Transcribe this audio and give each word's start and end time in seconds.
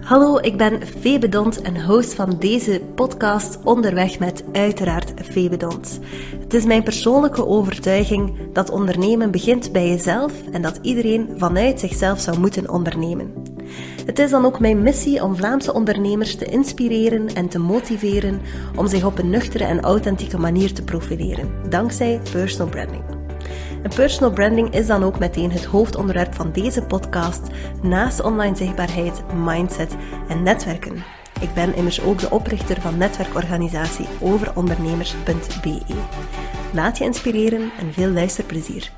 Hallo, 0.00 0.38
ik 0.38 0.56
ben 0.56 0.86
Febe 0.86 1.28
Dont 1.28 1.62
en 1.62 1.84
host 1.84 2.14
van 2.14 2.36
deze 2.38 2.80
podcast 2.94 3.58
Onderweg 3.64 4.18
met 4.18 4.44
uiteraard 4.52 5.12
Febe 5.30 5.56
Dont. 5.56 6.00
Het 6.40 6.54
is 6.54 6.64
mijn 6.64 6.82
persoonlijke 6.82 7.46
overtuiging 7.46 8.32
dat 8.52 8.70
ondernemen 8.70 9.30
begint 9.30 9.72
bij 9.72 9.88
jezelf 9.88 10.32
en 10.52 10.62
dat 10.62 10.78
iedereen 10.82 11.28
vanuit 11.36 11.80
zichzelf 11.80 12.20
zou 12.20 12.38
moeten 12.38 12.70
ondernemen. 12.70 13.32
Het 14.06 14.18
is 14.18 14.30
dan 14.30 14.44
ook 14.44 14.60
mijn 14.60 14.82
missie 14.82 15.22
om 15.22 15.36
Vlaamse 15.36 15.72
ondernemers 15.74 16.34
te 16.34 16.44
inspireren 16.44 17.34
en 17.34 17.48
te 17.48 17.58
motiveren 17.58 18.40
om 18.76 18.86
zich 18.86 19.04
op 19.04 19.18
een 19.18 19.30
nuchtere 19.30 19.64
en 19.64 19.80
authentieke 19.80 20.38
manier 20.38 20.72
te 20.72 20.82
profileren, 20.82 21.50
dankzij 21.68 22.20
personal 22.32 22.68
branding. 22.68 23.01
En 23.82 23.90
personal 23.94 24.32
branding 24.32 24.74
is 24.74 24.86
dan 24.86 25.02
ook 25.02 25.18
meteen 25.18 25.50
het 25.50 25.64
hoofdonderwerp 25.64 26.34
van 26.34 26.52
deze 26.52 26.82
podcast, 26.82 27.50
naast 27.82 28.20
online 28.20 28.56
zichtbaarheid, 28.56 29.22
mindset 29.34 29.96
en 30.28 30.42
netwerken. 30.42 31.04
Ik 31.40 31.54
ben 31.54 31.74
immers 31.74 32.02
ook 32.02 32.18
de 32.18 32.30
oprichter 32.30 32.80
van 32.80 32.98
netwerkorganisatie 32.98 34.06
overondernemers.be. 34.20 35.80
Laat 36.74 36.98
je 36.98 37.04
inspireren 37.04 37.70
en 37.78 37.92
veel 37.92 38.10
luisterplezier. 38.10 38.92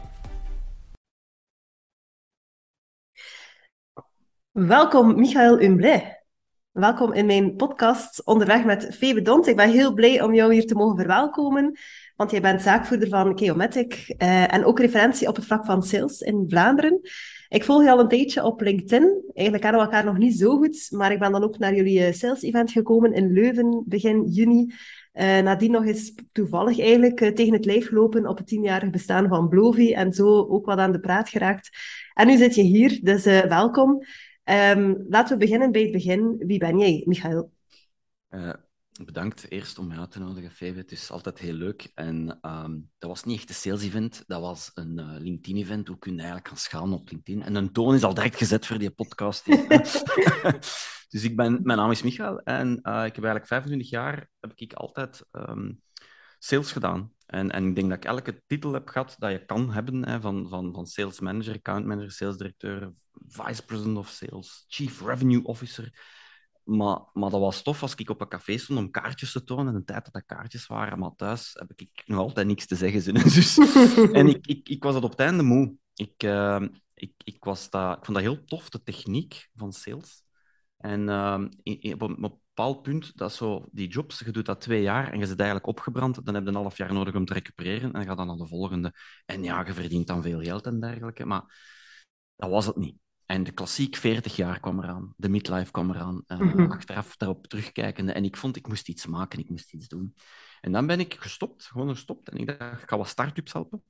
Welkom, 4.52 5.14
Michael 5.14 5.58
Humblay. 5.58 6.24
Welkom 6.72 7.12
in 7.12 7.26
mijn 7.26 7.56
podcast 7.56 8.24
Onderweg 8.24 8.64
met 8.64 8.94
Febe 8.94 9.22
Dont. 9.22 9.46
Ik 9.46 9.56
ben 9.56 9.70
heel 9.70 9.92
blij 9.92 10.22
om 10.22 10.34
jou 10.34 10.52
hier 10.52 10.66
te 10.66 10.74
mogen 10.74 10.96
verwelkomen, 10.96 11.78
want 12.16 12.30
jij 12.30 12.40
bent 12.40 12.62
zaakvoerder 12.62 13.08
van 13.08 13.34
Keomatic 13.34 14.14
uh, 14.18 14.54
en 14.54 14.64
ook 14.64 14.78
referentie 14.78 15.28
op 15.28 15.36
het 15.36 15.44
vlak 15.44 15.64
van 15.64 15.82
sales 15.82 16.20
in 16.20 16.44
Vlaanderen. 16.48 17.00
Ik 17.48 17.64
volg 17.64 17.82
je 17.82 17.90
al 17.90 18.00
een 18.00 18.08
tijdje 18.08 18.44
op 18.44 18.60
LinkedIn. 18.60 19.22
Eigenlijk 19.32 19.60
kennen 19.64 19.80
we 19.80 19.86
elkaar 19.86 20.04
nog 20.04 20.18
niet 20.18 20.38
zo 20.38 20.56
goed, 20.56 20.86
maar 20.90 21.12
ik 21.12 21.18
ben 21.18 21.32
dan 21.32 21.42
ook 21.42 21.58
naar 21.58 21.74
jullie 21.74 22.12
sales-event 22.12 22.70
gekomen 22.70 23.12
in 23.12 23.32
Leuven 23.32 23.82
begin 23.86 24.26
juni. 24.28 24.74
Uh, 25.14 25.38
nadien 25.38 25.70
nog 25.70 25.86
eens 25.86 26.14
toevallig 26.32 26.80
eigenlijk 26.80 27.18
tegen 27.18 27.52
het 27.52 27.64
lijf 27.64 27.88
gelopen 27.88 28.26
op 28.26 28.36
het 28.36 28.46
tienjarig 28.46 28.90
bestaan 28.90 29.28
van 29.28 29.48
Blovi 29.48 29.92
en 29.92 30.12
zo 30.12 30.26
ook 30.26 30.66
wat 30.66 30.78
aan 30.78 30.92
de 30.92 31.00
praat 31.00 31.28
geraakt. 31.28 31.70
En 32.14 32.26
nu 32.26 32.36
zit 32.36 32.54
je 32.54 32.62
hier, 32.62 32.98
dus 33.02 33.24
welkom. 33.24 34.04
Um, 34.44 35.04
laten 35.08 35.38
we 35.38 35.44
beginnen 35.44 35.72
bij 35.72 35.82
het 35.82 35.92
begin. 35.92 36.36
Wie 36.38 36.58
ben 36.58 36.78
jij, 36.78 37.02
Michael? 37.06 37.50
Bedankt 39.02 39.50
eerst 39.50 39.78
om 39.78 39.86
mij 39.86 39.98
uit 39.98 40.10
te 40.10 40.18
nodigen, 40.18 40.50
Febe. 40.50 40.78
Het 40.78 40.92
is 40.92 41.10
altijd 41.10 41.38
heel 41.38 41.52
leuk. 41.52 41.90
En 41.94 42.38
um, 42.42 42.90
dat 42.98 43.10
was 43.10 43.24
niet 43.24 43.38
echt 43.38 43.48
een 43.48 43.54
sales-event, 43.54 44.24
dat 44.26 44.40
was 44.40 44.70
een 44.74 44.98
uh, 44.98 45.14
LinkedIn-event. 45.18 45.88
Hoe 45.88 45.98
kun 45.98 46.12
je 46.12 46.18
eigenlijk 46.18 46.48
gaan 46.48 46.56
schalen 46.56 46.98
op 46.98 47.10
LinkedIn? 47.10 47.42
En 47.42 47.54
een 47.54 47.72
toon 47.72 47.94
is 47.94 48.02
al 48.02 48.14
direct 48.14 48.36
gezet 48.36 48.66
voor 48.66 48.78
die 48.78 48.90
podcast. 48.90 49.44
dus 51.12 51.22
ik 51.22 51.36
ben, 51.36 51.60
mijn 51.62 51.78
naam 51.78 51.90
is 51.90 52.02
Michael 52.02 52.40
en 52.40 52.68
uh, 52.68 53.04
ik 53.04 53.14
heb 53.14 53.24
eigenlijk 53.24 53.46
25 53.46 53.90
jaar 53.90 54.28
heb 54.40 54.52
ik 54.54 54.72
altijd 54.72 55.24
um, 55.32 55.82
sales 56.38 56.72
gedaan. 56.72 57.12
En, 57.26 57.50
en 57.50 57.66
ik 57.66 57.74
denk 57.74 57.88
dat 57.88 57.96
ik 57.96 58.04
elke 58.04 58.42
titel 58.46 58.72
heb 58.72 58.88
gehad 58.88 59.16
dat 59.18 59.30
je 59.30 59.44
kan 59.44 59.72
hebben, 59.72 60.08
hè, 60.08 60.20
van, 60.20 60.48
van, 60.48 60.72
van 60.72 60.86
sales 60.86 61.20
manager, 61.20 61.54
account 61.54 61.86
manager, 61.86 62.10
sales 62.10 62.36
directeur, 62.36 62.92
vice 63.26 63.64
president 63.64 63.96
of 63.96 64.08
sales, 64.08 64.64
chief 64.68 65.02
revenue 65.02 65.42
officer. 65.42 65.92
Maar, 66.64 66.98
maar 67.12 67.30
dat 67.30 67.40
was 67.40 67.62
tof 67.62 67.82
als 67.82 67.94
ik 67.94 68.10
op 68.10 68.20
een 68.20 68.28
café 68.28 68.58
stond 68.58 68.78
om 68.78 68.90
kaartjes 68.90 69.32
te 69.32 69.44
tonen. 69.44 69.66
En 69.66 69.74
de 69.74 69.84
tijd 69.84 70.04
dat 70.04 70.12
dat 70.12 70.24
kaartjes 70.26 70.66
waren, 70.66 70.98
maar 70.98 71.14
thuis 71.16 71.50
heb 71.58 71.72
ik 71.76 72.02
nog 72.06 72.18
altijd 72.18 72.46
niks 72.46 72.66
te 72.66 72.76
zeggen. 72.76 73.14
Dus, 73.34 73.58
en 74.12 74.28
ik, 74.28 74.46
ik, 74.46 74.68
ik 74.68 74.82
was 74.82 74.94
dat 74.94 75.04
op 75.04 75.10
het 75.10 75.20
einde 75.20 75.42
moe. 75.42 75.76
Ik, 75.94 76.22
uh, 76.22 76.62
ik, 76.94 77.12
ik, 77.24 77.44
was 77.44 77.70
dat, 77.70 77.98
ik 77.98 78.04
vond 78.04 78.16
dat 78.16 78.26
heel 78.26 78.44
tof, 78.44 78.68
de 78.68 78.82
techniek 78.82 79.48
van 79.54 79.72
sales. 79.72 80.22
En 80.76 81.00
uh, 81.00 81.44
in, 81.62 81.80
in, 81.80 81.94
op, 81.94 82.02
een, 82.02 82.20
bepaald 82.20 82.82
punt, 82.82 83.16
dat 83.16 83.32
zo, 83.32 83.66
die 83.70 83.88
jobs, 83.88 84.18
je 84.18 84.30
doet 84.30 84.46
dat 84.46 84.60
twee 84.60 84.82
jaar 84.82 85.12
en 85.12 85.18
je 85.18 85.26
zit 85.26 85.38
eigenlijk 85.38 85.68
opgebrand, 85.68 86.24
dan 86.24 86.34
heb 86.34 86.42
je 86.42 86.48
een 86.48 86.54
half 86.54 86.76
jaar 86.76 86.92
nodig 86.92 87.14
om 87.14 87.24
te 87.24 87.32
recupereren 87.32 87.92
en 87.92 88.04
gaat 88.04 88.16
dan 88.16 88.26
naar 88.26 88.36
de 88.36 88.46
volgende. 88.46 88.92
En 89.26 89.42
ja, 89.42 89.66
je 89.66 89.72
verdient 89.72 90.06
dan 90.06 90.22
veel 90.22 90.40
geld 90.40 90.66
en 90.66 90.80
dergelijke, 90.80 91.26
maar 91.26 91.44
dat 92.36 92.50
was 92.50 92.66
het 92.66 92.76
niet. 92.76 93.03
En 93.34 93.42
de 93.42 93.52
klassiek 93.52 93.96
40 93.96 94.36
jaar 94.36 94.60
kwam 94.60 94.82
eraan, 94.82 95.14
de 95.16 95.28
midlife 95.28 95.70
kwam 95.70 95.90
eraan, 95.90 96.24
uh, 96.28 96.70
achteraf 96.70 97.16
daarop 97.16 97.46
terugkijkende. 97.46 98.12
En 98.12 98.24
ik 98.24 98.36
vond, 98.36 98.56
ik 98.56 98.68
moest 98.68 98.88
iets 98.88 99.06
maken, 99.06 99.38
ik 99.38 99.48
moest 99.48 99.72
iets 99.72 99.88
doen. 99.88 100.14
En 100.60 100.72
dan 100.72 100.86
ben 100.86 101.00
ik 101.00 101.14
gestopt, 101.14 101.64
gewoon 101.64 101.88
gestopt. 101.88 102.28
En 102.28 102.38
ik 102.38 102.58
dacht, 102.58 102.82
ik 102.82 102.88
ga 102.88 102.96
wat 102.96 103.08
start-ups 103.08 103.52
helpen 103.52 103.82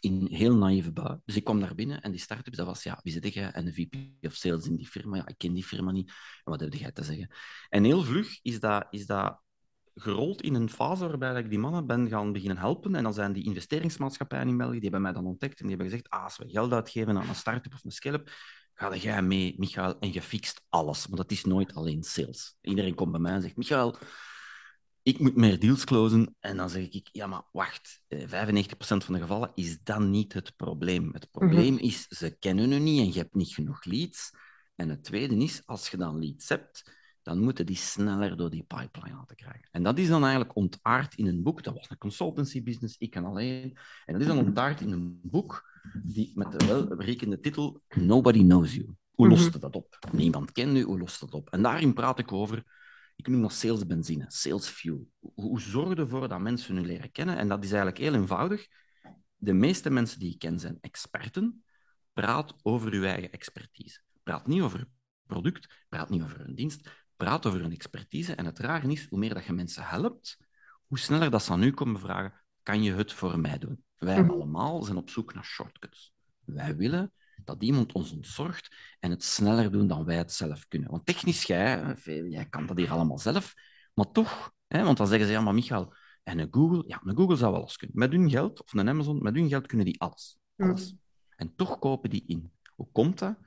in 0.00 0.26
heel 0.30 0.56
naïeve 0.56 0.92
bui. 0.92 1.18
Dus 1.24 1.36
ik 1.36 1.44
kwam 1.44 1.58
naar 1.58 1.74
binnen 1.74 2.00
en 2.00 2.10
die 2.10 2.20
start-ups, 2.20 2.56
dat 2.56 2.66
was, 2.66 2.82
ja, 2.82 3.00
wie 3.02 3.12
zit 3.12 3.34
jij? 3.34 3.50
En 3.50 3.64
de 3.64 3.72
VP 3.72 3.94
of 4.20 4.34
sales 4.34 4.66
in 4.66 4.76
die 4.76 4.88
firma. 4.88 5.16
Ja, 5.16 5.26
ik 5.26 5.38
ken 5.38 5.52
die 5.52 5.64
firma 5.64 5.90
niet. 5.90 6.08
En 6.44 6.50
wat 6.50 6.60
heb 6.60 6.74
jij 6.74 6.92
te 6.92 7.04
zeggen? 7.04 7.30
En 7.68 7.84
heel 7.84 8.02
vlug 8.02 8.38
is 8.42 8.60
dat, 8.60 8.86
is 8.90 9.06
dat 9.06 9.40
gerold 9.94 10.42
in 10.42 10.54
een 10.54 10.70
fase 10.70 11.06
waarbij 11.06 11.34
ik 11.34 11.50
die 11.50 11.58
mannen 11.58 11.86
ben 11.86 12.08
gaan 12.08 12.32
beginnen 12.32 12.58
helpen. 12.58 12.94
En 12.94 13.02
dan 13.02 13.14
zijn 13.14 13.32
die 13.32 13.44
investeringsmaatschappijen 13.44 14.48
in 14.48 14.56
België, 14.56 14.72
die 14.72 14.82
hebben 14.82 15.02
mij 15.02 15.12
dan 15.12 15.26
ontdekt 15.26 15.60
en 15.60 15.66
die 15.66 15.76
hebben 15.76 15.92
gezegd, 15.92 16.10
ah, 16.10 16.24
als 16.24 16.38
we 16.38 16.48
geld 16.48 16.72
uitgeven 16.72 17.18
aan 17.18 17.28
een 17.28 17.34
start-up 17.34 17.74
of 17.74 17.84
een 17.84 17.90
scale-up, 17.90 18.30
ga 18.80 18.96
jij 18.96 19.22
mee, 19.22 19.54
Michael, 19.58 19.98
en 19.98 20.12
je 20.12 20.22
fixt 20.22 20.62
alles. 20.68 21.04
Want 21.04 21.16
dat 21.16 21.30
is 21.30 21.44
nooit 21.44 21.74
alleen 21.74 22.02
sales. 22.02 22.56
Iedereen 22.60 22.94
komt 22.94 23.10
bij 23.10 23.20
mij 23.20 23.32
en 23.32 23.42
zegt, 23.42 23.56
Michael, 23.56 23.96
ik 25.02 25.18
moet 25.18 25.36
meer 25.36 25.60
deals 25.60 25.84
closen. 25.84 26.36
En 26.40 26.56
dan 26.56 26.70
zeg 26.70 26.88
ik, 26.88 27.08
ja, 27.12 27.26
maar 27.26 27.42
wacht, 27.52 28.02
95% 28.14 28.16
van 28.78 29.14
de 29.14 29.20
gevallen 29.20 29.52
is 29.54 29.82
dat 29.82 30.00
niet 30.00 30.32
het 30.32 30.56
probleem. 30.56 31.12
Het 31.12 31.30
probleem 31.30 31.72
mm-hmm. 31.72 31.88
is, 31.88 32.06
ze 32.06 32.36
kennen 32.38 32.72
u 32.72 32.78
niet 32.78 33.00
en 33.00 33.12
je 33.12 33.18
hebt 33.18 33.34
niet 33.34 33.54
genoeg 33.54 33.84
leads. 33.84 34.30
En 34.74 34.88
het 34.88 35.04
tweede 35.04 35.36
is, 35.36 35.66
als 35.66 35.88
je 35.88 35.96
dan 35.96 36.18
leads 36.18 36.48
hebt, 36.48 36.92
dan 37.30 37.42
moeten 37.44 37.66
die 37.66 37.76
sneller 37.76 38.36
door 38.36 38.50
die 38.50 38.62
pipeline 38.62 39.16
laten 39.16 39.36
krijgen. 39.36 39.68
En 39.70 39.82
dat 39.82 39.98
is 39.98 40.08
dan 40.08 40.22
eigenlijk 40.22 40.56
ontaard 40.56 41.14
in 41.14 41.26
een 41.26 41.42
boek. 41.42 41.62
Dat 41.62 41.74
was 41.74 41.90
een 41.90 41.98
consultancy 41.98 42.62
business, 42.62 42.96
ik 42.98 43.10
kan 43.10 43.24
alleen. 43.24 43.76
En 44.04 44.12
dat 44.12 44.20
is 44.20 44.26
dan 44.26 44.38
ontaard 44.38 44.80
in 44.80 44.92
een 44.92 45.20
boek 45.22 45.80
die, 46.02 46.32
met 46.34 46.52
de 46.52 46.66
welberekende 46.66 47.40
titel 47.40 47.82
Nobody 47.88 48.38
Knows 48.38 48.74
You. 48.74 48.94
Hoe 49.14 49.28
lost 49.28 49.44
mm-hmm. 49.44 49.60
dat 49.60 49.76
op? 49.76 49.98
Niemand 50.12 50.52
kent 50.52 50.76
u, 50.76 50.82
hoe 50.82 50.98
lost 50.98 51.20
dat 51.20 51.34
op? 51.34 51.50
En 51.50 51.62
daarin 51.62 51.94
praat 51.94 52.18
ik 52.18 52.32
over 52.32 52.64
ik 53.16 53.26
noem 53.26 53.42
dat 53.42 53.52
salesbenzine, 53.52 54.24
sales 54.28 54.66
fuel. 54.66 55.08
Hoe 55.34 55.60
zorg 55.60 55.88
je 55.88 55.94
ervoor 55.94 56.28
dat 56.28 56.40
mensen 56.40 56.78
u 56.78 56.86
leren 56.86 57.10
kennen? 57.10 57.36
En 57.36 57.48
dat 57.48 57.64
is 57.64 57.70
eigenlijk 57.70 57.98
heel 57.98 58.14
eenvoudig. 58.14 58.66
De 59.36 59.52
meeste 59.52 59.90
mensen 59.90 60.18
die 60.18 60.32
ik 60.32 60.38
ken 60.38 60.60
zijn 60.60 60.78
experten. 60.80 61.64
Praat 62.12 62.54
over 62.62 62.92
uw 62.92 63.04
eigen 63.04 63.32
expertise. 63.32 64.00
Praat 64.22 64.46
niet 64.46 64.62
over 64.62 64.88
product, 65.26 65.84
praat 65.88 66.10
niet 66.10 66.22
over 66.22 66.40
een 66.40 66.54
dienst, 66.54 66.99
praat 67.24 67.46
over 67.46 67.60
hun 67.60 67.72
expertise. 67.72 68.34
En 68.34 68.44
het 68.44 68.58
rare 68.58 68.92
is, 68.92 69.06
hoe 69.08 69.18
meer 69.18 69.34
dat 69.34 69.44
je 69.44 69.52
mensen 69.52 69.84
helpt, 69.84 70.38
hoe 70.86 70.98
sneller 70.98 71.30
dat 71.30 71.42
ze 71.42 71.52
aan 71.52 71.62
u 71.62 71.70
komen 71.70 72.00
vragen, 72.00 72.32
kan 72.62 72.82
je 72.82 72.92
het 72.92 73.12
voor 73.12 73.38
mij 73.38 73.58
doen? 73.58 73.84
Wij 73.96 74.22
mm. 74.22 74.30
allemaal 74.30 74.82
zijn 74.82 74.96
op 74.96 75.10
zoek 75.10 75.34
naar 75.34 75.44
shortcuts. 75.44 76.12
Wij 76.44 76.76
willen 76.76 77.12
dat 77.44 77.62
iemand 77.62 77.92
ons 77.92 78.12
ontzorgt 78.12 78.76
en 79.00 79.10
het 79.10 79.24
sneller 79.24 79.72
doen 79.72 79.86
dan 79.86 80.04
wij 80.04 80.16
het 80.16 80.32
zelf 80.32 80.68
kunnen. 80.68 80.90
Want 80.90 81.06
technisch, 81.06 81.42
jij, 81.42 81.96
jij 82.04 82.46
kan 82.48 82.66
dat 82.66 82.76
hier 82.76 82.90
allemaal 82.90 83.18
zelf, 83.18 83.54
maar 83.94 84.10
toch, 84.12 84.52
hè, 84.66 84.84
want 84.84 84.96
dan 84.96 85.06
zeggen 85.06 85.26
ze, 85.26 85.32
ja, 85.32 85.40
maar 85.40 85.54
Michael, 85.54 85.94
en 86.22 86.38
een 86.38 86.48
Google, 86.50 86.84
ja, 86.86 87.00
een 87.04 87.16
Google 87.16 87.36
zou 87.36 87.52
wel 87.52 87.60
alles 87.60 87.76
kunnen. 87.76 87.98
Met 87.98 88.12
hun 88.12 88.30
geld, 88.30 88.62
of 88.62 88.72
een 88.72 88.88
Amazon, 88.88 89.22
met 89.22 89.34
hun 89.34 89.48
geld 89.48 89.66
kunnen 89.66 89.86
die 89.86 90.00
alles. 90.00 90.38
alles. 90.56 90.92
Mm. 90.92 91.00
En 91.36 91.54
toch 91.56 91.78
kopen 91.78 92.10
die 92.10 92.24
in. 92.26 92.52
Hoe 92.74 92.88
komt 92.92 93.18
dat? 93.18 93.38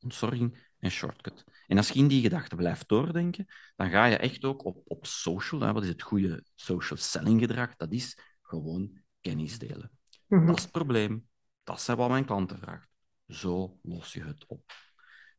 Ontzorging 0.00 0.67
en 0.78 0.90
shortcut. 0.90 1.44
En 1.66 1.76
als 1.76 1.88
je 1.88 1.98
in 1.98 2.08
die 2.08 2.22
gedachte 2.22 2.56
blijft 2.56 2.88
doordenken, 2.88 3.46
dan 3.76 3.90
ga 3.90 4.04
je 4.04 4.16
echt 4.16 4.44
ook 4.44 4.64
op, 4.64 4.82
op 4.84 5.06
social, 5.06 5.60
hè, 5.60 5.72
wat 5.72 5.82
is 5.82 5.88
het 5.88 6.02
goede 6.02 6.44
social 6.54 6.98
selling 6.98 7.40
gedrag? 7.40 7.76
Dat 7.76 7.92
is 7.92 8.18
gewoon 8.42 9.00
kennis 9.20 9.58
delen. 9.58 9.90
Mm 10.26 10.38
-hmm. 10.38 10.46
Dat 10.46 10.56
is 10.56 10.62
het 10.62 10.72
probleem. 10.72 11.28
Dat 11.62 11.78
is 11.78 11.86
wat 11.86 12.08
mijn 12.08 12.24
klanten 12.24 12.58
vragen. 12.58 12.88
Zo 13.26 13.78
los 13.82 14.12
je 14.12 14.22
het 14.22 14.44
op. 14.46 14.72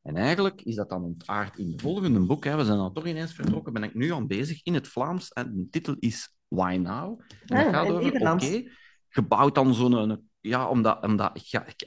En 0.01 0.16
eigenlijk 0.16 0.61
is 0.61 0.75
dat 0.75 0.89
dan 0.89 1.03
ontaard 1.03 1.58
in 1.58 1.72
het 1.72 1.81
volgende 1.81 2.19
boek. 2.19 2.43
Hè. 2.43 2.55
We 2.55 2.66
zijn 2.66 2.78
dan 2.78 2.93
toch 2.93 3.05
ineens 3.05 3.34
vertrokken, 3.34 3.73
ben 3.73 3.84
ik 3.84 3.93
nu 3.93 4.14
aan 4.14 4.28
bezig 4.28 4.64
in 4.64 4.73
het 4.73 4.87
Vlaams. 4.87 5.29
En 5.29 5.55
de 5.55 5.69
titel 5.69 5.96
is 5.99 6.35
Why 6.47 6.75
Now? 6.81 7.22
En 7.46 7.58
dat 7.58 7.66
ah, 7.66 7.73
gaat 7.73 7.87
over, 7.87 8.22
oké, 8.22 8.31
okay, 8.31 8.72
gebouwd 9.09 9.55
dan 9.55 9.73
zo'n... 9.73 10.28
Ja, 10.41 10.70
omdat, 10.70 11.03
omdat 11.03 11.32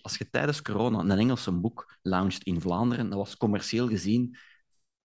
als 0.03 0.17
je 0.17 0.31
tijdens 0.31 0.63
corona 0.63 0.99
een 0.99 1.11
Engelse 1.11 1.53
boek 1.53 1.99
launched 2.03 2.43
in 2.43 2.61
Vlaanderen, 2.61 3.09
dat 3.09 3.19
was 3.19 3.37
commercieel 3.37 3.89
gezien, 3.89 4.37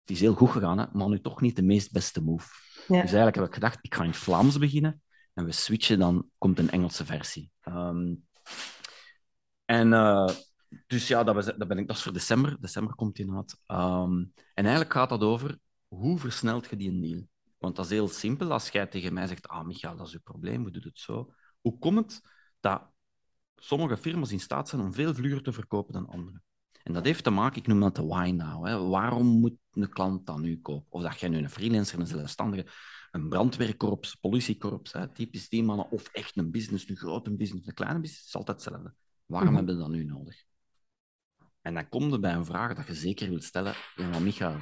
het 0.01 0.11
is 0.11 0.21
heel 0.21 0.35
goed 0.35 0.51
gegaan, 0.51 0.79
hè, 0.79 0.87
maar 0.93 1.09
nu 1.09 1.21
toch 1.21 1.41
niet 1.41 1.57
de 1.57 1.63
meest 1.63 1.93
beste 1.93 2.23
move. 2.23 2.49
Ja. 2.77 2.85
Dus 2.87 3.13
eigenlijk 3.13 3.37
heb 3.37 3.47
ik 3.47 3.55
gedacht, 3.55 3.79
ik 3.81 3.95
ga 3.95 4.05
in 4.05 4.15
Vlaams 4.15 4.59
beginnen 4.59 5.03
en 5.35 5.45
we 5.45 5.53
switchen, 5.53 5.99
dan 5.99 6.31
komt 6.39 6.59
een 6.59 6.71
Engelse 6.71 7.05
versie. 7.05 7.51
Um, 7.69 8.27
en 9.65 9.93
uh, 9.93 10.29
dus 10.87 11.09
ja, 11.09 11.25
dat, 11.25 11.35
was, 11.35 11.45
dat, 11.45 11.69
ben 11.69 11.79
ik, 11.79 11.87
dat 11.87 11.97
is 11.97 12.03
voor 12.03 12.13
december. 12.13 12.61
December 12.61 12.95
komt 12.95 13.17
die 13.17 13.33
uit. 13.33 13.59
Um, 13.67 14.33
en 14.55 14.65
eigenlijk 14.65 14.93
gaat 14.93 15.09
dat 15.09 15.23
over 15.23 15.59
hoe 15.89 16.19
versnelt 16.19 16.71
je 16.71 16.77
die 16.77 16.91
een 16.91 17.01
deal? 17.01 17.29
Want 17.59 17.77
dat 17.77 17.85
is 17.85 17.91
heel 17.91 18.09
simpel. 18.09 18.53
Als 18.53 18.69
jij 18.69 18.87
tegen 18.87 19.13
mij 19.13 19.27
zegt, 19.27 19.49
ah 19.49 19.67
Michael, 19.67 19.97
dat 19.97 20.07
is 20.07 20.13
uw 20.13 20.21
probleem, 20.23 20.65
we 20.65 20.71
doen 20.71 20.83
het 20.83 20.99
zo. 20.99 21.35
Hoe 21.61 21.79
komt 21.79 21.99
het 21.99 22.21
dat 22.61 22.83
sommige 23.56 23.97
firma's 23.97 24.32
in 24.32 24.41
staat 24.41 24.69
zijn 24.69 24.82
om 24.82 24.93
veel 24.93 25.14
vlugger 25.14 25.43
te 25.43 25.53
verkopen 25.53 25.93
dan 25.93 26.08
anderen? 26.08 26.43
En 26.82 26.93
dat 26.93 27.05
heeft 27.05 27.25
te 27.25 27.31
maken, 27.31 27.58
ik 27.58 27.67
noem 27.67 27.81
dat 27.81 27.97
de 27.97 28.05
why 28.05 28.31
now. 28.31 28.67
Hè. 28.67 28.88
Waarom 28.88 29.26
moet 29.26 29.56
een 29.73 29.88
klant 29.88 30.26
dan 30.26 30.41
nu 30.41 30.61
kopen? 30.61 30.87
Of 30.88 31.03
dat 31.03 31.20
jij 31.20 31.29
nu 31.29 31.38
een 31.38 31.50
freelancer, 31.50 31.99
een 31.99 32.06
zelfstandige, 32.06 32.67
een 33.11 33.29
brandweerkorps, 33.29 34.14
politiekorps, 34.14 34.93
hè, 34.93 35.08
typisch 35.08 35.49
die 35.49 35.62
mannen, 35.62 35.91
of 35.91 36.08
echt 36.08 36.37
een 36.37 36.50
business, 36.50 36.88
een 36.88 36.97
grote 36.97 37.31
business, 37.31 37.67
een 37.67 37.75
kleine 37.75 38.00
business, 38.00 38.26
is 38.26 38.37
altijd 38.37 38.62
hetzelfde. 38.62 38.94
Waarom 39.26 39.49
mm 39.49 39.56
hebben 39.56 39.75
we 39.75 39.81
dat 39.81 39.91
nu 39.91 40.05
nodig? 40.05 40.44
En 41.61 41.75
dan 41.75 41.88
komt 41.88 42.12
er 42.12 42.20
bij 42.20 42.35
een 42.35 42.44
vraag 42.44 42.75
dat 42.75 42.87
je 42.87 42.94
zeker 42.94 43.29
wilt 43.29 43.44
stellen, 43.44 43.75
ja, 43.97 44.09
maar 44.09 44.23
Michael, 44.23 44.56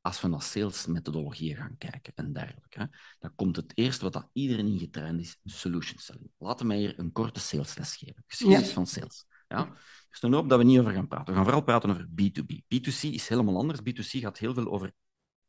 als 0.00 0.20
we 0.20 0.28
naar 0.28 0.42
sales 0.42 0.86
methodologieën 0.86 1.56
gaan 1.56 1.76
kijken 1.78 2.12
en 2.14 2.32
dergelijke, 2.32 2.90
dan 3.18 3.34
komt 3.34 3.56
het 3.56 3.72
eerst 3.74 4.00
wat 4.00 4.12
dat 4.12 4.28
iedereen 4.32 4.66
in 4.66 4.78
getraind 4.78 5.20
is, 5.20 5.38
solution 5.44 5.98
selling. 5.98 6.30
Laten 6.38 6.68
we 6.68 6.74
hier 6.74 6.98
een 6.98 7.12
korte 7.12 7.40
salesles 7.40 7.96
geven. 7.96 8.24
Geschiedenis 8.26 8.72
van 8.72 8.86
sales. 8.86 9.26
Ja? 9.48 9.72
Dus 10.10 10.20
dan 10.20 10.32
hoop 10.32 10.48
dat 10.48 10.58
we 10.58 10.64
niet 10.64 10.78
over 10.78 10.92
gaan 10.92 11.08
praten. 11.08 11.26
We 11.26 11.32
gaan 11.32 11.44
vooral 11.44 11.62
praten 11.62 11.90
over 11.90 12.06
B2B. 12.06 12.54
B2C 12.74 13.00
is 13.00 13.28
helemaal 13.28 13.56
anders. 13.56 13.80
B2C 13.80 14.20
gaat 14.20 14.38
heel 14.38 14.54
veel 14.54 14.70
over 14.70 14.92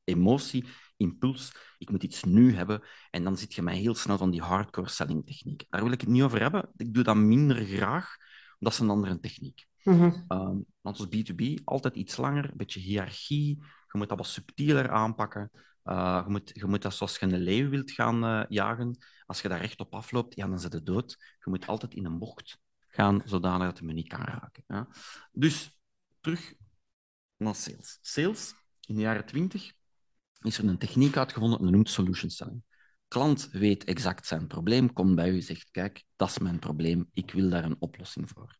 emotie, 0.03 0.65
impuls. 0.97 1.51
Ik 1.77 1.89
moet 1.89 2.03
iets 2.03 2.23
nu 2.23 2.55
hebben. 2.55 2.81
En 3.09 3.23
dan 3.23 3.37
zit 3.37 3.53
je 3.53 3.61
mij 3.61 3.77
heel 3.77 3.95
snel 3.95 4.17
van 4.17 4.31
die 4.31 4.41
hardcore 4.41 4.89
selling 4.89 5.25
techniek. 5.25 5.65
Daar 5.69 5.83
wil 5.83 5.91
ik 5.91 6.01
het 6.01 6.09
niet 6.09 6.21
over 6.21 6.41
hebben. 6.41 6.69
Ik 6.75 6.93
doe 6.93 7.03
dat 7.03 7.15
minder 7.15 7.65
graag. 7.65 8.15
Dat 8.59 8.73
is 8.73 8.79
een 8.79 8.89
andere 8.89 9.19
techniek. 9.19 9.67
Mm 9.83 9.99
-hmm. 9.99 10.25
um, 10.27 10.65
want 10.81 10.99
als 10.99 11.07
B2B 11.07 11.63
altijd 11.63 11.95
iets 11.95 12.17
langer, 12.17 12.43
een 12.43 12.57
beetje 12.57 12.79
hiërarchie. 12.79 13.63
Je 13.91 13.97
moet 13.97 14.09
dat 14.09 14.17
wat 14.17 14.27
subtieler 14.27 14.89
aanpakken. 14.89 15.51
Uh, 15.85 16.21
je, 16.25 16.31
moet, 16.31 16.51
je 16.53 16.65
moet 16.65 16.81
dat 16.81 16.93
zoals 16.93 17.17
je 17.17 17.25
een 17.25 17.37
leeuw 17.37 17.69
wilt 17.69 17.91
gaan 17.91 18.23
uh, 18.23 18.45
jagen. 18.49 18.97
Als 19.25 19.41
je 19.41 19.47
daar 19.47 19.61
recht 19.61 19.79
op 19.79 19.93
afloopt, 19.93 20.35
ja, 20.35 20.47
dan 20.47 20.59
zit 20.59 20.73
het 20.73 20.85
dood. 20.85 21.17
Je 21.19 21.49
moet 21.49 21.67
altijd 21.67 21.93
in 21.93 22.05
een 22.05 22.19
bocht 22.19 22.59
gaan, 22.87 23.21
zodanig 23.25 23.67
dat 23.67 23.77
je 23.77 23.85
me 23.85 23.93
niet 23.93 24.07
kan 24.07 24.21
raken. 24.21 24.63
Ja. 24.67 24.87
Dus 25.31 25.79
terug 26.21 26.53
naar 27.37 27.55
sales. 27.55 27.99
Sales, 28.01 28.53
in 28.87 28.95
de 28.95 29.01
jaren 29.01 29.25
20 29.25 29.71
is 30.41 30.57
er 30.57 30.67
een 30.67 30.77
techniek 30.77 31.17
uitgevonden, 31.17 31.61
dat 31.61 31.71
noemt 31.71 31.89
solution 31.89 32.29
selling. 32.29 32.63
Klant 33.07 33.49
weet 33.51 33.83
exact 33.83 34.27
zijn 34.27 34.47
probleem, 34.47 34.93
komt 34.93 35.15
bij 35.15 35.29
u 35.29 35.35
en 35.35 35.43
zegt, 35.43 35.71
kijk, 35.71 36.03
dat 36.15 36.29
is 36.29 36.37
mijn 36.37 36.59
probleem, 36.59 37.09
ik 37.13 37.31
wil 37.31 37.49
daar 37.49 37.63
een 37.63 37.75
oplossing 37.79 38.29
voor. 38.29 38.57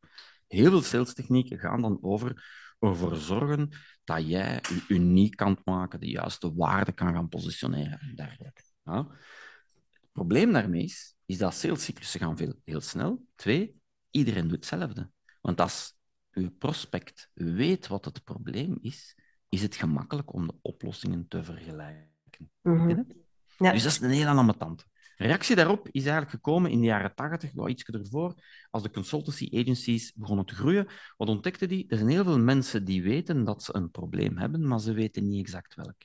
Heel 0.47 0.69
veel 0.69 0.81
salestechnieken 0.81 1.59
gaan 1.59 1.81
dan 1.81 1.97
over 2.01 2.43
ervoor 2.79 3.15
zorgen 3.15 3.69
dat 4.03 4.27
jij 4.27 4.53
je 4.53 4.83
uniek 4.87 5.35
kan 5.35 5.59
maken, 5.63 5.99
de 5.99 6.09
juiste 6.09 6.55
waarde 6.55 6.91
kan 6.91 7.13
gaan 7.13 7.29
positioneren 7.29 7.99
en 7.99 8.15
dergelijke. 8.15 8.61
Ja. 8.83 9.07
Het 9.91 10.11
probleem 10.11 10.51
daarmee 10.51 10.83
is, 10.83 11.15
is 11.25 11.37
dat 11.37 11.53
salescyclussen 11.53 12.19
gaan 12.19 12.37
veel, 12.37 12.53
heel 12.63 12.81
snel. 12.81 13.25
Twee, 13.35 13.81
iedereen 14.09 14.47
doet 14.47 14.55
hetzelfde. 14.55 15.11
Want 15.41 15.61
als 15.61 15.97
uw 16.31 16.49
prospect 16.57 17.31
weet 17.33 17.87
wat 17.87 18.05
het 18.05 18.23
probleem 18.23 18.77
is, 18.81 19.17
is 19.49 19.61
het 19.61 19.75
gemakkelijk 19.75 20.33
om 20.33 20.47
de 20.47 20.55
oplossingen 20.61 21.27
te 21.27 21.43
vergelijken. 21.43 22.51
Mm 22.61 23.07
ja. 23.57 23.71
Dus 23.71 23.83
dat 23.83 23.91
is 23.91 23.99
een 23.99 24.09
heel 24.09 24.27
ambetant. 24.27 24.85
Reactie 25.21 25.55
daarop 25.55 25.87
is 25.91 26.01
eigenlijk 26.01 26.31
gekomen 26.31 26.71
in 26.71 26.79
de 26.79 26.85
jaren 26.85 27.15
80, 27.15 27.51
wel 27.53 27.69
iets 27.69 27.83
ervoor, 27.83 28.33
als 28.69 28.83
de 28.83 28.91
consultancy 28.91 29.49
agencies 29.53 30.13
begonnen 30.13 30.45
te 30.45 30.55
groeien. 30.55 30.87
Wat 31.17 31.27
ontdekten 31.27 31.67
die? 31.67 31.87
Er 31.87 31.97
zijn 31.97 32.09
heel 32.09 32.23
veel 32.23 32.39
mensen 32.39 32.85
die 32.85 33.03
weten 33.03 33.43
dat 33.43 33.63
ze 33.63 33.75
een 33.75 33.91
probleem 33.91 34.37
hebben, 34.37 34.67
maar 34.67 34.79
ze 34.79 34.93
weten 34.93 35.27
niet 35.27 35.39
exact 35.39 35.75
welk. 35.75 35.95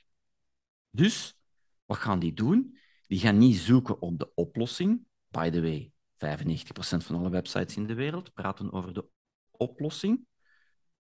Dus, 0.89 1.37
wat 1.85 1.97
gaan 1.97 2.19
die 2.19 2.33
doen? 2.33 2.77
Die 3.07 3.19
gaan 3.19 3.37
niet 3.37 3.57
zoeken 3.57 4.01
op 4.01 4.19
de 4.19 4.33
oplossing. 4.33 5.05
By 5.27 5.49
the 5.49 5.61
way, 5.61 5.91
95% 6.15 7.05
van 7.05 7.15
alle 7.15 7.29
websites 7.29 7.75
in 7.75 7.87
de 7.87 7.93
wereld 7.93 8.33
praten 8.33 8.71
over 8.71 8.93
de 8.93 9.05
oplossing. 9.51 10.25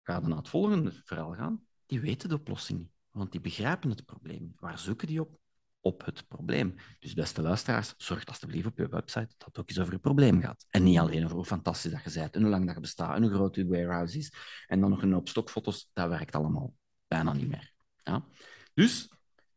Ga 0.02 0.20
dan 0.20 0.28
naar 0.28 0.38
het 0.38 0.48
volgende 0.48 0.92
verhaal 1.04 1.34
gaan. 1.34 1.66
Die 1.86 2.00
weten 2.00 2.28
de 2.28 2.34
oplossing 2.34 2.78
niet, 2.78 2.90
want 3.10 3.32
die 3.32 3.40
begrijpen 3.40 3.90
het 3.90 4.04
probleem. 4.04 4.52
Waar 4.56 4.78
zoeken 4.78 5.06
die 5.06 5.20
op? 5.20 5.38
Op 5.86 6.04
het 6.04 6.28
probleem. 6.28 6.74
Dus 6.98 7.14
beste 7.14 7.42
luisteraars, 7.42 7.94
zorg 7.96 8.26
alsjeblieft 8.26 8.66
op 8.66 8.78
je 8.78 8.88
website 8.88 9.34
dat 9.38 9.46
het 9.46 9.58
ook 9.58 9.68
eens 9.68 9.78
over 9.78 9.92
je 9.92 9.98
probleem 9.98 10.40
gaat. 10.40 10.66
En 10.70 10.82
niet 10.82 10.98
alleen 10.98 11.24
over 11.24 11.36
hoe 11.36 11.44
fantastisch 11.44 11.90
dat 11.90 12.04
je 12.04 12.20
bent 12.20 12.34
en 12.34 12.40
hoe 12.40 12.50
lang 12.50 12.66
dat 12.66 12.74
je 12.74 12.80
bestaat 12.80 13.16
en 13.16 13.22
hoe 13.22 13.32
groot 13.32 13.54
je 13.54 13.66
warehouse 13.66 14.18
is. 14.18 14.32
En 14.66 14.80
dan 14.80 14.90
nog 14.90 15.02
een 15.02 15.12
hoop 15.12 15.28
stokfoto's, 15.28 15.90
dat 15.92 16.08
werkt 16.08 16.34
allemaal 16.34 16.74
bijna 17.08 17.32
niet 17.32 17.48
meer. 17.48 17.72
Ja? 18.02 18.26
Dus 18.74 19.10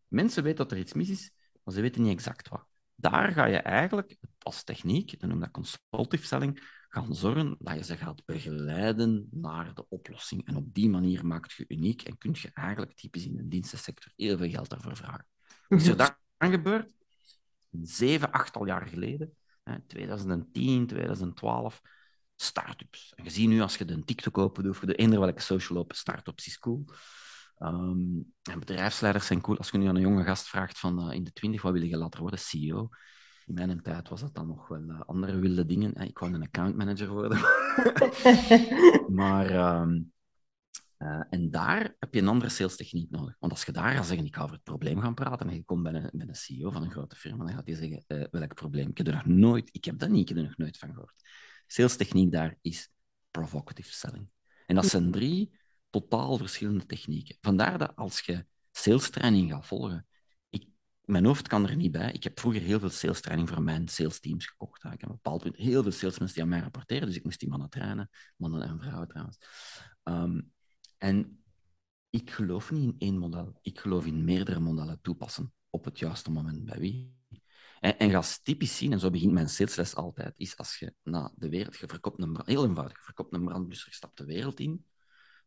mensen 0.07 0.43
weten 0.43 0.57
dat 0.57 0.71
er 0.71 0.77
iets 0.77 0.93
mis 0.93 1.09
is, 1.09 1.31
maar 1.63 1.73
ze 1.73 1.81
weten 1.81 2.01
niet 2.01 2.11
exact 2.11 2.49
wat 2.49 2.69
daar 2.99 3.31
ga 3.31 3.45
je 3.45 3.57
eigenlijk 3.57 4.17
als 4.39 4.63
techniek, 4.63 5.19
dan 5.19 5.29
noem 5.29 5.39
dat 5.39 5.51
consultative 5.51 6.25
selling, 6.25 6.59
gaan 6.89 7.15
zorgen 7.15 7.55
dat 7.59 7.75
je 7.75 7.83
ze 7.83 7.97
gaat 7.97 8.25
begeleiden 8.25 9.27
naar 9.31 9.73
de 9.73 9.85
oplossing. 9.89 10.47
En 10.47 10.55
op 10.55 10.73
die 10.73 10.89
manier 10.89 11.25
maakt 11.25 11.53
je 11.53 11.65
uniek 11.67 12.01
en 12.01 12.17
kun 12.17 12.35
je 12.41 12.49
eigenlijk 12.53 12.93
typisch 12.95 13.25
in 13.25 13.35
de 13.35 13.47
dienstensector 13.47 14.13
heel 14.15 14.37
veel 14.37 14.49
geld 14.49 14.69
daarvoor 14.69 14.95
vragen. 14.95 15.27
Is 15.69 15.87
er 15.87 15.97
dat 15.97 16.17
gebeurd? 16.37 16.93
Zeven, 17.81 18.31
achttal 18.31 18.65
jaar 18.65 18.87
geleden, 18.87 19.37
2010, 19.87 20.87
2012, 20.87 21.81
start-ups. 22.35 23.13
En 23.15 23.23
je 23.23 23.29
ziet 23.29 23.49
nu, 23.49 23.61
als 23.61 23.77
je 23.77 23.85
de 23.85 24.03
TikTok 24.03 24.37
open 24.37 24.63
doet, 24.63 24.71
of 24.71 24.79
de 24.79 24.95
eender 24.95 25.19
welke 25.19 25.41
social 25.41 25.79
open, 25.79 25.95
start-ups 25.95 26.47
is 26.47 26.59
cool. 26.59 26.85
Um, 27.59 28.33
en 28.41 28.59
bedrijfsleiders 28.59 29.25
zijn 29.25 29.41
cool. 29.41 29.57
Als 29.57 29.69
je 29.69 29.77
nu 29.77 29.87
aan 29.87 29.95
een 29.95 30.01
jonge 30.01 30.23
gast 30.23 30.47
vraagt 30.47 30.79
van 30.79 31.07
uh, 31.07 31.15
in 31.15 31.23
de 31.23 31.33
twintig, 31.33 31.61
wat 31.61 31.73
wil 31.73 31.83
je 31.83 31.97
later 31.97 32.21
worden? 32.21 32.39
CEO. 32.39 32.89
In 33.45 33.53
mijn 33.53 33.81
tijd 33.81 34.09
was 34.09 34.21
dat 34.21 34.35
dan 34.35 34.47
nog 34.47 34.67
wel 34.67 34.81
uh, 34.81 35.01
andere 35.05 35.39
wilde 35.39 35.65
dingen. 35.65 35.95
Ik 35.95 36.19
wou 36.19 36.33
een 36.33 36.43
accountmanager 36.43 37.09
worden. 37.09 37.39
maar, 39.19 39.79
um, 39.81 40.11
uh, 40.99 41.21
en 41.29 41.51
daar 41.51 41.95
heb 41.99 42.13
je 42.13 42.21
een 42.21 42.27
andere 42.27 42.49
sales 42.49 42.75
techniek 42.75 43.09
nodig. 43.09 43.35
Want 43.39 43.51
als 43.51 43.63
je 43.63 43.71
daar 43.71 43.93
gaat 43.93 44.05
zeggen, 44.05 44.25
ik 44.25 44.35
ga 44.35 44.41
over 44.41 44.55
het 44.55 44.63
probleem 44.63 45.01
gaan 45.01 45.13
praten, 45.13 45.49
en 45.49 45.55
je 45.55 45.63
komt 45.63 45.83
bij 45.83 45.93
een, 45.93 46.09
bij 46.13 46.27
een 46.27 46.35
CEO 46.35 46.71
van 46.71 46.83
een 46.83 46.91
grote 46.91 47.15
firma, 47.15 47.45
dan 47.45 47.53
gaat 47.53 47.65
hij 47.65 47.75
zeggen, 47.75 48.27
welk 48.31 48.53
probleem? 48.55 48.89
Ik 48.89 48.97
heb 48.97 49.07
er 49.07 49.13
nog 49.13 49.25
nooit, 49.25 49.69
ik 49.71 49.85
heb 49.85 49.99
dat 49.99 50.09
niet, 50.09 50.21
ik 50.21 50.27
heb 50.27 50.37
er 50.37 50.43
nog 50.43 50.57
nooit 50.57 50.77
van 50.77 50.89
gehoord. 50.89 51.21
Sales 51.67 51.95
techniek 51.95 52.31
daar 52.31 52.57
is 52.61 52.89
provocative 53.31 53.93
selling. 53.93 54.29
En 54.65 54.75
dat 54.75 54.85
zijn 54.85 55.11
drie 55.11 55.59
totaal 55.89 56.37
verschillende 56.37 56.85
technieken. 56.85 57.37
Vandaar 57.41 57.77
dat 57.77 57.95
als 57.95 58.19
je 58.19 58.45
sales 58.71 59.09
training 59.09 59.51
gaat 59.51 59.65
volgen, 59.65 60.07
ik, 60.49 60.67
mijn 61.01 61.25
hoofd 61.25 61.47
kan 61.47 61.67
er 61.67 61.75
niet 61.75 61.91
bij. 61.91 62.11
Ik 62.11 62.23
heb 62.23 62.39
vroeger 62.39 62.61
heel 62.61 62.79
veel 62.79 62.89
sales 62.89 63.21
training 63.21 63.49
voor 63.49 63.61
mijn 63.61 63.87
sales 63.87 64.19
teams 64.19 64.45
gekocht. 64.45 64.83
Ik 64.83 64.91
heb 64.91 65.09
een 65.09 65.19
bepaald 65.21 65.41
punt 65.41 65.55
heel 65.55 65.83
veel 65.83 65.91
salesmensen 65.91 66.35
die 66.35 66.43
aan 66.43 66.49
mij 66.49 66.59
rapporteren, 66.59 67.07
dus 67.07 67.15
ik 67.15 67.23
moest 67.23 67.39
die 67.39 67.49
mannen 67.49 67.69
trainen, 67.69 68.09
mannen 68.35 68.61
en 68.61 68.79
vrouwen 68.79 69.07
trouwens. 69.07 69.37
Um, 70.03 70.51
en 70.99 71.43
ik 72.09 72.31
geloof 72.31 72.71
niet 72.71 72.83
in 72.83 72.95
één 72.97 73.17
model. 73.17 73.59
Ik 73.61 73.79
geloof 73.79 74.05
in 74.05 74.23
meerdere 74.23 74.59
modellen 74.59 75.01
toepassen 75.01 75.53
op 75.69 75.85
het 75.85 75.99
juiste 75.99 76.31
moment 76.31 76.65
bij 76.65 76.79
wie. 76.79 77.17
En, 77.79 77.97
en 77.97 78.23
typisch 78.43 78.77
zien, 78.77 78.91
en 78.91 78.99
zo 78.99 79.09
begint 79.09 79.33
mijn 79.33 79.49
salesles 79.49 79.95
altijd, 79.95 80.33
is 80.37 80.57
als 80.57 80.79
je 80.79 80.93
naar 81.03 81.31
de 81.35 81.49
wereld, 81.49 81.77
je 81.77 81.87
verkoopt 81.87 82.21
een, 82.21 82.41
heel 82.45 82.65
eenvoudig, 82.65 82.97
je 82.97 83.03
verkoopt 83.03 83.33
een 83.33 83.45
brandblusser, 83.45 83.89
je 83.89 83.95
stapt 83.95 84.17
de 84.17 84.25
wereld 84.25 84.59
in, 84.59 84.85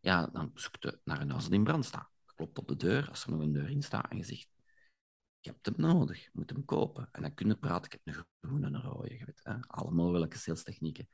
ja, 0.01 0.27
dan 0.27 0.51
zoekt 0.55 0.83
je 0.83 1.01
naar 1.05 1.21
een 1.21 1.31
huis 1.31 1.45
dat 1.45 1.53
in 1.53 1.65
brand 1.65 1.85
staat. 1.85 2.11
Je 2.27 2.33
klopt 2.35 2.59
op 2.59 2.69
de 2.69 2.77
deur, 2.77 3.09
als 3.09 3.25
er 3.25 3.31
nog 3.31 3.41
een 3.41 3.53
deur 3.53 3.71
in 3.71 3.83
staat, 3.83 4.11
en 4.11 4.17
je 4.17 4.25
zegt, 4.25 4.49
je 5.41 5.51
hebt 5.51 5.67
hem 5.67 5.75
nodig, 5.77 6.23
je 6.23 6.31
moet 6.33 6.51
hem 6.51 6.65
kopen. 6.65 7.09
En 7.13 7.23
dan 7.23 7.35
kunnen 7.35 7.59
praten, 7.59 7.85
ik 7.85 7.93
heb 7.93 8.01
een 8.05 8.25
groene 8.41 8.67
en 8.67 8.75
een 8.75 8.83
rode, 8.83 9.19
je 9.19 9.25
weet, 9.25 9.41
hè? 9.43 9.61
alle 9.67 9.91
mogelijke 9.91 10.39
salestechnieken. 10.39 11.09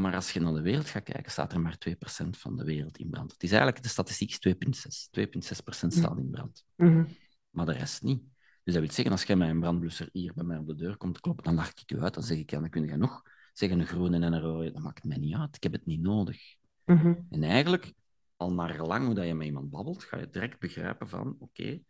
Maar 0.00 0.14
als 0.14 0.32
je 0.32 0.40
naar 0.40 0.52
de 0.52 0.60
wereld 0.60 0.88
gaat 0.88 1.02
kijken, 1.02 1.32
staat 1.32 1.52
er 1.52 1.60
maar 1.60 1.78
2% 1.88 1.92
van 2.30 2.56
de 2.56 2.64
wereld 2.64 2.98
in 2.98 3.10
brand. 3.10 3.32
Het 3.32 3.42
is 3.42 3.50
eigenlijk, 3.50 3.82
de 3.82 3.88
statistiek 3.88 4.30
is 4.30 4.54
2,6. 4.54 5.10
2,6% 5.10 5.88
staat 5.88 6.18
in 6.18 6.30
brand. 6.30 6.64
Mm 6.76 7.06
Maar 7.50 7.66
de 7.66 7.72
rest 7.72 8.02
niet. 8.02 8.22
Dus 8.64 8.74
dat 8.74 8.82
wil 8.82 8.92
zeggen, 8.92 9.12
als 9.12 9.22
jij 9.22 9.36
met 9.36 9.48
een 9.48 9.60
brandblusser 9.60 10.08
hier 10.12 10.34
bij 10.34 10.44
mij 10.44 10.58
op 10.58 10.66
de 10.66 10.74
deur 10.74 10.96
komt 10.96 11.20
kloppen, 11.20 11.44
dan 11.44 11.54
lach 11.54 11.70
ik 11.70 11.90
je 11.90 12.00
uit. 12.00 12.14
Dan 12.14 12.22
zeg 12.22 12.38
ik, 12.38 12.50
ja, 12.50 12.60
dan 12.60 12.70
kun 12.70 12.86
je 12.86 12.96
nog 12.96 13.22
zeggen 13.52 13.80
een 13.80 13.86
groene 13.86 14.16
en 14.16 14.32
een 14.32 14.40
rode. 14.40 14.70
Dat 14.70 14.82
maakt 14.82 15.04
mij 15.04 15.16
niet 15.16 15.34
uit. 15.34 15.56
Ik 15.56 15.62
heb 15.62 15.72
het 15.72 15.86
niet 15.86 16.00
nodig. 16.00 16.56
Mhm. 16.84 17.14
En 17.30 17.42
eigenlijk, 17.42 17.92
al 18.36 18.52
naar 18.52 18.74
gelang 18.74 19.06
hoe 19.06 19.14
dat 19.14 19.26
je 19.26 19.34
met 19.34 19.46
iemand 19.46 19.70
babbelt, 19.70 20.04
ga 20.04 20.18
je 20.18 20.30
direct 20.30 20.58
begrijpen 20.58 21.08
van, 21.08 21.36
oké, 21.38 21.80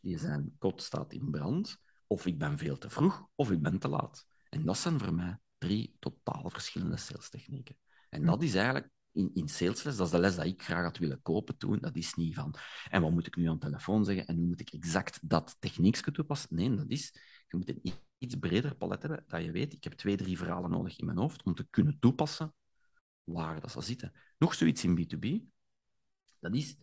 die 0.00 0.18
zijn 0.18 0.54
kot 0.58 0.82
staat 0.82 1.12
in 1.12 1.30
brand, 1.30 1.76
of 2.06 2.26
ik 2.26 2.38
ben 2.38 2.58
veel 2.58 2.78
te 2.78 2.90
vroeg, 2.90 3.26
of 3.34 3.50
ik 3.50 3.62
ben 3.62 3.78
te 3.78 3.88
laat. 3.88 4.26
En 4.48 4.64
dat 4.64 4.78
zijn 4.78 4.98
voor 4.98 5.14
mij 5.14 5.38
drie 5.66 5.96
totaal 5.98 6.50
verschillende 6.50 6.96
salestechnieken. 6.96 7.76
En 8.08 8.24
dat 8.24 8.42
is 8.42 8.54
eigenlijk 8.54 8.90
in, 9.12 9.30
in 9.34 9.48
salesles, 9.48 9.96
dat 9.96 10.06
is 10.06 10.12
de 10.12 10.18
les 10.18 10.36
dat 10.36 10.44
ik 10.44 10.62
graag 10.62 10.84
had 10.84 10.98
willen 10.98 11.22
kopen 11.22 11.56
toen. 11.56 11.78
Dat 11.80 11.96
is 11.96 12.14
niet 12.14 12.34
van, 12.34 12.54
en 12.90 13.02
wat 13.02 13.10
moet 13.10 13.26
ik 13.26 13.36
nu 13.36 13.48
aan 13.48 13.58
de 13.58 13.66
telefoon 13.66 14.04
zeggen, 14.04 14.26
en 14.26 14.36
nu 14.36 14.46
moet 14.46 14.60
ik 14.60 14.70
exact 14.70 15.18
dat 15.22 15.56
techniekje 15.58 16.10
toepassen. 16.10 16.56
Nee, 16.56 16.74
dat 16.74 16.90
is, 16.90 17.12
je 17.48 17.56
moet 17.56 17.68
een 17.68 17.94
iets 18.18 18.34
breder 18.34 18.76
palet 18.76 19.02
hebben, 19.02 19.24
dat 19.26 19.42
je 19.42 19.50
weet, 19.50 19.72
ik 19.72 19.84
heb 19.84 19.92
twee, 19.92 20.16
drie 20.16 20.38
verhalen 20.38 20.70
nodig 20.70 20.98
in 20.98 21.06
mijn 21.06 21.18
hoofd 21.18 21.42
om 21.42 21.54
te 21.54 21.66
kunnen 21.70 21.98
toepassen 21.98 22.54
waar 23.24 23.60
dat 23.60 23.70
zal 23.70 23.82
zitten. 23.82 24.12
Nog 24.38 24.54
zoiets 24.54 24.84
in 24.84 24.98
B2B, 24.98 25.54
dat 26.40 26.54
is, 26.54 26.76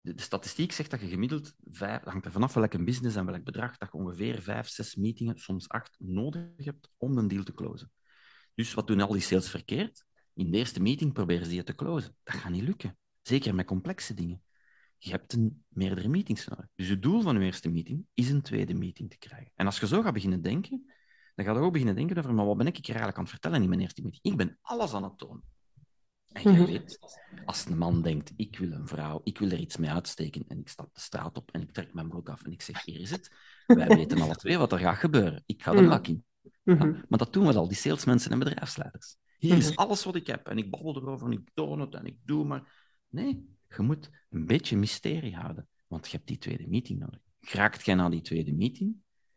de, 0.00 0.12
statistiek 0.16 0.72
zegt 0.72 0.90
dat 0.90 1.00
je 1.00 1.08
gemiddeld, 1.08 1.54
vijf, 1.70 2.02
dat 2.02 2.12
hangt 2.12 2.26
er 2.26 2.32
vanaf 2.32 2.54
welke 2.54 2.84
business 2.84 3.16
en 3.16 3.26
welk 3.26 3.44
bedrag, 3.44 3.76
dat 3.76 3.92
je 3.92 3.98
ongeveer 3.98 4.42
vijf, 4.42 4.68
zes 4.68 4.94
meetingen, 4.94 5.38
soms 5.38 5.68
acht, 5.68 5.96
nodig 5.98 6.64
hebt 6.64 6.90
om 6.96 7.18
een 7.18 7.28
deal 7.28 7.42
te 7.42 7.54
closen. 7.54 7.90
Dus 8.56 8.74
wat 8.74 8.86
doen 8.86 9.00
al 9.00 9.12
die 9.12 9.20
sales 9.20 9.50
verkeerd? 9.50 10.04
In 10.34 10.50
de 10.50 10.56
eerste 10.58 10.80
meeting 10.80 11.12
proberen 11.12 11.46
ze 11.46 11.54
je 11.54 11.62
te 11.62 11.74
closen. 11.74 12.16
Dat 12.22 12.34
gaat 12.34 12.52
niet 12.52 12.62
lukken. 12.62 12.98
Zeker 13.22 13.54
met 13.54 13.66
complexe 13.66 14.14
dingen. 14.14 14.42
Je 14.98 15.10
hebt 15.10 15.32
een, 15.32 15.64
meerdere 15.68 16.08
meetings 16.08 16.46
nodig. 16.48 16.66
Dus 16.74 16.88
het 16.88 17.02
doel 17.02 17.20
van 17.20 17.38
je 17.38 17.44
eerste 17.44 17.68
meeting 17.68 18.06
is 18.14 18.30
een 18.30 18.42
tweede 18.42 18.74
meeting 18.74 19.10
te 19.10 19.18
krijgen. 19.18 19.52
En 19.54 19.66
als 19.66 19.80
je 19.80 19.86
zo 19.86 20.02
gaat 20.02 20.12
beginnen 20.12 20.42
denken, 20.42 20.92
dan 21.34 21.44
ga 21.44 21.52
je 21.52 21.58
ook 21.58 21.72
beginnen 21.72 21.94
denken 21.96 22.18
over, 22.18 22.34
maar 22.34 22.46
wat 22.46 22.56
ben 22.56 22.66
ik 22.66 22.76
hier 22.76 22.84
eigenlijk 22.96 23.16
aan 23.16 23.22
het 23.22 23.32
vertellen 23.32 23.62
in 23.62 23.68
mijn 23.68 23.80
eerste 23.80 24.02
meeting? 24.02 24.24
Ik 24.24 24.36
ben 24.36 24.58
alles 24.62 24.92
aan 24.94 25.02
het 25.04 25.18
tonen. 25.18 25.42
En 26.32 26.42
je 26.42 26.48
Mhm. 26.48 26.64
weet, 26.66 26.98
als 27.44 27.66
een 27.66 27.78
man 27.78 28.02
denkt, 28.02 28.32
ik 28.36 28.58
wil 28.58 28.72
een 28.72 28.86
vrouw, 28.88 29.20
ik 29.24 29.38
wil 29.38 29.50
er 29.50 29.58
iets 29.58 29.76
mee 29.76 29.90
uitsteken, 29.90 30.44
en 30.48 30.58
ik 30.58 30.68
stap 30.68 30.94
de 30.94 31.00
straat 31.00 31.36
op 31.36 31.50
en 31.50 31.60
ik 31.62 31.72
trek 31.72 31.94
mijn 31.94 32.08
broek 32.08 32.28
af 32.28 32.42
en 32.42 32.52
ik 32.52 32.62
zeg, 32.62 32.84
hier 32.84 33.00
is 33.00 33.10
het. 33.10 33.30
Wij 33.66 33.88
weten 33.88 34.20
alle 34.20 34.34
twee 34.36 34.58
wat 34.58 34.72
er 34.72 34.78
gaat 34.78 34.96
gebeuren. 34.98 35.42
Ik 35.46 35.62
ga 35.62 35.70
de 35.72 35.80
Mhm. 35.80 35.88
lak 35.88 36.06
in. 36.06 36.24
Mhm. 36.62 36.86
Ja, 36.86 37.04
maar 37.08 37.18
dat 37.18 37.32
doen 37.32 37.46
we 37.46 37.54
al, 37.54 37.68
die 37.68 37.76
salesmensen 37.76 38.30
en 38.30 38.38
bedrijfsleiders. 38.38 39.16
Hier 39.38 39.56
is 39.56 39.76
alles 39.76 40.04
wat 40.04 40.14
ik 40.14 40.26
heb 40.26 40.46
en 40.46 40.58
ik 40.58 40.70
babbel 40.70 40.96
erover 40.96 41.26
en 41.26 41.32
ik 41.32 41.50
toon 41.54 41.80
het 41.80 41.94
en 41.94 42.06
ik 42.06 42.18
doe 42.24 42.44
maar. 42.44 42.92
Nee, 43.08 43.56
je 43.68 43.82
moet 43.82 44.10
een 44.30 44.46
beetje 44.46 44.76
mysterie 44.76 45.36
houden, 45.36 45.68
want 45.86 46.06
je 46.06 46.16
hebt 46.16 46.28
die 46.28 46.38
tweede 46.38 46.68
meeting 46.68 46.98
nodig. 46.98 47.20
Geraakt 47.40 47.84
jij 47.84 47.94
naar 47.94 48.10
die 48.10 48.20
tweede 48.20 48.52
meeting, 48.52 48.96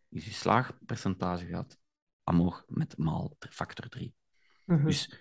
is 0.10 0.26
je 0.26 0.32
slaagpercentage 0.32 1.46
gaat 1.46 1.78
omhoog 2.24 2.64
met 2.68 2.98
maal 2.98 3.36
factor 3.40 3.90
3. 3.90 4.14
Mhm. 4.66 4.86
Dus 4.86 5.20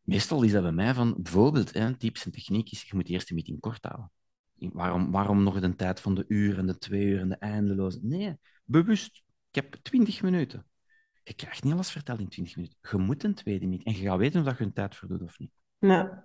meestal 0.00 0.42
is 0.42 0.52
dat 0.52 0.62
bij 0.62 0.72
mij 0.72 0.94
van, 0.94 1.14
bijvoorbeeld, 1.22 1.72
hè, 1.72 1.96
tips 1.96 2.24
en 2.24 2.30
techniek 2.30 2.70
is, 2.70 2.82
je 2.82 2.94
moet 2.94 3.06
de 3.06 3.12
eerste 3.12 3.34
meeting 3.34 3.60
kort 3.60 3.84
houden. 3.84 4.10
Waarom, 4.54 5.10
waarom 5.10 5.42
nog 5.42 5.60
de 5.60 5.74
tijd 5.74 6.00
van 6.00 6.14
de 6.14 6.24
uur 6.28 6.58
en 6.58 6.66
de 6.66 6.78
twee 6.78 7.04
uur 7.04 7.20
en 7.20 7.28
de 7.28 7.36
eindeloze? 7.36 7.98
Nee, 8.02 8.36
bewust. 8.64 9.22
Ik 9.50 9.54
heb 9.54 9.74
20 9.74 10.22
minuten. 10.22 10.66
Je 11.24 11.34
krijgt 11.34 11.64
niet 11.64 11.72
alles 11.72 11.90
verteld 11.90 12.18
in 12.20 12.28
20 12.28 12.56
minuten. 12.56 12.76
Je 12.90 12.96
moet 12.96 13.24
een 13.24 13.34
tweede 13.34 13.66
meeting. 13.66 13.88
En 13.96 14.02
je 14.02 14.08
gaat 14.08 14.18
weten 14.18 14.40
of 14.40 14.46
dat 14.46 14.58
je 14.58 14.64
een 14.64 14.72
tijd 14.72 14.96
voor 14.96 15.08
doet 15.08 15.22
of 15.22 15.38
niet. 15.38 15.50
Ja. 15.78 16.24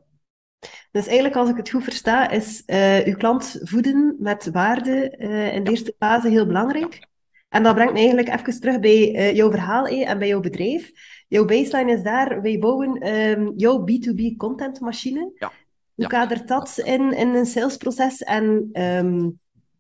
Dus 0.92 1.06
eigenlijk, 1.06 1.36
als 1.36 1.50
ik 1.50 1.58
het 1.58 1.70
goed 1.70 1.84
versta, 1.84 2.30
is 2.30 2.64
eh, 2.66 3.06
uw 3.06 3.16
klant 3.16 3.60
voeden 3.64 4.16
met 4.20 4.50
waarde 4.52 5.10
eh, 5.10 5.54
in 5.56 5.64
de 5.64 5.70
eerste 5.72 5.96
fase 6.00 6.30
heel 6.30 6.46
belangrijk. 6.46 7.08
En 7.50 7.64
dat 7.64 7.74
brengt 7.76 7.94
me 7.94 8.00
eigenlijk 8.00 8.28
even 8.30 8.60
terug 8.62 8.80
bij 8.80 9.16
eh, 9.16 9.36
jouw 9.36 9.52
verhaal 9.52 9.86
eh, 9.88 10.10
en 10.10 10.20
bij 10.20 10.28
jouw 10.28 10.40
bedrijf. 10.40 10.92
Jouw 11.28 11.46
baseline 11.46 11.92
is 11.92 12.04
daar, 12.04 12.42
wij 12.42 12.60
bouwen 12.60 12.96
ehm, 12.98 13.52
jouw 13.56 13.86
B2B 13.86 14.36
contentmachine. 14.38 15.32
Ja. 15.36 15.48
Hoe 15.96 16.04
Ja. 16.04 16.08
kadert 16.08 16.48
dat 16.48 16.78
in, 16.78 17.14
in 17.14 17.28
een 17.36 17.46
salesproces? 17.46 18.24
En 18.24 18.70
ehm, 18.72 19.30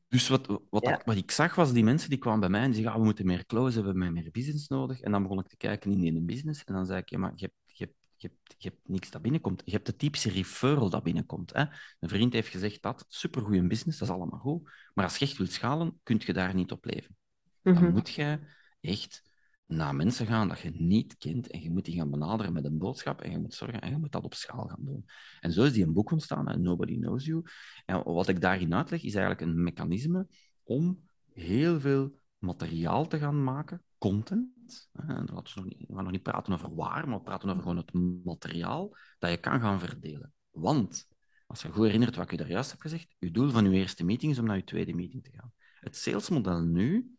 Dus 0.09 0.27
wat, 0.27 0.61
wat, 0.69 0.83
Ja. 0.83 1.01
wat 1.05 1.15
ik 1.15 1.31
zag, 1.31 1.55
was 1.55 1.73
die 1.73 1.83
mensen 1.83 2.09
die 2.09 2.19
kwamen 2.19 2.39
bij 2.39 2.49
mij 2.49 2.61
en 2.61 2.71
zeiden, 2.71 2.91
ah, 2.91 2.97
we 2.97 3.03
moeten 3.03 3.25
meer 3.25 3.45
closen, 3.45 3.81
we 3.81 3.87
hebben 3.87 4.13
meer 4.13 4.31
business 4.31 4.67
nodig. 4.67 4.99
En 4.99 5.11
dan 5.11 5.21
begon 5.21 5.39
ik 5.39 5.47
te 5.47 5.57
kijken 5.57 5.91
in 5.91 5.99
die 5.99 6.21
business. 6.21 6.63
En 6.63 6.73
dan 6.73 6.85
zei 6.85 6.99
ik, 6.99 7.09
ja, 7.09 7.17
maar 7.17 7.31
je 7.35 7.45
hebt, 7.45 7.77
je 7.77 7.83
hebt, 7.83 7.95
je 8.15 8.27
hebt, 8.27 8.55
je 8.57 8.69
hebt 8.69 8.87
niks 8.87 9.09
dat 9.09 9.21
binnenkomt. 9.21 9.61
Je 9.65 9.71
hebt 9.71 9.85
de 9.85 9.95
typische 9.95 10.29
referral 10.29 10.89
dat 10.89 11.03
binnenkomt. 11.03 11.53
Hè? 11.53 11.61
Een 11.99 12.09
vriend 12.09 12.33
heeft 12.33 12.47
gezegd 12.47 12.81
dat, 12.81 13.05
supergoeie 13.07 13.67
business, 13.67 13.99
dat 13.99 14.07
is 14.07 14.13
allemaal 14.13 14.39
goed. 14.39 14.69
Maar 14.93 15.05
als 15.05 15.17
je 15.17 15.25
echt 15.25 15.37
wilt 15.37 15.51
schalen, 15.51 15.99
kun 16.03 16.21
je 16.25 16.33
daar 16.33 16.53
niet 16.53 16.71
op 16.71 16.85
leven. 16.85 17.17
Dan 17.61 17.73
mhm. 17.73 17.91
moet 17.91 18.09
je 18.09 18.39
echt 18.81 19.28
naar 19.69 19.95
mensen 19.95 20.25
gaan 20.25 20.47
dat 20.47 20.59
je 20.59 20.71
niet 20.73 21.17
kent 21.17 21.47
en 21.47 21.61
je 21.61 21.71
moet 21.71 21.85
die 21.85 21.95
gaan 21.95 22.09
benaderen 22.09 22.53
met 22.53 22.65
een 22.65 22.77
boodschap 22.77 23.21
en 23.21 23.31
je 23.31 23.39
moet 23.39 23.53
zorgen 23.53 23.81
en 23.81 23.89
je 23.89 23.97
moet 23.97 24.11
dat 24.11 24.23
op 24.23 24.33
schaal 24.33 24.67
gaan 24.67 24.85
doen. 24.85 25.05
En 25.39 25.51
zo 25.51 25.63
is 25.63 25.73
die 25.73 25.83
een 25.83 25.93
boek 25.93 26.11
ontstaan, 26.11 26.49
hè, 26.49 26.57
Nobody 26.57 26.99
Knows 26.99 27.25
You. 27.25 27.43
En 27.85 28.03
wat 28.03 28.27
ik 28.27 28.41
daarin 28.41 28.73
uitleg, 28.73 29.03
is 29.03 29.15
eigenlijk 29.15 29.41
een 29.41 29.63
mechanisme 29.63 30.27
om 30.63 30.99
heel 31.33 31.79
veel 31.79 32.19
materiaal 32.37 33.07
te 33.07 33.17
gaan 33.17 33.43
maken, 33.43 33.83
content. 33.97 34.89
En 34.93 35.25
we, 35.25 35.85
gaan 35.87 36.03
nog 36.03 36.11
niet 36.11 36.23
praten 36.23 36.53
over 36.53 36.75
waar, 36.75 37.07
maar 37.07 37.17
we 37.17 37.23
praten 37.23 37.49
over 37.49 37.61
gewoon 37.61 37.77
het 37.77 37.93
materiaal 38.23 38.97
dat 39.19 39.29
je 39.29 39.37
kan 39.37 39.59
gaan 39.59 39.79
verdelen. 39.79 40.33
Want, 40.49 41.07
als 41.47 41.61
je 41.61 41.71
goed 41.71 41.85
herinnert 41.85 42.15
wat 42.15 42.25
ik 42.25 42.31
je 42.31 42.37
daar 42.37 42.49
juist 42.49 42.71
heb 42.71 42.79
gezegd, 42.79 43.15
je 43.19 43.31
doel 43.31 43.49
van 43.49 43.71
je 43.71 43.77
eerste 43.77 44.03
meeting 44.03 44.31
is 44.31 44.39
om 44.39 44.45
naar 44.45 44.57
je 44.57 44.63
tweede 44.63 44.93
meeting 44.93 45.23
te 45.23 45.31
gaan. 45.31 45.53
Het 45.79 45.95
salesmodel 45.95 46.61
nu 46.61 47.18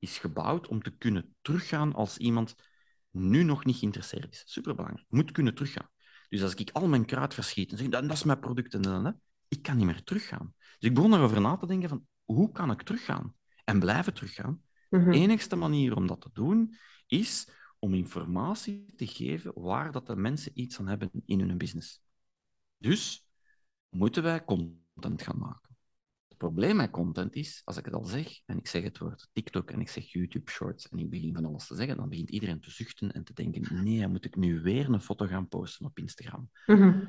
is 0.00 0.18
gebouwd 0.18 0.68
om 0.68 0.82
te 0.82 0.90
kunnen 0.90 1.36
teruggaan 1.40 1.94
als 1.94 2.18
iemand 2.18 2.54
nu 3.10 3.42
nog 3.42 3.64
niet 3.64 3.76
geïnteresseerd 3.76 4.32
is. 4.32 4.42
Superbelangrijk. 4.46 5.06
Moet 5.08 5.32
kunnen 5.32 5.54
teruggaan. 5.54 5.88
Dus 6.28 6.42
als 6.42 6.54
ik 6.54 6.70
al 6.70 6.88
mijn 6.88 7.04
kruid 7.04 7.34
verschiet 7.34 7.70
en 7.70 7.78
zeg, 7.78 7.88
dat, 7.88 8.02
dat 8.02 8.12
is 8.12 8.24
mijn 8.24 8.40
product 8.40 8.74
en 8.74 8.82
dan, 8.82 9.20
ik 9.48 9.62
kan 9.62 9.76
niet 9.76 9.86
meer 9.86 10.02
teruggaan. 10.02 10.54
Dus 10.56 10.88
ik 10.88 10.94
begon 10.94 11.14
erover 11.14 11.40
na 11.40 11.56
te 11.56 11.66
denken 11.66 11.88
van, 11.88 12.06
hoe 12.24 12.52
kan 12.52 12.70
ik 12.70 12.82
teruggaan? 12.82 13.34
En 13.64 13.80
blijven 13.80 14.14
teruggaan. 14.14 14.62
Mhm. 14.90 15.10
De 15.10 15.16
enigste 15.18 15.56
manier 15.56 15.96
om 15.96 16.06
dat 16.06 16.20
te 16.20 16.30
doen, 16.32 16.76
is 17.06 17.48
om 17.78 17.94
informatie 17.94 18.94
te 18.96 19.06
geven 19.06 19.52
waar 19.54 19.92
dat 19.92 20.06
de 20.06 20.16
mensen 20.16 20.52
iets 20.54 20.78
aan 20.78 20.88
hebben 20.88 21.10
in 21.24 21.40
hun 21.40 21.58
business. 21.58 22.02
Dus 22.76 23.28
moeten 23.88 24.22
wij 24.22 24.44
content 24.44 25.22
gaan 25.22 25.38
maken. 25.38 25.69
Het 26.40 26.48
probleem 26.48 26.76
met 26.76 26.90
content 26.90 27.34
is, 27.34 27.62
als 27.64 27.76
ik 27.76 27.84
het 27.84 27.94
al 27.94 28.04
zeg, 28.04 28.40
en 28.46 28.56
ik 28.58 28.66
zeg 28.66 28.82
het 28.82 28.98
woord 28.98 29.28
TikTok 29.32 29.70
en 29.70 29.80
ik 29.80 29.88
zeg 29.88 30.12
YouTube 30.12 30.50
Shorts 30.50 30.88
en 30.88 30.98
ik 30.98 31.10
begin 31.10 31.34
van 31.34 31.44
alles 31.44 31.66
te 31.66 31.74
zeggen, 31.74 31.96
dan 31.96 32.08
begint 32.08 32.30
iedereen 32.30 32.60
te 32.60 32.70
zuchten 32.70 33.12
en 33.12 33.24
te 33.24 33.32
denken, 33.32 33.84
nee, 33.84 34.08
moet 34.08 34.24
ik 34.24 34.36
nu 34.36 34.60
weer 34.60 34.88
een 34.88 35.00
foto 35.00 35.26
gaan 35.26 35.48
posten 35.48 35.86
op 35.86 35.98
Instagram? 35.98 36.50
Mhm. 36.66 37.04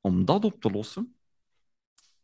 Om 0.00 0.24
dat 0.24 0.44
op 0.44 0.60
te 0.60 0.70
lossen, 0.70 1.14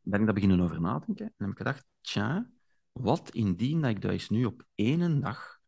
ben 0.00 0.20
ik 0.20 0.24
daar 0.24 0.34
beginnen 0.34 0.60
over 0.60 0.80
nadenken 0.80 1.26
en 1.26 1.34
heb 1.36 1.50
ik 1.50 1.56
gedacht, 1.56 1.86
tja, 2.00 2.50
wat 2.92 3.30
indien 3.30 3.80
dat 3.80 3.90
ik 3.90 4.00
dus 4.00 4.28
nu 4.28 4.44
op 4.44 4.66
één 4.74 5.20
dag 5.20 5.58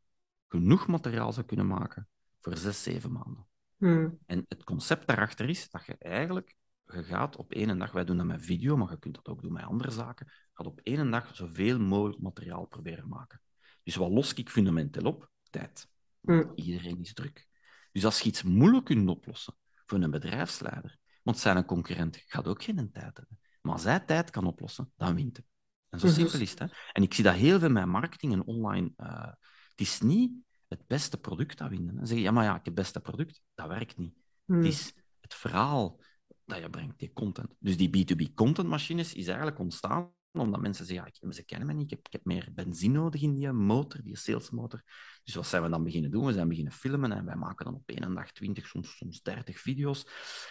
genoeg 0.48 0.86
materiaal 0.86 1.32
zou 1.32 1.46
kunnen 1.46 1.66
maken 1.66 2.08
voor 2.38 2.56
zes, 2.56 2.82
zeven 2.82 3.12
maanden? 3.12 3.46
Mhm. 3.76 4.10
En 4.26 4.44
het 4.48 4.64
concept 4.64 5.06
daarachter 5.06 5.48
is 5.48 5.70
dat 5.70 5.86
je 5.86 5.96
eigenlijk, 5.98 6.56
je 6.94 7.02
gaat 7.04 7.36
op 7.36 7.52
één 7.52 7.78
dag, 7.78 7.92
wij 7.92 8.04
doen 8.04 8.16
dat 8.16 8.26
met 8.26 8.44
video, 8.44 8.76
maar 8.76 8.90
je 8.90 8.98
kunt 8.98 9.14
dat 9.14 9.28
ook 9.28 9.42
doen 9.42 9.52
met 9.52 9.64
andere 9.64 9.90
zaken, 9.90 10.26
je 10.28 10.50
gaat 10.52 10.66
op 10.66 10.80
één 10.82 11.10
dag 11.10 11.36
zoveel 11.36 11.78
mogelijk 11.80 12.20
materiaal 12.20 12.66
proberen 12.66 13.08
maken. 13.08 13.40
Dus 13.82 13.94
wat 13.96 14.10
los 14.10 14.32
ik 14.34 14.50
fundamenteel 14.50 15.04
op? 15.04 15.30
Tijd. 15.50 15.88
Mm. 16.20 16.52
Iedereen 16.54 17.00
is 17.00 17.12
druk. 17.14 17.46
Dus 17.92 18.04
als 18.04 18.20
je 18.20 18.28
iets 18.28 18.42
moeilijk 18.42 18.84
kunt 18.84 19.08
oplossen 19.08 19.54
voor 19.86 19.98
een 20.02 20.10
bedrijfsleider, 20.10 20.98
want 21.22 21.38
zijn 21.38 21.64
concurrent 21.64 22.22
gaat 22.26 22.48
ook 22.48 22.62
geen 22.62 22.90
tijd 22.92 23.16
hebben, 23.16 23.38
maar 23.60 23.72
als 23.72 23.84
hij 23.84 24.00
tijd 24.00 24.30
kan 24.30 24.46
oplossen, 24.46 24.92
dan 24.96 25.14
wint 25.14 25.36
hij. 25.36 25.46
En 25.88 26.00
zo 26.00 26.06
Mhm. 26.06 26.14
simpel 26.16 26.40
is 26.40 26.50
het. 26.50 26.58
Hè? 26.58 26.66
En 26.92 27.02
ik 27.02 27.14
zie 27.14 27.24
dat 27.24 27.34
heel 27.34 27.58
veel 27.58 27.70
met 27.70 27.86
marketing 27.86 28.32
en 28.32 28.44
online. 28.44 28.92
eh, 28.96 29.32
het 29.68 29.80
is 29.80 30.00
niet 30.00 30.32
het 30.68 30.86
beste 30.86 31.20
product 31.20 31.58
dat 31.58 31.68
winnen. 31.68 31.96
Dan 31.96 32.06
zeg 32.06 32.16
je, 32.16 32.22
ja, 32.22 32.30
maar 32.30 32.44
ja, 32.44 32.50
ik 32.50 32.56
heb 32.56 32.64
het 32.64 32.74
beste 32.74 33.00
product. 33.00 33.42
Dat 33.54 33.68
werkt 33.68 33.96
niet. 33.98 34.14
Het 34.46 34.64
is 34.64 34.94
het 35.20 35.34
verhaal 35.34 36.00
dat 36.44 36.58
je 36.58 36.70
brengt, 36.70 36.98
die 36.98 37.12
content. 37.12 37.54
Dus 37.58 37.76
die 37.76 37.88
B2B 37.88 38.34
contentmachines 38.34 39.14
is 39.14 39.26
eigenlijk 39.26 39.58
ontstaan 39.58 40.12
omdat 40.38 40.60
mensen 40.60 40.86
zeggen, 40.86 41.06
ja, 41.06 41.26
ik- 41.28 41.34
ze 41.34 41.44
kennen 41.44 41.66
me 41.68 41.74
niet, 41.74 41.84
ik 41.84 41.90
heb, 41.90 42.06
ik 42.06 42.12
heb 42.12 42.24
meer 42.24 42.48
benzine 42.54 42.98
nodig 42.98 43.22
in 43.22 43.34
die 43.34 43.52
motor, 43.52 44.02
die 44.02 44.16
salesmotor. 44.16 44.82
Dus 45.24 45.34
wat 45.34 45.46
zijn 45.46 45.62
we 45.62 45.68
dan 45.68 45.84
beginnen 45.84 46.10
doen? 46.10 46.24
We 46.26 46.32
zijn 46.32 46.48
beginnen 46.48 46.72
filmen 46.72 47.12
en 47.12 47.24
wij 47.24 47.36
maken 47.36 47.64
dan 47.64 47.74
op 47.74 47.82
één 47.88 48.14
dag 48.14 48.32
20, 48.32 48.66
soms, 48.66 48.96
soms 48.96 49.22
30 49.22 49.60
video's. 49.60 50.06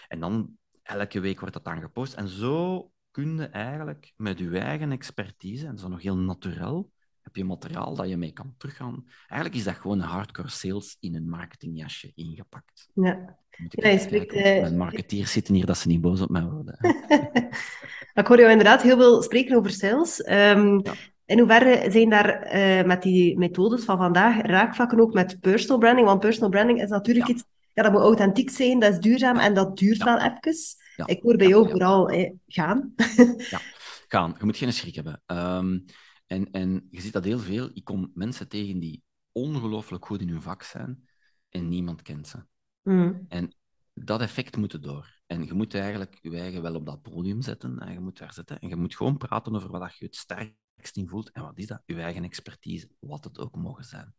En 0.07 0.19
dan 0.19 0.57
elke 0.83 1.19
week 1.19 1.39
wordt 1.39 1.53
dat 1.53 1.63
dan 1.63 1.81
gepost. 1.81 2.13
En 2.13 2.27
zo 2.27 2.91
kun 3.11 3.37
je 3.37 3.45
eigenlijk 3.45 4.13
met 4.15 4.39
je 4.39 4.59
eigen 4.59 4.91
expertise, 4.91 5.65
en 5.65 5.75
dat 5.75 5.83
is 5.83 5.89
nog 5.89 6.01
heel 6.01 6.17
natuurlijk, 6.17 6.87
heb 7.21 7.35
je 7.35 7.43
materiaal 7.43 7.95
dat 7.95 8.09
je 8.09 8.17
mee 8.17 8.31
kan 8.31 8.53
teruggaan. 8.57 9.05
Eigenlijk 9.27 9.59
is 9.59 9.65
dat 9.65 9.75
gewoon 9.75 9.99
hardcore 9.99 10.49
sales 10.49 10.97
in 10.99 11.15
een 11.15 11.29
marketingjasje 11.29 12.11
ingepakt. 12.15 12.89
Ja. 12.93 13.39
Ja, 13.69 13.89
je 13.89 13.99
spreekt, 13.99 14.33
eh, 14.33 14.61
Mijn 14.61 14.77
marketeers 14.77 15.31
zitten 15.31 15.53
hier, 15.53 15.65
dat 15.65 15.77
ze 15.77 15.87
niet 15.87 16.01
boos 16.01 16.21
op 16.21 16.29
mij 16.29 16.43
worden. 16.43 16.77
ik 18.13 18.27
hoor 18.27 18.37
jou 18.39 18.49
inderdaad 18.51 18.81
heel 18.81 18.97
veel 18.97 19.21
spreken 19.21 19.55
over 19.57 19.71
sales. 19.71 20.21
Ehm, 20.21 20.79
Ja. 20.83 20.93
In 21.25 21.39
hoeverre 21.39 21.91
zijn 21.91 22.09
daar 22.09 22.41
eh, 22.41 22.85
met 22.85 23.01
die 23.01 23.37
methodes 23.37 23.83
van 23.83 23.97
vandaag 23.97 24.41
raakvlakken 24.41 24.99
ook 24.99 25.13
met 25.13 25.37
personal 25.41 25.77
branding? 25.77 26.07
Want 26.07 26.19
personal 26.19 26.49
branding 26.49 26.81
is 26.81 26.89
natuurlijk 26.89 27.27
Ja. 27.27 27.33
iets, 27.33 27.43
ja, 27.73 27.83
dat 27.83 27.91
moet 27.91 28.01
authentiek 28.01 28.49
zijn, 28.49 28.79
dat 28.79 28.91
is 28.93 28.99
duurzaam 28.99 29.37
en 29.37 29.53
dat 29.53 29.77
duurt 29.77 29.97
Ja. 29.97 30.05
wel 30.05 30.17
even. 30.17 30.55
Ja. 30.95 31.07
Ik 31.07 31.21
hoor 31.21 31.35
bij 31.37 31.47
Ja, 31.47 31.51
jou 31.53 31.63
ja. 31.65 31.69
vooral 31.71 32.09
eh, 32.09 32.31
gaan. 32.47 32.93
Gaan, 34.07 34.35
je 34.39 34.45
moet 34.45 34.57
geen 34.57 34.73
schrik 34.73 34.95
hebben. 34.95 35.21
Ehm, 35.25 35.79
en, 36.31 36.51
en 36.51 36.87
je 36.89 37.01
ziet 37.01 37.13
dat 37.13 37.23
heel 37.23 37.39
veel. 37.39 37.69
Ik 37.73 37.83
kom 37.83 38.11
mensen 38.13 38.47
tegen 38.47 38.79
die 38.79 39.03
ongelooflijk 39.31 40.05
goed 40.05 40.21
in 40.21 40.29
hun 40.29 40.41
vak 40.41 40.63
zijn 40.63 41.09
en 41.49 41.69
niemand 41.69 42.01
kent 42.01 42.27
ze. 42.27 42.45
Mm. 42.81 43.25
En 43.27 43.55
dat 43.93 44.21
effect 44.21 44.57
moet 44.57 44.73
er 44.73 44.81
door. 44.81 45.21
En 45.25 45.45
je 45.45 45.53
moet 45.53 45.73
eigenlijk 45.73 46.17
je 46.21 46.37
eigen 46.39 46.61
wel 46.61 46.75
op 46.75 46.85
dat 46.85 47.01
podium 47.01 47.41
zetten. 47.41 47.79
En 47.79 47.93
je 47.93 47.99
moet 47.99 48.17
daar 48.17 48.33
zitten. 48.33 48.59
En 48.59 48.69
je 48.69 48.75
moet 48.75 48.95
gewoon 48.95 49.17
praten 49.17 49.55
over 49.55 49.69
wat 49.69 49.97
je 49.97 50.05
het 50.05 50.15
sterkst 50.15 50.97
in 50.97 51.07
voelt. 51.07 51.31
En 51.31 51.41
wat 51.41 51.57
is 51.57 51.67
dat? 51.67 51.81
Je 51.85 52.01
eigen 52.01 52.23
expertise, 52.23 52.89
wat 52.99 53.23
het 53.23 53.39
ook 53.39 53.55
mogen 53.55 53.83
zijn. 53.83 54.15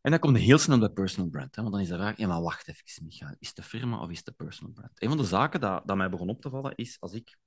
En 0.00 0.10
dan 0.10 0.18
komt 0.18 0.36
heel 0.36 0.58
snel 0.58 0.78
bij 0.78 0.88
personal 0.88 1.30
brand. 1.30 1.56
Hè? 1.56 1.62
Want 1.62 1.74
dan 1.74 1.82
is 1.82 1.88
de 1.88 1.94
vraag, 1.94 2.16
ja, 2.16 2.26
maar 2.26 2.42
wacht 2.42 2.68
even, 2.68 3.04
Micha. 3.04 3.36
Is 3.38 3.46
het 3.46 3.56
de 3.56 3.62
firma 3.62 4.00
of 4.00 4.10
is 4.10 4.16
het 4.16 4.26
de 4.26 4.32
personal 4.32 4.72
brand? 4.72 5.02
Een 5.02 5.08
van 5.08 5.18
de 5.18 5.24
zaken 5.24 5.60
dat, 5.60 5.86
dat 5.86 5.96
mij 5.96 6.08
begon 6.08 6.28
op 6.28 6.40
te 6.40 6.50
vallen 6.50 6.74
is, 6.74 7.00
als 7.00 7.12
ik 7.12 7.38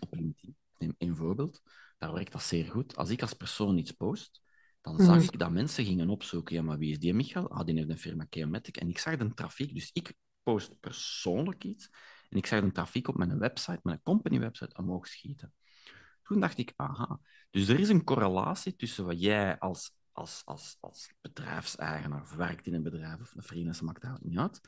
op 0.00 0.14
LinkedIn, 0.14 0.56
neem 0.78 0.94
één 0.98 1.16
voorbeeld, 1.16 1.62
daar 1.98 2.12
werkt 2.12 2.32
dat 2.32 2.42
zeer 2.42 2.64
goed. 2.70 2.96
Als 2.96 3.10
ik 3.10 3.22
als 3.22 3.32
persoon 3.32 3.78
iets 3.78 3.92
post, 3.92 4.42
dan 4.80 5.00
zag 5.00 5.16
Mhm. 5.16 5.24
ik 5.24 5.38
dat 5.38 5.50
mensen 5.50 5.84
gingen 5.84 6.08
opzoeken, 6.10 6.54
ja, 6.54 6.62
maar 6.62 6.78
wie 6.78 6.90
is 6.90 6.98
die 6.98 7.14
Michael? 7.14 7.50
Ah, 7.50 7.66
die 7.66 7.74
heeft 7.76 7.88
een 7.88 7.98
firma 7.98 8.26
Chaomatic. 8.30 8.76
En 8.76 8.88
ik 8.88 8.98
zag 8.98 9.16
de 9.16 9.34
trafiek, 9.34 9.74
dus 9.74 9.90
ik 9.92 10.14
post 10.42 10.80
persoonlijk 10.80 11.64
iets 11.64 11.90
en 12.28 12.36
ik 12.36 12.46
zag 12.46 12.60
een 12.62 12.72
trafiek 12.72 13.08
op 13.08 13.16
mijn 13.16 13.38
website, 13.38 13.80
mijn 13.82 14.02
company 14.02 14.38
website, 14.38 14.76
omhoog 14.76 15.06
schieten. 15.06 15.54
Toen 16.22 16.40
dacht 16.40 16.58
ik, 16.58 16.72
aha, 16.76 17.20
dus 17.50 17.68
er 17.68 17.80
is 17.80 17.88
een 17.88 18.04
correlatie 18.04 18.76
tussen 18.76 19.04
wat 19.04 19.20
jij 19.20 19.58
als, 19.58 19.90
als, 20.12 20.42
als, 20.44 20.76
als 20.80 21.12
bedrijfseigenaar 21.20 22.22
of 22.22 22.34
werkt 22.34 22.66
in 22.66 22.74
een 22.74 22.82
bedrijf 22.82 23.20
of 23.20 23.34
een 23.34 23.42
freelancer, 23.42 23.84
maakt 23.84 24.02
dat 24.02 24.22
niet 24.22 24.38
uit, 24.38 24.60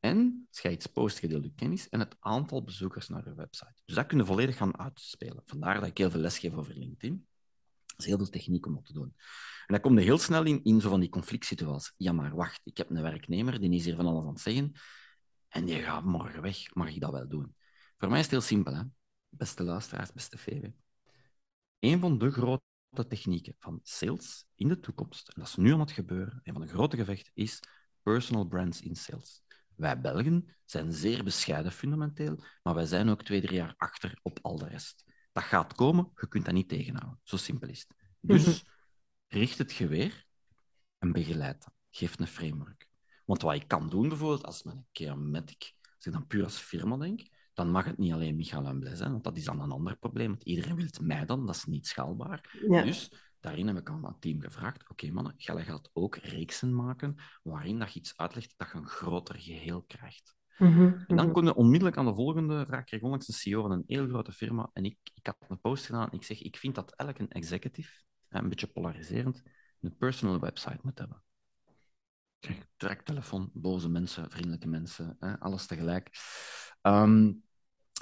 en 0.00 0.48
als 0.50 0.64
iets 0.64 0.86
post, 0.86 1.20
kennis 1.54 1.88
en 1.88 2.00
het 2.00 2.16
aantal 2.18 2.64
bezoekers 2.64 3.08
naar 3.08 3.28
je 3.28 3.34
website. 3.34 3.80
Dus 3.84 3.94
dat 3.94 4.06
kun 4.06 4.18
je 4.18 4.24
volledig 4.24 4.56
gaan 4.56 4.78
uitspelen. 4.78 5.42
Vandaar 5.46 5.74
dat 5.74 5.88
ik 5.88 5.98
heel 5.98 6.10
veel 6.10 6.20
les 6.20 6.38
geef 6.38 6.54
over 6.54 6.74
LinkedIn. 6.74 7.26
Dat 7.86 7.98
is 7.98 8.04
heel 8.04 8.16
veel 8.16 8.28
techniek 8.28 8.66
om 8.66 8.74
dat 8.74 8.84
te 8.84 8.92
doen. 8.92 9.14
En 9.66 9.74
dan 9.74 9.80
kom 9.80 9.98
je 9.98 10.04
heel 10.04 10.18
snel 10.18 10.44
in, 10.44 10.64
in 10.64 10.80
zo 10.80 10.88
van 10.88 11.00
die 11.00 11.08
conflict 11.08 11.44
situaties. 11.44 11.92
Ja, 11.96 12.12
maar 12.12 12.34
wacht, 12.34 12.60
ik 12.64 12.76
heb 12.76 12.90
een 12.90 13.02
werknemer, 13.02 13.60
die 13.60 13.74
is 13.74 13.84
hier 13.84 13.96
van 13.96 14.06
alles 14.06 14.22
aan 14.22 14.28
het 14.28 14.40
zeggen, 14.40 14.72
en 15.48 15.64
die 15.64 15.82
gaat 15.82 16.04
morgen 16.04 16.42
weg. 16.42 16.74
Mag 16.74 16.88
ik 16.88 17.00
dat 17.00 17.10
wel 17.10 17.28
doen? 17.28 17.54
Voor 17.98 18.08
mij 18.08 18.18
is 18.18 18.24
het 18.24 18.34
heel 18.34 18.40
simpel, 18.40 18.74
hè? 18.74 18.82
beste 19.28 19.62
luisteraars, 19.62 20.12
beste 20.12 20.38
VW. 20.38 20.66
Een 21.78 22.00
van 22.00 22.18
de 22.18 22.30
grote 22.30 22.62
technieken 23.08 23.54
van 23.58 23.80
sales 23.82 24.44
in 24.54 24.68
de 24.68 24.80
toekomst, 24.80 25.28
en 25.28 25.34
dat 25.40 25.48
is 25.48 25.56
nu 25.56 25.72
aan 25.72 25.80
het 25.80 25.90
gebeuren, 25.90 26.40
een 26.42 26.52
van 26.52 26.62
de 26.62 26.68
grote 26.68 26.96
gevechten, 26.96 27.32
is 27.34 27.60
personal 28.02 28.44
brands 28.44 28.80
in 28.80 28.96
sales. 28.96 29.42
Wij 29.80 30.00
Belgen 30.00 30.56
zijn 30.64 30.92
zeer 30.92 31.24
bescheiden 31.24 31.72
fundamenteel, 31.72 32.44
maar 32.62 32.74
wij 32.74 32.86
zijn 32.86 33.08
ook 33.08 33.22
twee, 33.22 33.40
drie 33.40 33.56
jaar 33.56 33.74
achter 33.76 34.18
op 34.22 34.38
al 34.42 34.58
de 34.58 34.68
rest. 34.68 35.04
Dat 35.32 35.42
gaat 35.42 35.74
komen, 35.74 36.10
je 36.14 36.28
kunt 36.28 36.44
dat 36.44 36.54
niet 36.54 36.68
tegenhouden. 36.68 37.20
Zo 37.22 37.36
simpel 37.36 37.68
is 37.68 37.80
het. 37.80 37.96
Dus 38.20 38.44
mhm. 38.44 38.56
richt 39.26 39.58
het 39.58 39.72
geweer 39.72 40.26
en 40.98 41.12
begeleid 41.12 41.62
dat. 41.64 41.72
Geef 41.90 42.18
een 42.18 42.26
framework. 42.26 42.88
Want 43.24 43.42
wat 43.42 43.54
ik 43.54 43.68
kan 43.68 43.88
doen 43.88 44.08
bijvoorbeeld, 44.08 44.44
als 44.44 44.62
met 44.62 44.74
een 44.74 44.86
Keamatic, 44.92 45.72
als 45.96 46.06
ik 46.06 46.12
dan 46.12 46.26
puur 46.26 46.44
als 46.44 46.58
firma 46.58 46.96
denk, 46.96 47.28
dan 47.54 47.70
mag 47.70 47.84
het 47.84 47.98
niet 47.98 48.12
alleen 48.12 48.36
Michael 48.36 48.66
en 48.66 48.78
Blaise 48.78 48.98
zijn, 48.98 49.10
want 49.10 49.24
dat 49.24 49.36
is 49.36 49.44
dan 49.44 49.60
een 49.60 49.70
ander 49.70 49.96
probleem. 49.96 50.28
Want 50.28 50.42
iedereen 50.42 50.76
wil 50.76 50.84
het 50.84 51.00
mij 51.00 51.26
dan, 51.26 51.46
dat 51.46 51.54
is 51.54 51.64
niet 51.64 51.86
schaalbaar. 51.86 52.58
Dus 52.68 53.12
daarin 53.40 53.66
heb 53.66 53.76
ik 53.76 53.90
aan 53.90 54.02
dat 54.02 54.16
team 54.20 54.40
gevraagd, 54.40 54.82
oké 54.82 54.92
okay, 54.92 55.10
mannen, 55.10 55.34
jij 55.36 55.64
gaat 55.64 55.90
ook 55.92 56.16
reeksen 56.16 56.74
maken 56.74 57.14
waarin 57.42 57.78
dat 57.78 57.92
je 57.92 57.98
iets 57.98 58.16
uitlegt 58.16 58.54
dat 58.56 58.68
je 58.72 58.78
een 58.78 58.86
groter 58.86 59.38
geheel 59.38 59.82
krijgt. 59.82 60.38
Mhm, 60.58 60.82
en 61.06 61.16
dan 61.16 61.26
mm 61.26 61.32
kon 61.32 61.44
je 61.44 61.54
onmiddellijk 61.54 61.96
aan 61.96 62.04
de 62.04 62.14
volgende 62.14 62.66
vraag. 62.66 62.80
Ik 62.80 62.86
kreeg 62.86 63.02
onlangs 63.02 63.28
een 63.28 63.34
CEO 63.34 63.62
van 63.62 63.70
een 63.70 63.84
heel 63.86 64.08
grote 64.08 64.32
firma 64.32 64.70
en 64.72 64.84
ik, 64.84 64.98
ik 65.14 65.26
had 65.26 65.36
een 65.48 65.60
post 65.60 65.86
gedaan 65.86 66.10
en 66.10 66.16
ik 66.16 66.24
zeg, 66.24 66.42
ik 66.42 66.56
vind 66.56 66.74
dat 66.74 66.94
elke 66.96 67.28
executive, 67.28 68.02
een 68.28 68.48
beetje 68.48 68.66
polariserend, 68.66 69.42
een 69.80 69.96
personal 69.96 70.40
website 70.40 70.78
moet 70.82 70.98
hebben. 70.98 71.22
Ik 72.40 72.48
krijg 72.48 72.66
direct 72.76 73.06
telefoon, 73.06 73.50
boze 73.52 73.88
mensen, 73.88 74.30
vriendelijke 74.30 74.68
mensen, 74.68 75.16
hè, 75.18 75.38
alles 75.38 75.66
tegelijk. 75.66 76.10
Ehm, 76.80 77.32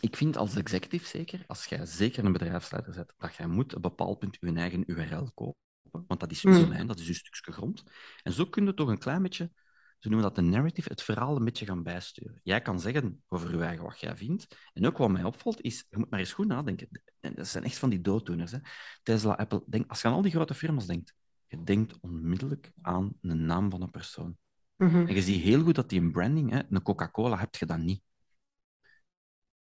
ik 0.01 0.17
vind 0.17 0.37
als 0.37 0.57
executive 0.57 1.07
zeker, 1.07 1.45
als 1.47 1.65
jij 1.65 1.87
zeker 1.87 2.25
een 2.25 2.33
bedrijfsleider 2.33 2.95
zet, 2.95 3.15
dat 3.17 3.35
jij 3.35 3.47
moet 3.47 3.75
op 3.75 3.85
een 3.85 3.91
bepaald 3.91 4.19
punt 4.19 4.37
je 4.41 4.53
eigen 4.53 4.83
URL 4.87 5.31
kopen. 5.35 5.61
Want 5.91 6.21
dat 6.21 6.31
is 6.31 6.43
je 6.43 6.49
mm. 6.49 6.55
domein, 6.55 6.87
dat 6.87 6.99
is 6.99 7.07
je 7.07 7.15
stukje 7.15 7.53
grond. 7.53 7.83
En 8.23 8.33
zo 8.33 8.47
kun 8.47 8.65
je 8.65 8.75
toch 8.75 8.89
een 8.89 8.99
klein 8.99 9.23
beetje, 9.23 9.51
ze 9.99 10.09
noemen 10.09 10.27
dat 10.27 10.37
de 10.37 10.43
narrative, 10.43 10.89
het 10.89 11.03
verhaal 11.03 11.37
een 11.37 11.45
beetje 11.45 11.67
gaan 11.67 11.83
bijsturen. 11.83 12.41
Jij 12.43 12.63
kan 12.63 12.81
zeggen 12.81 13.23
over 13.29 13.57
je 13.57 13.63
eigen 13.63 13.85
wat 13.85 14.01
jij 14.01 14.17
vindt. 14.17 14.47
En 14.73 14.87
ook 14.87 14.99
wat 14.99 15.11
mij 15.11 15.25
opvalt 15.25 15.61
is, 15.61 15.87
je 15.91 15.99
moet 15.99 16.11
maar 16.11 16.21
eens 16.21 16.33
goed 16.33 16.47
nadenken. 16.47 16.89
En 17.21 17.35
dat 17.35 17.47
zijn 17.47 17.65
echt 17.65 17.79
van 17.79 17.91
die 17.91 18.01
dooddoeners. 18.01 18.53
Hè. 18.53 18.59
Tesla, 19.03 19.33
Apple, 19.33 19.63
denk, 19.67 19.91
als 19.91 20.03
je 20.03 20.09
aan 20.09 20.15
al 20.15 20.23
die 20.23 20.33
grote 20.33 20.55
firma's 20.55 20.87
denkt, 20.87 21.15
je 21.47 21.63
denkt 21.63 22.01
onmiddellijk 22.01 22.73
aan 22.83 23.13
de 23.21 23.35
naam 23.35 23.71
van 23.71 23.83
een 23.83 23.91
persoon. 23.91 24.37
Mhm. 24.77 25.07
En 25.07 25.15
je 25.15 25.23
ziet 25.23 25.43
heel 25.43 25.63
goed 25.63 25.75
dat 25.75 25.89
die 25.89 26.01
een 26.01 26.13
branding, 26.13 26.51
hè, 26.51 26.61
een 26.71 26.83
Coca-Cola, 26.83 27.39
heb 27.39 27.55
je 27.55 27.67
dat 27.67 27.79
niet. 27.79 28.03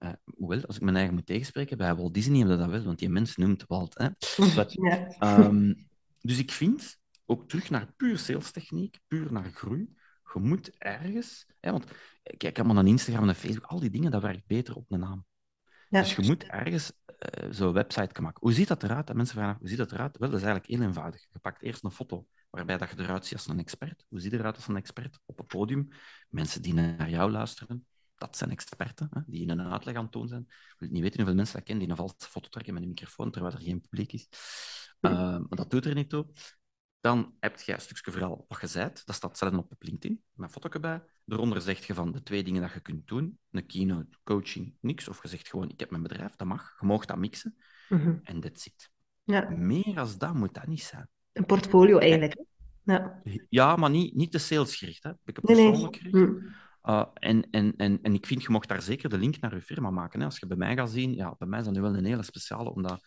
Uh, 0.06 0.12
hoewel, 0.36 0.66
als 0.66 0.76
ik 0.76 0.82
mijn 0.82 0.96
eigen 0.96 1.14
moet 1.14 1.26
tegenspreken, 1.26 1.78
bij 1.78 1.96
Walt 1.96 2.14
Disney 2.14 2.40
hebben 2.40 2.58
dat 2.58 2.70
wel, 2.70 2.84
want 2.84 3.00
die 3.00 3.10
mens 3.10 3.36
noemt 3.36 3.66
Walt. 3.68 3.98
Hè. 3.98 4.08
ja. 4.90 5.08
Ehm, 5.08 5.74
dus 6.22 6.40
ik 6.40 6.52
vind, 6.52 6.98
ook 7.26 7.48
terug 7.48 7.70
naar 7.70 7.94
puur 7.98 8.18
salestechniek, 8.18 9.00
puur 9.08 9.32
naar 9.32 9.52
groei, 9.52 9.96
je 10.34 10.40
moet 10.40 10.78
ergens... 10.78 11.46
Hè, 11.60 11.72
want 11.72 11.86
kijk 12.38 12.58
allemaal 12.58 12.76
naar 12.76 12.86
Instagram 12.86 13.30
en 13.30 13.36
Facebook, 13.36 13.72
al 13.72 13.80
die 13.80 13.90
dingen, 13.90 14.12
dat 14.12 14.22
werkt 14.22 14.48
beter 14.48 14.76
op 14.76 14.92
een 14.92 15.00
naam. 15.00 15.26
Dus 15.90 16.16
je 16.16 16.22
moet 16.22 16.44
ergens 16.44 16.92
uh, 17.08 17.52
zo'n 17.52 17.74
website 17.74 18.22
maken. 18.22 18.40
Hoe 18.42 18.54
ziet 18.54 18.68
dat 18.68 18.84
eruit? 18.84 19.10
En 19.10 19.16
mensen 19.16 19.36
vragen, 19.36 19.60
hoe 19.60 19.68
ziet 19.68 19.78
dat 19.78 19.92
eruit? 19.92 20.18
Wel, 20.18 20.30
dat 20.30 20.40
is 20.40 20.46
eigenlijk 20.46 20.76
heel 20.76 20.88
eenvoudig. 20.88 21.26
Je 21.30 21.40
pakt 21.40 21.62
eerst 21.62 21.84
een 21.84 21.92
foto 21.92 22.28
waarbij 22.50 22.78
dat 22.78 22.90
je 22.90 23.00
eruit 23.00 23.26
ziet 23.26 23.38
als 23.38 23.48
een 23.48 23.60
expert. 23.60 24.06
Hoe 24.10 24.20
ziet 24.20 24.32
je 24.32 24.38
eruit 24.38 24.56
als 24.56 24.68
een 24.68 24.76
expert? 24.76 25.20
Op 25.26 25.40
een 25.40 25.46
podium. 25.46 25.88
Mensen 26.30 26.62
die 26.62 26.74
naar 26.74 27.10
jou 27.10 27.32
luisteren, 27.32 27.86
dat 28.26 28.38
zijn 28.38 28.52
experten, 28.52 29.08
hè, 29.12 29.22
die 29.26 29.42
in 29.42 29.50
een 29.50 29.72
uitleg 29.72 29.96
aan 29.96 30.04
het 30.04 30.12
doen 30.12 30.28
zijn. 30.28 30.46
Ik 30.48 30.76
wil 30.78 30.90
niet 30.90 31.02
weten 31.02 31.18
hoeveel 31.18 31.36
mensen 31.36 31.56
dat 31.56 31.66
kennen 31.66 31.84
die 31.84 31.92
een 31.92 32.00
valse 32.00 32.30
foto 32.30 32.50
trekken 32.50 32.74
met 32.74 32.84
een 32.84 32.90
microfoon 32.90 33.32
terwijl 33.32 33.54
er 33.54 33.62
geen 33.62 33.82
publiek 33.82 34.14
is. 34.14 34.28
Uh, 35.02 35.12
maar 35.12 35.48
dat 35.50 35.72
doet 35.72 35.86
er 35.86 35.94
niet 35.94 36.10
toe. 36.10 36.28
Dan 37.00 37.36
heb 37.40 37.60
je 37.60 37.74
een 37.74 37.82
stukje 37.82 38.12
verhaal 38.12 38.46
wat 38.48 38.72
je. 38.72 38.92
Dat 39.06 39.16
staat 39.16 39.38
zelf 39.38 39.54
op 39.54 39.76
LinkedIn, 39.80 40.24
met 40.34 40.48
een 40.48 40.54
foto 40.54 40.70
erbij. 40.70 41.04
Daaronder 41.26 41.62
zeg 41.62 41.88
je 41.88 41.94
van 41.94 42.12
de 42.12 42.24
twee 42.24 42.44
dingen 42.44 42.62
dat 42.62 42.74
je 42.74 42.80
kunt 42.80 43.08
doen. 43.08 43.40
Een 43.52 43.66
keynote, 43.66 44.18
coaching, 44.24 44.76
niks. 44.80 45.08
Of 45.08 45.22
je 45.22 45.28
zegt 45.28 45.50
gewoon, 45.50 45.70
ik 45.70 45.80
heb 45.80 45.90
mijn 45.90 46.04
bedrijf, 46.04 46.36
dat 46.36 46.48
mag. 46.48 46.76
Je 46.80 46.86
mag 46.86 47.06
dat 47.06 47.18
mixen. 47.18 47.56
Mhm. 47.90 48.18
En 48.24 48.40
dat 48.40 48.60
zit. 48.60 48.92
Ja. 49.24 49.50
Meer 49.50 50.00
als 50.00 50.18
dat 50.18 50.34
moet 50.34 50.54
dat 50.54 50.68
niet 50.68 50.84
zijn. 50.84 51.10
Een 51.34 51.46
portfolio 51.46 51.98
eigenlijk. 51.98 52.44
Ja, 52.84 53.22
ja 53.50 53.76
maar 53.76 53.90
niet, 53.90 54.16
niet 54.16 54.32
te 54.32 54.38
salesgericht. 54.38 55.04
Hè. 55.04 55.10
Ik 55.10 55.36
heb 55.36 55.42
persoonlijk 55.42 56.02
nee, 56.02 56.12
nee. 56.12 56.54
Uh, 56.86 57.06
en, 57.14 57.50
en, 57.50 57.76
en, 57.76 58.02
en 58.02 58.14
ik 58.14 58.26
vind, 58.26 58.44
je 58.44 58.50
mocht 58.50 58.68
daar 58.68 58.82
zeker 58.82 59.10
de 59.10 59.18
link 59.18 59.40
naar 59.40 59.56
je 59.56 59.62
firma 59.62 59.90
maken. 59.90 60.20
Hè. 60.20 60.26
Als 60.26 60.40
je 60.40 60.48
bij 60.48 60.58
mij 60.58 60.76
gaat 60.76 60.90
zien, 60.90 61.16
ja, 61.16 61.36
bij 61.38 61.48
mij 61.48 61.60
is 61.60 61.66
dat 61.66 61.74
nu 61.74 61.82
wel 61.82 61.96
een 61.96 62.06
hele 62.06 62.24
speciale, 62.24 62.74
omdat 62.74 63.02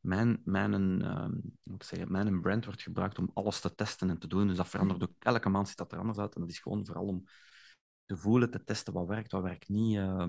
mijn, 0.00 0.40
mijn, 0.44 1.02
uh, 1.02 1.28
moet 1.62 1.84
zeggen, 1.84 2.12
mijn 2.12 2.40
brand 2.40 2.64
wordt 2.64 2.82
gebruikt 2.82 3.18
om 3.18 3.30
alles 3.34 3.60
te 3.60 3.74
testen 3.74 4.10
en 4.10 4.18
te 4.18 4.26
doen. 4.26 4.46
Dus 4.46 4.56
dat 4.56 4.68
verandert 4.68 5.02
ook. 5.02 5.12
Elke 5.18 5.48
maand 5.48 5.68
ziet 5.68 5.76
dat 5.76 5.92
er 5.92 5.98
anders 5.98 6.18
uit. 6.18 6.34
En 6.34 6.40
dat 6.40 6.50
is 6.50 6.58
gewoon 6.58 6.86
vooral 6.86 7.06
om 7.06 7.24
te 8.06 8.16
voelen, 8.16 8.50
te 8.50 8.64
testen 8.64 8.92
wat 8.92 9.06
werkt, 9.06 9.32
wat 9.32 9.42
werkt 9.42 9.68
niet. 9.68 9.96
Uh, 9.96 10.28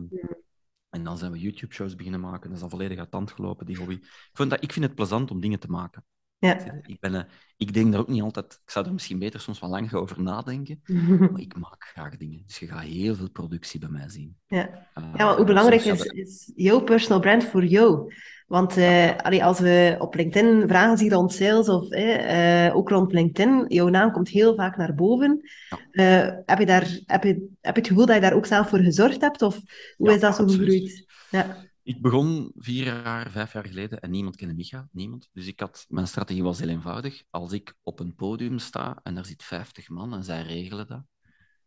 en 0.90 1.04
dan 1.04 1.18
zijn 1.18 1.32
we 1.32 1.40
YouTube-shows 1.40 1.96
beginnen 1.96 2.20
maken. 2.20 2.44
Dat 2.44 2.54
is 2.54 2.60
dan 2.60 2.70
volledig 2.70 3.00
uit 3.00 3.12
tand 3.12 3.32
gelopen, 3.32 3.66
die 3.66 3.78
hobby. 3.78 3.94
Ik 3.94 4.30
vind, 4.34 4.50
dat, 4.50 4.64
ik 4.64 4.72
vind 4.72 4.86
het 4.86 4.96
plezant 4.96 5.32
om 5.32 5.40
dingen 5.40 5.60
te 5.60 5.70
maken. 5.70 6.06
Ja. 6.42 6.82
Ik, 6.86 7.00
ben, 7.00 7.14
uh, 7.14 7.22
ik 7.58 7.74
denk 7.74 7.92
daar 7.92 8.02
ook 8.02 8.08
niet 8.08 8.22
altijd... 8.22 8.60
Ik 8.64 8.72
zou 8.72 8.86
er 8.86 8.94
misschien 8.94 9.20
beter 9.20 9.40
soms 9.40 9.60
wel 9.60 9.70
lang 9.70 9.94
over 9.94 10.22
nadenken. 10.22 10.82
maar 11.32 11.42
ik 11.42 11.58
maak 11.58 11.84
graag 11.84 12.18
dingen. 12.18 12.44
Dus 12.46 12.60
je 12.60 12.68
gaat 12.68 12.82
heel 12.82 13.16
veel 13.16 13.30
productie 13.30 13.80
bij 13.80 13.90
mij 13.90 14.10
zien. 14.10 14.36
Ja, 14.48 14.70
uh, 14.70 15.04
ja 15.16 15.26
maar 15.26 15.36
hoe 15.36 15.46
belangrijk 15.46 15.84
is, 15.84 16.04
is 16.04 16.52
jouw 16.56 16.80
personal 16.80 17.20
brand 17.20 17.44
voor 17.44 17.66
jou? 17.66 18.14
Want 18.48 18.78
uh, 18.78 19.16
allee, 19.18 19.44
als 19.44 19.60
we 19.60 19.96
op 20.00 20.16
LinkedIn 20.16 20.68
vragen 20.68 20.98
zich 20.98 21.12
rond 21.12 21.34
sales 21.34 21.70
of 21.70 21.92
uh, 21.92 22.76
ook 22.76 22.90
rond 22.90 23.12
LinkedIn, 23.12 23.66
jouw 23.68 23.88
naam 23.88 24.12
komt 24.12 24.30
heel 24.30 24.56
vaak 24.56 24.78
naar 24.78 24.96
boven. 24.96 25.50
Ja. 25.92 26.42
Heb, 26.46 26.60
je 26.60 26.66
daar, 26.66 27.00
heb, 27.06 27.24
je, 27.24 27.50
heb 27.62 27.76
je 27.76 27.82
het 27.82 27.88
gevoel 27.88 28.06
dat 28.06 28.16
je 28.16 28.22
daar 28.22 28.34
ook 28.34 28.46
zelf 28.46 28.70
voor 28.70 28.80
gezorgd 28.80 29.22
hebt? 29.22 29.42
Of 29.42 29.60
hoe 29.98 30.08
ja, 30.08 30.16
is 30.16 30.22
dat 30.22 30.36
zo 30.36 30.46
gegroeid? 30.46 31.06
Ja. 31.30 31.70
Ik 31.92 32.02
begon 32.02 32.52
vier 32.56 32.84
jaar, 32.84 33.32
vijf 33.32 33.54
jaar 33.54 33.66
geleden 33.66 34.02
en 34.02 34.12
niemand 34.12 34.36
kende 34.36 34.54
Micha, 34.54 34.90
niemand. 34.92 35.30
Dus 35.34 35.48
ik 35.48 35.60
had, 35.60 35.86
mijn 35.90 36.08
strategie 36.08 36.44
was 36.44 36.60
heel 36.60 36.70
eenvoudig. 36.70 37.24
Als 37.30 37.52
ik 37.52 37.78
op 37.84 38.00
een 38.00 38.16
podium 38.16 38.60
sta 38.60 39.00
en 39.04 39.18
er 39.18 39.26
zit 39.26 39.44
50 39.44 39.90
man 39.90 40.14
en 40.14 40.24
zij 40.24 40.42
regelen 40.44 40.88
dat, 40.88 41.04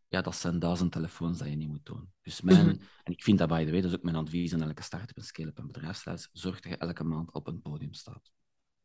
ja, 0.09 0.23
dat 0.23 0.37
zijn 0.37 0.59
duizend 0.59 0.93
telefoons 0.93 1.39
dat 1.39 1.49
je 1.49 1.57
niet 1.57 1.69
moet 1.69 1.87
doen. 1.87 2.13
Dus 2.21 2.41
mijn, 2.41 2.67
mhm. 2.67 2.77
en 3.03 3.13
ik 3.13 3.23
vind 3.23 3.39
dat, 3.39 3.49
by 3.49 3.65
the 3.65 3.71
way, 3.71 3.81
dat 3.81 3.91
is 3.91 3.97
ook 3.97 4.03
mijn 4.03 4.17
advies 4.17 4.55
aan 4.55 4.63
elke 4.63 4.83
start-up 4.83 5.17
en 5.17 5.25
scale-up 5.25 5.59
en 5.59 5.67
bedrijfsleider, 5.67 6.29
zorg 6.33 6.61
dat 6.61 6.73
je 6.73 6.79
elke 6.79 7.05
maand 7.05 7.33
op 7.33 7.47
een 7.47 7.61
podium 7.61 7.93
staat. 7.93 8.31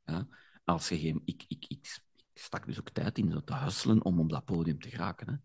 Ja? 0.05 0.27
Als 0.63 0.89
je 0.89 0.99
geen, 0.99 1.21
ik, 1.25 1.45
ik, 1.47 1.65
ik, 1.67 1.99
ik 2.33 2.41
stak 2.41 2.65
dus 2.65 2.79
ook 2.79 2.89
tijd 2.89 3.17
in 3.17 3.31
zo 3.31 3.43
te 3.43 3.55
hustelen 3.55 4.05
om 4.05 4.19
op 4.19 4.29
dat 4.29 4.45
podium 4.45 4.79
te 4.79 4.89
geraken. 4.89 5.29
Hè? 5.29 5.35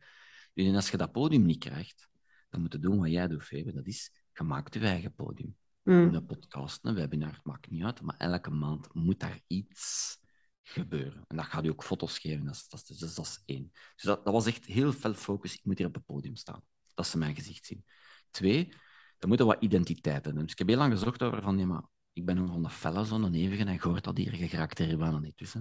Dus 0.54 0.66
en 0.66 0.74
als 0.74 0.90
je 0.90 0.96
dat 0.96 1.12
podium 1.12 1.42
niet 1.44 1.64
krijgt, 1.64 2.09
dan 2.48 2.61
moet 2.61 2.72
je 2.72 2.78
doen 2.78 2.98
wat 2.98 3.11
jij 3.11 3.28
doet, 3.28 3.42
Febe. 3.42 3.72
Dat 3.72 3.87
is, 3.87 4.11
je 4.33 4.42
maakt 4.42 4.74
je 4.74 4.80
eigen 4.80 5.14
podium. 5.14 5.57
Mm. 5.84 6.14
Een 6.14 6.26
podcast, 6.26 6.84
een 6.84 6.94
webinar, 6.94 7.40
maakt 7.42 7.70
niet 7.70 7.82
uit, 7.82 8.00
maar 8.00 8.16
elke 8.18 8.50
maand 8.50 8.94
moet 8.94 9.20
daar 9.20 9.40
iets 9.46 10.18
gebeuren. 10.62 11.24
En 11.26 11.36
dat 11.36 11.44
gaat 11.44 11.64
u 11.64 11.68
ook 11.68 11.84
foto's 11.84 12.18
geven, 12.18 12.44
dat 12.44 12.54
is, 12.54 12.68
dat 12.68 12.84
is, 12.88 12.96
dus 12.98 13.14
dat 13.14 13.24
is 13.24 13.42
één. 13.44 13.70
Dus 13.72 14.04
dat, 14.04 14.24
dat 14.24 14.32
was 14.32 14.46
echt 14.46 14.64
heel 14.64 14.92
veel 14.92 15.14
focus, 15.14 15.54
ik 15.54 15.64
moet 15.64 15.78
hier 15.78 15.86
op 15.86 15.94
het 15.94 16.04
podium 16.04 16.36
staan. 16.36 16.62
Dat 16.94 17.06
ze 17.06 17.18
mijn 17.18 17.34
gezicht 17.34 17.66
zien. 17.66 17.84
Twee, 18.30 18.74
er 19.18 19.28
moeten 19.28 19.46
wat 19.46 19.62
identiteiten. 19.62 20.34
Dus 20.34 20.52
ik 20.52 20.58
heb 20.58 20.68
heel 20.68 20.76
lang 20.76 20.92
gezocht 20.92 21.22
over 21.22 21.42
van, 21.42 21.58
ja, 21.58 21.66
maar 21.66 21.82
ik 22.12 22.24
ben 22.24 22.36
een 22.36 22.70
felle, 22.70 23.04
zo'n 23.04 23.34
eeuwige, 23.34 23.64
en 23.64 23.80
gehoord 23.80 24.04
dat 24.04 24.16
hier 24.16 24.32
geraakt 24.32 24.78
er 24.78 24.98
bijna 24.98 25.18
niet 25.18 25.36
tussen. 25.36 25.60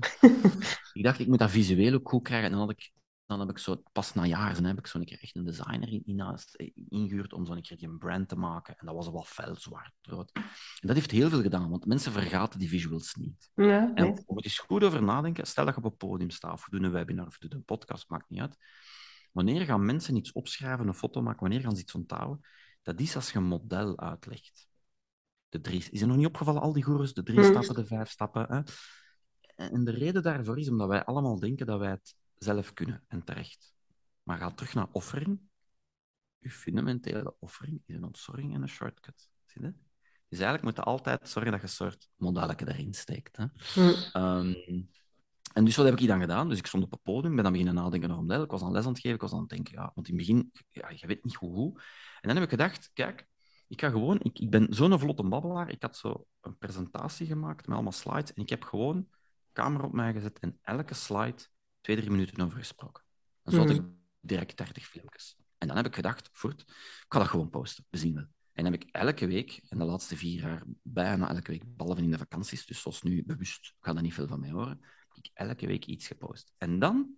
ik 0.93 1.03
dacht, 1.03 1.19
ik 1.19 1.27
moet 1.27 1.39
dat 1.39 1.51
visueel 1.51 1.93
ook 1.93 2.09
goed 2.09 2.23
krijgen. 2.23 2.45
En 2.45 2.51
dan 2.51 2.67
had 2.67 2.71
ik 2.71 2.91
dan 3.37 3.47
heb 3.47 3.55
ik 3.57 3.63
zo, 3.63 3.83
pas 3.91 4.13
na 4.13 4.25
jaren 4.25 4.65
heb 4.65 4.77
ik 4.77 4.87
zo'n 4.87 5.05
keer 5.05 5.19
echt 5.21 5.35
een 5.35 5.43
designer 5.43 5.89
in, 5.89 6.01
in, 6.05 6.19
eh, 6.19 6.69
ingehuurd 6.89 7.33
om 7.33 7.45
zo'n 7.45 7.61
keer 7.61 7.77
die 7.77 7.97
brand 7.97 8.29
te 8.29 8.35
maken. 8.35 8.77
En 8.77 8.85
dat 8.85 8.95
was 8.95 9.09
wel 9.09 9.23
fel 9.23 9.55
zwart 9.55 9.93
rood. 10.01 10.31
En 10.33 10.87
dat 10.87 10.95
heeft 10.95 11.11
heel 11.11 11.29
veel 11.29 11.41
gedaan, 11.41 11.69
want 11.69 11.85
mensen 11.85 12.11
vergaten 12.11 12.59
die 12.59 12.69
visuals 12.69 13.15
niet. 13.15 13.51
Ja, 13.55 13.93
en 13.93 14.23
om 14.25 14.35
het 14.35 14.45
eens 14.45 14.59
goed 14.59 14.83
over 14.83 15.03
nadenken, 15.03 15.47
stel 15.47 15.65
dat 15.65 15.75
je 15.75 15.81
op 15.81 15.91
een 15.91 15.97
podium 15.97 16.29
staat, 16.29 16.53
of 16.53 16.65
we 16.65 16.71
doen 16.71 16.83
een 16.83 16.91
webinar, 16.91 17.27
of 17.27 17.37
we 17.39 17.47
doen 17.47 17.59
een 17.59 17.65
podcast, 17.65 18.09
maakt 18.09 18.29
niet 18.29 18.41
uit. 18.41 18.57
Wanneer 19.31 19.65
gaan 19.65 19.85
mensen 19.85 20.15
iets 20.15 20.31
opschrijven, 20.31 20.87
een 20.87 20.93
foto 20.93 21.21
maken, 21.21 21.39
wanneer 21.39 21.61
gaan 21.61 21.75
ze 21.75 21.81
iets 21.81 21.95
onthouden? 21.95 22.45
Dat 22.81 22.99
is 22.99 23.15
als 23.15 23.31
je 23.31 23.37
een 23.37 23.43
model 23.43 23.99
uitlegt. 23.99 24.67
De 25.49 25.61
drie, 25.61 25.89
is 25.89 26.01
er 26.01 26.07
nog 26.07 26.17
niet 26.17 26.25
opgevallen, 26.25 26.61
al 26.61 26.73
die 26.73 26.83
goeroes? 26.83 27.13
De 27.13 27.23
drie 27.23 27.39
Hmm. 27.39 27.49
stappen, 27.49 27.75
de 27.75 27.85
vijf 27.85 28.09
stappen. 28.09 28.45
Hè? 28.49 28.61
En 29.55 29.83
de 29.83 29.91
reden 29.91 30.23
daarvoor 30.23 30.59
is 30.59 30.69
omdat 30.69 30.87
wij 30.87 31.03
allemaal 31.03 31.39
denken 31.39 31.65
dat 31.65 31.79
wij 31.79 31.89
het 31.89 32.15
zelf 32.43 32.73
kunnen, 32.73 33.03
en 33.07 33.23
terecht. 33.23 33.73
Maar 34.23 34.37
ga 34.37 34.51
terug 34.51 34.73
naar 34.73 34.87
offering. 34.91 35.41
Uw 36.39 36.49
fundamentele 36.49 37.35
offering 37.39 37.81
is 37.85 37.95
een 37.95 38.03
ontzorging 38.03 38.53
en 38.53 38.61
een 38.61 38.69
shortcut. 38.69 39.29
Zie 39.45 39.61
je? 39.61 39.73
Dus 40.29 40.39
eigenlijk 40.41 40.63
moet 40.63 40.85
je 40.85 40.91
altijd 40.91 41.29
zorgen 41.29 41.51
dat 41.51 41.61
je 41.61 41.67
een 41.67 41.73
soort 41.73 42.09
modelletje 42.15 42.67
erin 42.67 42.93
steekt. 42.93 43.37
Hè? 43.37 43.45
Hm. 43.73 43.93
Ehm, 44.13 44.53
en 45.53 45.65
dus 45.65 45.75
wat 45.75 45.85
heb 45.85 45.99
ik 45.99 46.07
dan 46.07 46.19
gedaan? 46.19 46.49
Dus 46.49 46.57
ik 46.57 46.67
stond 46.67 46.83
op 46.83 46.91
het 46.91 47.01
podium, 47.01 47.33
ben 47.35 47.43
dan 47.43 47.51
beginnen 47.51 47.75
nadenken 47.75 48.09
over 48.09 48.21
een 48.21 48.27
model. 48.27 48.43
Ik 48.43 48.51
was 48.51 48.61
aan 48.61 48.71
les 48.71 48.85
aan 48.85 48.91
het 48.91 48.99
geven, 48.99 49.15
ik 49.15 49.21
was 49.21 49.33
aan 49.33 49.39
het 49.39 49.49
denken, 49.49 49.73
ja, 49.73 49.91
want 49.95 50.07
in 50.07 50.17
het 50.17 50.25
begin, 50.25 50.51
ja, 50.71 50.89
je 50.95 51.07
weet 51.07 51.23
niet 51.23 51.35
hoe, 51.35 51.53
hoe. 51.53 51.79
En 52.21 52.27
dan 52.27 52.35
heb 52.35 52.43
ik 52.43 52.49
gedacht, 52.49 52.89
kijk, 52.93 53.27
ik 53.67 53.81
ga 53.81 53.89
gewoon, 53.89 54.19
ik, 54.19 54.39
ik 54.39 54.49
ben 54.49 54.67
zo'n 54.69 54.99
vlotte 54.99 55.23
babbelaar, 55.23 55.69
ik 55.69 55.81
had 55.81 55.97
zo 55.97 56.27
een 56.41 56.57
presentatie 56.57 57.27
gemaakt 57.27 57.67
met 57.67 57.75
allemaal 57.75 57.91
slides 57.91 58.33
en 58.33 58.41
ik 58.41 58.49
heb 58.49 58.63
gewoon 58.63 59.07
camera 59.53 59.85
op 59.85 59.93
mij 59.93 60.13
gezet 60.13 60.39
en 60.39 60.59
elke 60.61 60.93
slide 60.93 61.43
twee, 61.83 61.95
drie 61.95 62.09
minuten 62.09 62.43
over 62.43 62.57
gesproken. 62.57 63.03
En 63.43 63.51
zo 63.51 63.57
had 63.57 63.69
ik 63.69 63.81
direct 64.19 64.57
30 64.57 64.87
filmpjes. 64.87 65.35
En 65.57 65.67
dan 65.67 65.77
heb 65.77 65.85
ik 65.85 65.95
gedacht, 65.95 66.29
voort, 66.31 66.61
ik 66.61 67.05
ga 67.07 67.19
dat 67.19 67.27
gewoon 67.27 67.49
posten, 67.49 67.85
we 67.89 67.97
zien 67.97 68.13
wel. 68.13 68.27
En 68.53 68.63
dan 68.63 68.71
heb 68.71 68.81
ik 68.81 68.89
elke 68.91 69.27
week, 69.27 69.61
en 69.69 69.77
de 69.77 69.83
laatste 69.83 70.17
vier 70.17 70.41
jaar, 70.41 70.63
bijna 70.81 71.29
elke 71.29 71.51
week, 71.51 71.75
behalve 71.75 72.01
in 72.01 72.11
de 72.11 72.17
vakanties, 72.17 72.65
dus 72.65 72.81
zoals 72.81 73.01
nu 73.01 73.23
bewust, 73.25 73.73
ga 73.79 73.93
daar 73.93 74.01
niet 74.01 74.13
veel 74.13 74.27
van 74.27 74.39
mij 74.39 74.49
horen, 74.49 74.79
heb 74.81 75.17
ik 75.17 75.29
elke 75.33 75.67
week 75.67 75.85
iets 75.85 76.07
gepost. 76.07 76.53
En 76.57 76.79
dan 76.79 77.15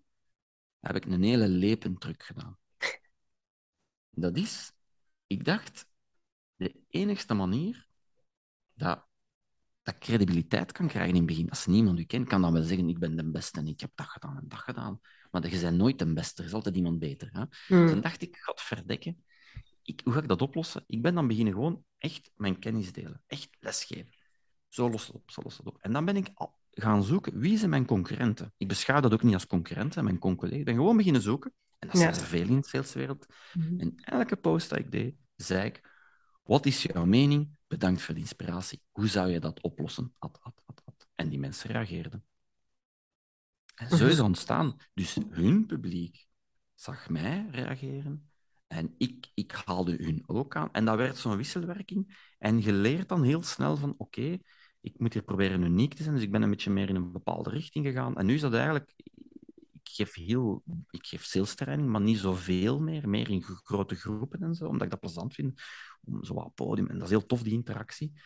heb 0.80 0.96
ik 0.96 1.06
een 1.06 1.24
hele 1.24 1.48
lepentruc 1.48 2.24
gedaan. 2.24 2.58
Dat 4.10 4.38
is, 4.38 4.72
ik 5.28 5.46
dacht, 5.46 5.88
de 6.56 6.84
enigste 6.88 7.34
manier 7.34 7.88
dat, 8.74 9.08
dat 9.86 9.98
credibiliteit 9.98 10.72
kan 10.72 10.88
krijgen 10.88 11.10
in 11.10 11.16
het 11.18 11.26
begin, 11.26 11.50
als 11.50 11.66
niemand 11.66 12.00
u 12.00 12.04
kent, 12.04 12.28
kan 12.28 12.42
dan 12.42 12.54
wel 12.54 12.64
zeggen, 12.64 12.90
ik 12.90 13.00
ben 13.00 13.16
de 13.16 13.32
beste 13.32 13.60
en 13.60 13.68
ik 13.68 13.80
heb 13.80 13.92
dat 13.96 14.08
gedaan 14.08 14.38
en 14.38 14.48
dat 14.48 14.60
gedaan. 14.60 15.00
Maar 15.32 15.50
je 15.50 15.60
bent 15.60 15.78
nooit 15.78 16.00
de 16.00 16.14
beste, 16.14 16.42
er 16.42 16.48
is 16.48 16.54
altijd 16.54 16.76
iemand 16.76 17.00
beter. 17.00 17.30
Hè? 17.32 17.44
Hm. 17.68 17.88
Dan 17.88 18.02
dacht 18.02 18.22
ik, 18.22 18.38
verdekken. 18.56 19.24
Ik, 19.82 20.02
hoe 20.04 20.14
ga 20.14 20.22
ik 20.22 20.28
dat 20.28 20.42
oplossen? 20.42 20.84
Ik 20.88 21.02
ben 21.02 21.16
dan 21.16 21.28
beginnen 21.28 21.54
gewoon 21.54 21.84
echt 21.98 22.32
mijn 22.36 22.60
kennis 22.60 22.92
delen. 22.92 23.24
Echt 23.28 23.58
lesgeven. 23.60 24.14
Zo 24.68 24.90
lost 24.90 25.08
het 25.08 25.16
op, 25.16 25.32
zo 25.32 25.42
lost 25.42 25.58
het 25.58 25.68
op. 25.68 25.78
En 25.82 25.94
dan 25.94 26.06
ben 26.06 26.16
ik 26.16 26.30
al 26.34 26.60
gaan 26.72 27.04
zoeken, 27.04 27.40
wie 27.40 27.58
zijn 27.58 27.70
mijn 27.70 27.86
concurrenten? 27.86 28.54
Ik 28.58 28.68
beschouw 28.68 29.00
dat 29.00 29.14
ook 29.14 29.24
niet 29.24 29.34
als 29.34 29.48
concurrenten, 29.48 30.04
mijn 30.04 30.20
collega's. 30.20 30.60
Ik 30.60 30.66
ben 30.66 30.76
gewoon 30.76 30.98
beginnen 30.98 31.22
zoeken. 31.22 31.54
En 31.80 31.88
dat 31.88 31.98
Ja. 31.98 32.14
zijn 32.14 32.24
er 32.24 32.30
veel 32.30 32.48
in 32.48 32.62
de 32.62 32.68
saleswereld. 32.68 33.26
Hm. 33.52 33.80
En 33.80 33.96
elke 33.96 34.36
post 34.36 34.70
dat 34.70 34.80
ik 34.80 34.92
deed, 34.92 35.16
zei 35.36 35.66
ik, 35.66 35.94
wat 36.46 36.66
is 36.66 36.84
jouw 36.84 37.06
mening? 37.06 37.58
Bedankt 37.68 38.02
voor 38.02 38.14
de 38.14 38.20
inspiratie. 38.20 38.82
Hoe 38.92 39.08
zou 39.08 39.30
je 39.30 39.40
dat 39.40 39.62
oplossen? 39.62 40.16
En 41.16 41.30
die 41.30 41.40
mensen 41.40 41.72
reageerden. 41.72 42.26
En 43.76 43.98
zo 43.98 44.06
is 44.06 44.18
het 44.18 44.26
ontstaan. 44.26 44.78
Dus 44.94 45.18
hun 45.30 45.66
publiek 45.66 46.28
zag 46.74 47.10
mij 47.10 47.48
reageren 47.52 48.30
en 48.68 48.96
ik, 48.98 49.32
ik 49.34 49.52
haalde 49.52 49.96
hun 50.04 50.24
ook 50.26 50.56
aan. 50.56 50.72
En 50.72 50.86
dat 50.86 50.98
werd 50.98 51.18
zo'n 51.18 51.38
wisselwerking. 51.38 52.32
En 52.38 52.62
je 52.62 52.74
leert 52.74 53.10
dan 53.10 53.24
heel 53.24 53.44
snel 53.44 53.78
van, 53.78 53.96
oké, 53.98 54.38
ik 54.82 55.00
moet 55.00 55.14
hier 55.14 55.24
proberen 55.24 55.64
uniek 55.64 55.94
te 55.94 56.04
zijn. 56.04 56.16
Dus 56.16 56.24
ik 56.24 56.32
ben 56.32 56.42
een 56.42 56.50
beetje 56.50 56.70
meer 56.70 56.90
in 56.90 56.96
een 56.96 57.12
bepaalde 57.12 57.50
richting 57.50 57.86
gegaan. 57.86 58.18
En 58.18 58.26
nu 58.26 58.34
is 58.34 58.42
dat 58.42 58.54
eigenlijk... 58.54 58.96
Ik 59.98 60.08
geef, 60.08 60.14
heel, 60.26 60.64
ik 60.90 61.06
geef 61.06 61.24
sales 61.24 61.56
training, 61.56 61.90
maar 61.90 62.02
niet 62.02 62.18
zoveel 62.18 62.80
meer. 62.80 63.10
Meer 63.10 63.30
in 63.30 63.42
gro- 63.44 63.60
grote 63.64 63.96
groepen 63.96 64.42
en 64.42 64.56
zo, 64.56 64.66
omdat 64.66 64.82
ik 64.84 64.90
dat 64.90 65.00
plezant 65.00 65.34
vind. 65.34 65.62
Om 66.04 66.24
zo 66.24 66.34
wat 66.34 66.56
podium. 66.56 66.88
En 66.88 66.94
dat 66.96 67.04
is 67.04 67.10
heel 67.10 67.26
tof, 67.26 67.44
die 67.44 67.54
interactie. 67.54 68.22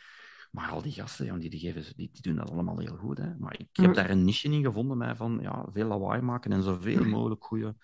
Maar 0.52 0.70
al 0.70 0.82
die 0.82 0.92
gasten, 0.92 1.26
ja, 1.26 1.38
die, 1.38 1.50
die, 1.50 1.60
geven, 1.60 1.84
die, 1.96 2.10
die 2.12 2.22
doen 2.22 2.36
dat 2.36 2.52
allemaal 2.52 2.80
heel 2.80 2.96
goed. 2.98 3.18
Hè. 3.18 3.36
Maar 3.38 3.60
ik 3.60 3.68
heb 3.72 3.86
Mm. 3.86 3.94
daar 3.94 4.10
een 4.10 4.24
niche 4.26 4.50
in 4.50 4.64
gevonden, 4.64 4.98
mij 4.98 5.16
van 5.16 5.40
ja, 5.42 5.66
veel 5.74 5.88
lawaai 5.88 6.22
maken 6.22 6.52
en 6.52 6.64
zoveel 6.64 7.06
mogelijk 7.06 7.44
goede 7.44 7.76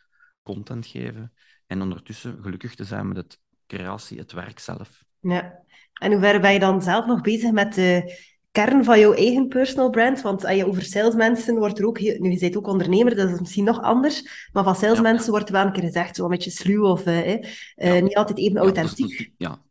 content 0.44 0.86
geven. 0.86 1.34
En 1.68 1.82
ondertussen 1.82 2.42
gelukkig 2.42 2.76
te 2.76 2.84
zijn 2.84 3.08
met 3.08 3.18
het 3.18 3.40
creatie, 3.68 4.18
het 4.18 4.32
werk 4.32 4.60
zelf. 4.60 5.04
Ja. 5.20 5.64
En 5.94 6.12
hoe 6.12 6.22
ver 6.22 6.42
ben 6.42 6.54
je 6.54 6.60
dan 6.60 6.82
zelf 6.82 7.06
nog 7.06 7.22
bezig 7.22 7.52
met 7.52 7.74
de 7.74 8.18
kern 8.56 8.84
van 8.84 9.00
jouw 9.00 9.14
eigen 9.14 9.48
personal 9.48 9.90
brand? 9.90 10.22
Want 10.22 10.46
als 10.46 10.56
je 10.56 10.68
over 10.68 10.82
salesmensen 10.84 11.56
wordt 11.58 11.80
er 11.80 11.86
ook, 11.86 12.00
heel- 12.00 12.20
nu 12.20 12.32
je 12.32 12.40
bent 12.40 12.58
ook 12.58 12.68
ondernemer, 12.68 13.16
dat 13.16 13.30
is 13.30 13.40
misschien 13.40 13.64
nog 13.64 13.82
anders, 13.82 14.50
maar 14.54 14.64
van 14.64 14.76
salesmensen 14.76 15.32
wordt 15.32 15.48
er 15.48 15.54
wel 15.54 15.66
een 15.66 15.72
keer 15.72 15.84
gezegd, 15.84 16.16
zo 16.16 16.24
een 16.24 16.30
beetje 16.30 16.50
sluw 16.52 16.86
of 16.86 17.06
eh, 17.06 17.34
eh, 17.34 17.44
Ja. 17.76 18.00
niet 18.00 18.16
altijd 18.16 18.38
even 18.38 18.54
Ja, 18.54 18.60
dat 18.60 18.68
is 18.78 18.78
authentiek. 18.82 19.32
ja, 19.38 19.62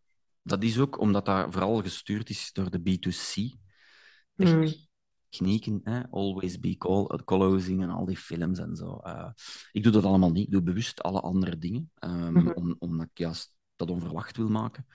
dat 0.43 0.63
is 0.63 0.79
ook 0.79 0.99
omdat 1.01 1.27
dat 1.27 1.47
vooral 1.53 1.83
gestuurd 1.83 2.31
is 2.31 2.51
door 2.53 2.71
de 2.71 2.79
B2C. 2.81 3.57
Hmm. 4.37 4.67
Technieken, 5.29 5.81
hè? 5.85 6.01
always 6.11 6.59
be 6.61 6.77
call, 6.77 7.07
closing 7.25 7.83
en 7.83 7.91
al 7.91 8.05
die 8.05 8.17
films 8.17 8.59
en 8.59 8.77
zo. 8.77 9.01
Ik 9.73 9.83
doe 9.83 9.93
dat 9.93 10.05
allemaal 10.05 10.31
niet. 10.31 10.47
Ik 10.47 10.53
doe 10.53 10.63
bewust 10.63 11.03
alle 11.03 11.21
andere 11.21 11.59
dingen, 11.59 11.91
ehm, 11.95 12.33
Mhm. 12.33 12.51
om, 12.55 12.77
omdat 12.79 13.07
ik 13.07 13.19
juist 13.19 13.55
dat 13.77 13.91
onverwacht 13.91 14.37
wil 14.37 14.49
maken. 14.49 14.87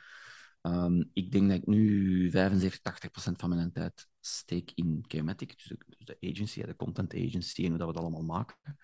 Ehm, 0.61 1.03
ik 1.13 1.31
denk 1.31 1.49
dat 1.49 1.57
ik 1.57 1.67
nu 1.67 2.29
75, 2.31 2.81
80 2.81 3.11
procent 3.11 3.39
van 3.39 3.49
mijn 3.49 3.71
tijd 3.71 4.07
steek 4.19 4.71
in 4.75 5.05
Chematic, 5.07 5.57
dus 5.57 5.65
de, 5.65 5.77
dus 5.87 6.05
de 6.05 6.17
agency, 6.31 6.61
de 6.61 6.75
content 6.75 7.13
agency 7.13 7.63
en 7.63 7.69
hoe 7.69 7.77
dat 7.77 7.87
we 7.87 7.93
dat 7.93 8.01
allemaal 8.01 8.23
maken. 8.23 8.77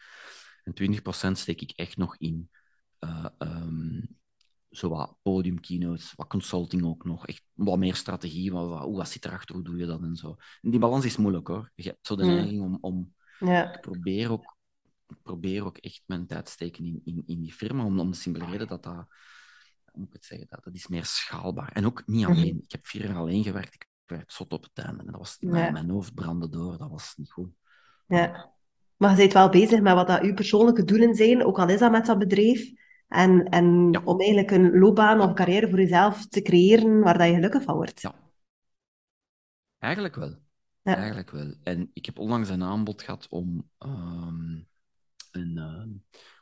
En 0.64 0.74
20 0.74 1.02
procent 1.02 1.38
steek 1.38 1.62
ik 1.62 1.72
echt 1.72 1.98
nog 1.98 2.18
in 2.18 2.50
zo 4.76 4.90
wat 4.90 5.18
podium 5.22 5.60
keynotes, 5.60 6.14
wat 6.16 6.28
consulting 6.28 6.84
ook 6.86 7.06
nog, 7.06 7.28
echt 7.28 7.44
wat 7.54 7.78
meer 7.78 7.96
strategie, 7.96 8.52
wat, 8.52 8.68
wat, 8.68 8.82
hoe, 8.84 8.98
wat 8.98 9.10
zit 9.10 9.26
erachter, 9.26 9.56
hoe 9.56 9.64
doe 9.64 9.78
je 9.78 9.86
dat 9.86 10.02
en 10.02 10.16
zo. 10.16 10.36
En 10.62 10.72
die 10.72 10.80
balans 10.80 11.06
is 11.06 11.18
moeilijk 11.18 11.48
hoor. 11.48 11.72
Je 11.76 11.84
hebt 11.84 12.08
zo 12.08 12.16
de 12.16 12.26
Mm. 12.26 12.36
neiging 12.36 12.62
om, 12.62 12.78
om 12.82 13.14
Ja. 13.40 13.74
ik 13.74 13.82
probeer 13.82 14.32
ook, 14.32 14.58
ik 15.08 15.22
probeer 15.24 15.66
ook 15.66 15.78
echt 15.78 16.04
mijn 16.06 16.28
tijd 16.28 16.46
te 16.46 16.52
steken 16.52 16.86
in, 16.86 17.02
in, 17.04 17.24
in 17.26 17.42
die 17.42 17.54
firma, 17.54 17.86
om, 17.86 18.00
om 18.00 18.12
de 18.12 18.18
simpele 18.18 18.46
reden 18.46 18.68
dat 18.68 18.84
dat, 18.84 19.08
moet 19.98 20.08
ik 20.08 20.14
het 20.14 20.26
zeggen, 20.26 20.48
dat, 20.50 20.64
dat 20.64 20.74
is 20.76 20.88
meer 20.88 21.06
schaalbaar. 21.06 21.72
En 21.72 21.86
ook 21.86 22.04
niet 22.06 22.22
Mhm. 22.28 22.32
alleen. 22.32 22.62
Ik 22.64 22.72
heb 22.72 22.86
vier 22.86 23.06
jaar 23.08 23.16
alleen 23.18 23.44
gewerkt, 23.44 23.74
ik 23.74 23.88
werd 24.06 24.34
zot 24.34 24.54
op 24.54 24.64
het 24.64 24.86
einde. 24.86 25.00
En 25.00 25.06
dat 25.12 25.18
was, 25.18 25.38
Ja. 25.40 25.72
mijn, 25.72 25.90
hoofd 25.90 26.14
brandde 26.14 26.50
door, 26.50 26.78
dat 26.78 26.90
was 26.90 27.14
niet 27.18 27.32
goed. 27.32 27.50
Ja. 28.08 28.54
Maar 28.98 29.12
je 29.12 29.16
bent 29.18 29.34
wel 29.34 29.50
bezig 29.50 29.82
met 29.82 29.94
wat 29.94 30.08
dat 30.08 30.22
uw 30.22 30.34
persoonlijke 30.34 30.84
doelen 30.84 31.16
zijn, 31.16 31.46
ook 31.46 31.60
al 31.60 31.70
is 31.70 31.80
dat 31.80 31.92
met 31.92 32.06
dat 32.06 32.18
bedrijf. 32.20 32.72
En, 33.08 33.44
en 33.50 33.92
Ja. 33.92 34.02
om 34.04 34.20
eigenlijk 34.20 34.52
een 34.52 34.80
loopbaan 34.80 35.22
of 35.22 35.34
carrière 35.34 35.70
voor 35.70 35.80
jezelf 35.80 36.28
te 36.28 36.42
creëren 36.42 37.00
waar 37.00 37.18
dat 37.18 37.28
je 37.28 37.34
gelukkig 37.34 37.64
van 37.64 37.76
wordt. 37.76 38.02
Ja. 38.02 38.16
Eigenlijk 39.78 40.16
wel. 40.16 40.36
Ja. 40.82 40.96
Eigenlijk 40.96 41.32
wel. 41.32 41.56
En 41.64 41.90
ik 41.94 42.06
heb 42.06 42.20
onlangs 42.20 42.50
een 42.50 42.64
aanbod 42.64 43.02
gehad 43.02 43.28
om 43.30 43.70
ehm, 43.78 44.60
een, 45.32 45.58
ehm, 45.58 45.90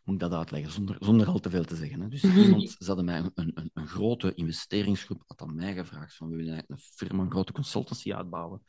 moet 0.03 0.15
ik 0.15 0.21
dat 0.21 0.33
uitleggen, 0.33 0.71
zonder, 0.71 0.95
zonder 0.99 1.27
al 1.27 1.39
te 1.39 1.49
veel 1.49 1.63
te 1.63 1.75
zeggen. 1.75 2.01
Hè? 2.01 2.07
Dus 2.07 2.23
iemand, 2.43 2.69
ze 2.69 2.85
hadden 2.85 3.05
mij 3.05 3.17
een, 3.17 3.31
een, 3.33 3.71
een 3.73 3.87
grote 3.87 4.33
investeringsgroep 4.33 5.23
had 5.27 5.41
aan 5.41 5.55
mij 5.55 5.73
gevraagd 5.73 6.15
van 6.15 6.29
we 6.29 6.35
willen 6.35 6.51
eigenlijk 6.53 6.81
een 6.81 6.87
firma, 6.97 7.23
een 7.23 7.31
grote 7.31 7.51
consultancy 7.51 8.13
uitbouwen 8.13 8.63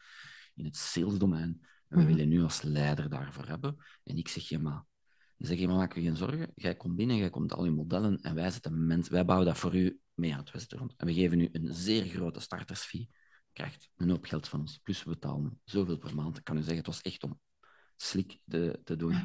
in 0.55 0.65
het 0.65 0.77
salesdomein. 0.77 1.59
En 1.89 1.99
we 1.99 2.05
Mhm. 2.05 2.07
willen 2.15 2.29
nu 2.29 2.43
als 2.43 2.63
leider 2.63 3.09
daarvoor 3.09 3.47
hebben. 3.47 3.77
En 4.05 4.17
ik 4.17 4.29
zeg, 4.29 4.49
ja 4.49 4.59
maar, 4.59 4.85
dan 5.37 5.49
zeg 5.49 5.59
je, 5.59 5.67
maar 5.67 5.77
maak 5.77 5.95
je 5.95 6.01
geen 6.03 6.17
zorgen. 6.17 6.53
Jij 6.55 6.75
komt 6.77 6.97
binnen, 6.97 7.17
jij 7.17 7.31
komt 7.31 7.53
al 7.53 7.65
je 7.65 7.71
modellen 7.71 8.21
en 8.21 8.35
wij, 8.35 8.51
zetten 8.51 8.87
mensen, 8.87 9.13
wij 9.13 9.25
bouwen 9.25 9.47
dat 9.49 9.59
voor 9.59 9.75
u 9.77 9.99
mee 10.15 10.35
uit 10.35 10.51
West-Rond. 10.51 10.95
En 10.97 11.07
we 11.07 11.15
geven 11.15 11.41
u 11.41 11.49
een 11.53 11.75
zeer 11.75 12.05
grote 12.05 12.41
startersfee. 12.41 13.09
Krijgt 13.53 13.89
een 13.97 14.11
hoop 14.11 14.25
geld 14.25 14.49
van 14.49 14.61
ons. 14.61 14.79
Plus 14.83 15.03
we 15.05 15.11
betalen 15.11 15.61
zoveel 15.65 15.99
per 15.99 16.15
maand. 16.15 16.37
Ik 16.39 16.45
kan 16.45 16.57
u 16.57 16.59
zeggen, 16.59 16.77
het 16.77 16.87
was 16.87 17.01
echt 17.01 17.23
om 17.23 17.41
slik 17.97 18.39
te, 18.47 18.81
te 18.85 18.97
doen. 18.97 19.15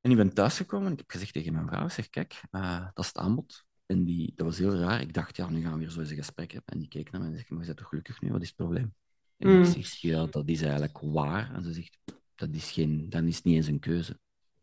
En 0.00 0.10
ik 0.10 0.16
ben 0.16 0.34
thuisgekomen 0.34 0.86
en 0.86 0.92
ik 0.92 0.98
heb 0.98 1.10
gezegd 1.10 1.32
tegen 1.32 1.52
mijn 1.52 1.66
vrouw, 1.66 1.88
zeg, 1.88 2.08
kijk, 2.10 2.40
eh, 2.50 2.84
dat 2.94 3.04
is 3.04 3.06
het 3.06 3.18
aanbod. 3.18 3.64
En 3.86 4.04
die, 4.04 4.32
dat 4.34 4.46
was 4.46 4.58
heel 4.58 4.74
raar. 4.74 5.00
Ik 5.00 5.12
dacht, 5.14 5.36
ja, 5.36 5.48
nu 5.50 5.62
gaan 5.62 5.72
we 5.72 5.78
weer 5.78 5.90
zo 5.90 6.00
eens 6.00 6.10
een 6.10 6.16
gesprek 6.16 6.52
hebben. 6.52 6.72
En 6.72 6.78
die 6.78 6.88
keek 6.88 7.10
naar 7.10 7.20
mij 7.20 7.30
en 7.30 7.36
zegt, 7.36 7.50
maar 7.50 7.58
je 7.60 7.66
bent 7.66 7.78
toch 7.78 7.88
gelukkig 7.88 8.20
nu? 8.20 8.30
Wat 8.30 8.40
is 8.42 8.46
het 8.48 8.56
probleem? 8.56 8.94
En 9.36 9.48
Mm. 9.48 9.62
ik 9.62 9.66
zeg, 9.66 9.86
ja, 9.96 10.26
dat 10.26 10.48
is 10.48 10.62
eigenlijk 10.62 10.98
waar. 11.00 11.54
En 11.54 11.62
ze 11.62 11.72
zegt, 11.72 11.98
dat 12.34 12.48
is, 12.54 12.70
geen, 12.70 13.08
dat 13.08 13.22
is 13.24 13.42
niet 13.42 13.54
eens 13.56 13.66
een 13.66 13.78
keuze. 13.78 14.18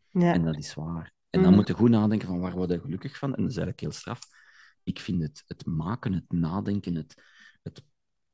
Ja. 0.09 0.33
En 0.33 0.43
dat 0.45 0.57
is 0.57 0.73
waar. 0.73 1.13
En 1.29 1.39
dan 1.41 1.49
Mhm. 1.49 1.55
moet 1.55 1.67
je 1.67 1.73
goed 1.73 1.89
nadenken 1.89 2.27
van 2.27 2.39
waar 2.39 2.51
word 2.55 2.69
je 2.69 2.79
gelukkig 2.79 3.17
van. 3.17 3.29
En 3.35 3.41
dat 3.41 3.51
is 3.51 3.57
eigenlijk 3.57 3.79
heel 3.79 3.91
straf. 3.91 4.19
Ik 4.83 4.99
vind 4.99 5.21
het, 5.21 5.43
het 5.47 5.65
maken, 5.65 6.13
het 6.13 6.31
nadenken, 6.31 6.95
het, 6.95 7.21
het, 7.63 7.83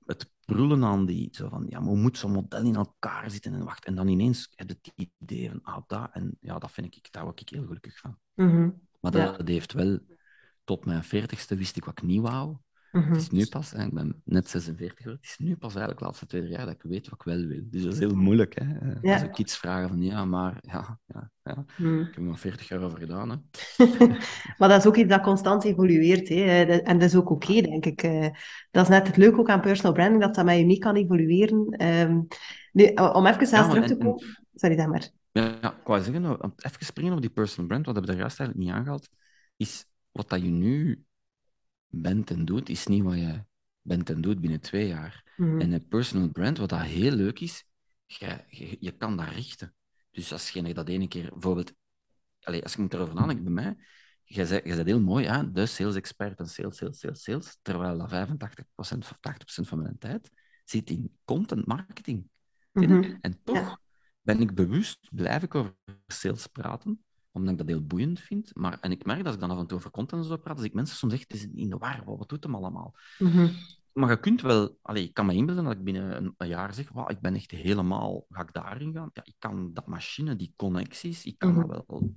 het 0.05 0.29
brullen 0.53 0.83
aan 0.83 1.05
die, 1.05 1.27
zo 1.31 1.49
van, 1.49 1.65
ja, 1.69 1.79
maar 1.79 1.87
hoe 1.89 1.97
moet 1.97 2.17
zo'n 2.17 2.31
model 2.31 2.63
in 2.63 2.75
elkaar 2.75 3.31
zitten 3.31 3.53
en 3.53 3.63
wacht. 3.63 3.85
En 3.85 3.95
dan 3.95 4.07
ineens 4.07 4.51
heb 4.55 4.69
je 4.69 4.75
het 4.95 5.11
idee 5.17 5.49
van, 5.49 5.59
ah, 5.63 5.81
dat. 5.87 6.09
En 6.13 6.37
ja, 6.39 6.59
dat 6.59 6.71
vind 6.71 6.95
ik, 6.95 7.11
daar 7.11 7.23
word 7.23 7.41
ik 7.41 7.49
heel 7.49 7.65
gelukkig 7.65 7.97
van. 7.99 8.17
Mhm. 8.33 8.69
Maar 8.99 9.17
Ja. 9.17 9.25
dat, 9.25 9.37
dat 9.37 9.47
heeft 9.47 9.73
wel, 9.73 9.99
tot 10.63 10.85
mijn 10.85 11.03
veertigste 11.03 11.55
wist 11.55 11.77
ik 11.77 11.85
wat 11.85 11.97
ik 11.97 12.03
niet 12.03 12.21
wou. 12.21 12.57
Het 12.91 13.15
is 13.15 13.27
mhm. 13.27 13.35
nu 13.35 13.47
pas, 13.47 13.73
ik 13.73 13.93
ben 13.93 14.21
net 14.25 14.49
46 14.49 14.97
geworden, 14.97 15.21
het 15.21 15.31
is 15.31 15.47
nu 15.47 15.55
pas 15.55 15.69
eigenlijk 15.69 15.99
de 15.99 16.05
laatste 16.05 16.25
twee 16.25 16.47
jaar 16.47 16.65
dat 16.65 16.73
ik 16.73 16.81
weet 16.83 17.09
wat 17.09 17.19
ik 17.19 17.25
wel 17.25 17.45
wil. 17.45 17.61
Dus 17.63 17.83
dat 17.83 17.93
is 17.93 17.99
heel 17.99 18.15
moeilijk. 18.15 18.59
Hè? 18.59 18.89
Eh, 18.89 18.97
ja. 19.01 19.13
Als 19.13 19.23
ik 19.23 19.37
iets 19.37 19.57
vragen 19.57 19.89
van 19.89 20.01
ja, 20.01 20.25
maar 20.25 20.57
ja, 20.61 20.99
ja, 21.05 21.31
ja. 21.43 21.65
Mm. 21.77 21.99
ik 21.99 22.05
heb 22.05 22.15
er 22.15 22.21
nog 22.21 22.39
40 22.39 22.67
jaar 22.67 22.81
over 22.81 22.97
gedaan. 22.97 23.29
Hè. 23.29 23.37
maar 24.57 24.69
dat 24.69 24.79
is 24.79 24.85
ook 24.85 24.95
iets 24.95 25.09
dat 25.09 25.21
constant 25.21 25.63
evolueert. 25.63 26.29
Hè? 26.29 26.63
En 26.63 26.99
dat 26.99 27.09
is 27.09 27.15
ook 27.15 27.29
oké, 27.29 27.61
denk 27.61 27.85
ik. 27.85 28.03
Eh, 28.03 28.27
dat 28.71 28.83
is 28.83 28.89
net 28.89 29.07
het 29.07 29.17
leuke 29.17 29.39
ook 29.39 29.49
aan 29.49 29.61
personal 29.61 29.93
branding, 29.93 30.21
dat 30.21 30.35
dat 30.35 30.45
met 30.45 30.59
uniek 30.59 30.79
kan 30.79 30.95
evolueren. 30.95 31.85
Um, 31.85 32.27
nu, 32.71 32.85
om 32.93 33.25
even 33.25 33.47
zelf 33.47 33.69
terug 33.69 33.87
te 33.87 33.97
komen... 33.97 34.39
Sorry, 34.53 34.75
zeg 34.75 34.87
maar. 34.87 35.09
Ja, 35.31 35.57
ja, 35.61 35.71
ik 35.71 35.87
wou 35.87 36.01
zeggen, 36.01 36.53
even 36.55 36.85
springen 36.85 37.13
op 37.13 37.21
die 37.21 37.29
personal 37.29 37.67
brand, 37.67 37.85
wat 37.85 37.95
hebben 37.95 38.11
we 38.11 38.17
daar 38.17 38.27
juist 38.27 38.39
eigenlijk 38.39 38.69
niet 38.69 38.77
aangehaald, 38.77 39.09
is 39.57 39.85
wat 40.11 40.29
dat 40.29 40.41
je 40.41 40.49
nu 40.49 41.03
bent 41.91 42.31
en 42.31 42.45
doet, 42.45 42.69
is 42.69 42.87
niet 42.87 43.03
wat 43.03 43.15
je 43.15 43.43
bent 43.81 44.09
en 44.09 44.21
doet 44.21 44.41
binnen 44.41 44.59
twee 44.59 44.87
jaar. 44.87 45.33
Mhm. 45.37 45.61
En 45.61 45.71
een 45.71 45.87
personal 45.87 46.29
brand, 46.29 46.57
wat 46.57 46.69
dat 46.69 46.81
heel 46.81 47.11
leuk 47.11 47.39
is, 47.39 47.63
je, 48.05 48.43
je, 48.47 48.77
je 48.79 48.91
kan 48.91 49.17
dat 49.17 49.29
richten. 49.29 49.75
Dus 50.11 50.31
als 50.31 50.49
je 50.49 50.73
dat 50.73 50.89
ene 50.89 51.07
keer, 51.07 51.29
bijvoorbeeld, 51.31 51.73
allez, 52.41 52.61
als 52.61 52.73
ik 52.73 52.79
moet 52.79 52.93
erover 52.93 53.15
nadenken 53.15 53.43
bij 53.43 53.53
mij, 53.53 53.75
je 54.23 54.45
zei, 54.45 54.61
je 54.63 54.73
zei 54.73 54.83
heel 54.83 55.01
mooi, 55.01 55.23
ja, 55.23 55.43
de 55.43 55.65
sales 55.65 55.95
expert 55.95 56.39
en 56.39 56.47
sales, 56.47 56.77
sales, 56.77 56.99
sales, 56.99 57.23
sales, 57.23 57.57
terwijl 57.61 57.97
dat 57.97 58.11
85% 58.11 58.97
of 58.97 59.17
80% 59.19 59.67
van 59.67 59.81
mijn 59.81 59.97
tijd 59.97 60.29
zit 60.65 60.89
in 60.89 61.17
content 61.25 61.65
marketing. 61.65 62.29
Mhm. 62.71 63.17
En 63.21 63.43
toch 63.43 63.79
ben 64.21 64.41
ik 64.41 64.55
bewust, 64.55 65.09
blijf 65.11 65.43
ik 65.43 65.55
over 65.55 65.75
sales 66.07 66.47
praten, 66.47 67.03
omdat 67.31 67.51
ik 67.51 67.57
dat 67.57 67.67
heel 67.67 67.85
boeiend 67.85 68.19
vind. 68.19 68.55
Maar, 68.55 68.77
en 68.79 68.91
ik 68.91 69.05
merk 69.05 69.23
dat 69.23 69.33
ik 69.33 69.39
dan 69.39 69.51
af 69.51 69.59
en 69.59 69.67
toe 69.67 69.77
over 69.77 69.91
content 69.91 70.25
zo 70.25 70.37
praat, 70.37 70.57
als 70.57 70.65
ik 70.65 70.73
mensen 70.73 70.97
soms 70.97 71.13
zeg, 71.13 71.21
het 71.21 71.33
is 71.33 71.47
in 71.53 71.69
de 71.69 71.77
war, 71.77 72.03
wat 72.05 72.29
doet 72.29 72.43
hem 72.43 72.55
allemaal? 72.55 72.95
Mhm. 73.19 73.47
Maar 73.93 74.09
je 74.09 74.19
kunt 74.19 74.41
wel, 74.41 74.77
allez, 74.81 75.03
ik 75.03 75.13
kan 75.13 75.25
me 75.25 75.33
inbeelden 75.33 75.63
dat 75.63 75.73
ik 75.73 75.83
binnen 75.83 76.33
een, 76.37 76.47
jaar 76.47 76.73
zeg, 76.73 76.89
wow, 76.89 77.11
ik 77.11 77.19
ben 77.19 77.35
echt 77.35 77.51
helemaal, 77.51 78.25
ga 78.29 78.41
ik 78.41 78.53
daarin 78.53 78.93
gaan? 78.93 79.09
Ja, 79.13 79.21
ik 79.25 79.35
kan 79.39 79.73
dat 79.73 79.87
machine, 79.87 80.35
die 80.35 80.53
connecties, 80.55 81.25
ik 81.25 81.37
kan 81.37 81.53
dat 81.53 81.67
mhm. 81.67 81.81
wel. 81.87 82.15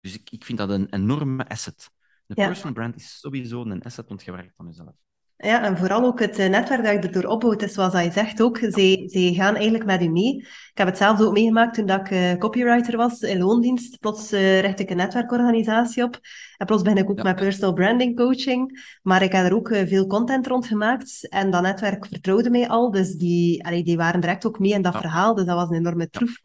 Dus 0.00 0.14
ik, 0.14 0.30
ik 0.30 0.44
vind 0.44 0.58
dat 0.58 0.70
een 0.70 0.88
enorme 0.88 1.48
asset. 1.48 1.90
De 2.26 2.34
personal 2.34 2.72
brand 2.72 2.96
is 2.96 3.18
sowieso 3.18 3.64
een 3.64 3.82
asset, 3.82 4.08
want 4.08 4.24
je 4.24 4.32
werkt 4.32 4.56
van 4.56 4.66
jezelf. 4.66 4.94
Ja, 5.38 5.62
en 5.62 5.76
vooral 5.76 6.04
ook 6.04 6.20
het 6.20 6.38
eh, 6.38 6.48
netwerk 6.48 6.84
dat 6.84 6.92
je 6.92 6.98
erdoor 6.98 7.30
opbouwt, 7.30 7.62
is 7.62 7.72
zoals 7.72 7.92
je 7.92 8.10
zegt 8.10 8.42
ook, 8.42 8.58
ze, 8.58 9.08
ze 9.10 9.34
gaan 9.34 9.54
eigenlijk 9.54 9.84
met 9.84 10.02
u 10.02 10.08
mee. 10.08 10.36
Ik 10.36 10.70
heb 10.74 10.86
het 10.86 10.96
zelf 10.96 11.20
ook 11.20 11.32
meegemaakt 11.32 11.74
toen 11.74 11.86
dat 11.86 12.00
ik 12.00 12.10
uh, 12.10 12.34
copywriter 12.34 12.96
was 12.96 13.20
in 13.20 13.38
loondienst. 13.38 13.98
Plots 13.98 14.32
uh, 14.32 14.60
richt 14.60 14.80
ik 14.80 14.90
een 14.90 14.96
netwerkorganisatie 14.96 16.02
op. 16.02 16.20
En 16.56 16.66
plots 16.66 16.82
ben 16.82 16.96
ik 16.96 17.10
ook 17.10 17.22
met 17.22 17.36
personal 17.36 17.72
branding 17.72 18.16
coaching. 18.16 18.98
Maar 19.02 19.22
ik 19.22 19.32
heb 19.32 19.44
er 19.46 19.54
ook 19.54 19.68
veel 19.68 20.06
content 20.06 20.46
rond 20.46 20.66
gemaakt. 20.66 21.28
En 21.28 21.50
dat 21.50 21.62
netwerk 21.62 22.06
vertrouwde 22.06 22.50
mij 22.50 22.68
al. 22.68 22.90
Dus 22.90 23.14
die, 23.14 23.66
allee, 23.66 23.84
die 23.84 23.96
waren 23.96 24.20
direct 24.20 24.46
ook 24.46 24.58
mee 24.58 24.72
in 24.72 24.82
dat 24.82 24.96
verhaal. 24.96 25.34
Dus 25.34 25.44
dat 25.44 25.56
was 25.56 25.68
een 25.68 25.76
enorme 25.76 26.08
troef. 26.08 26.40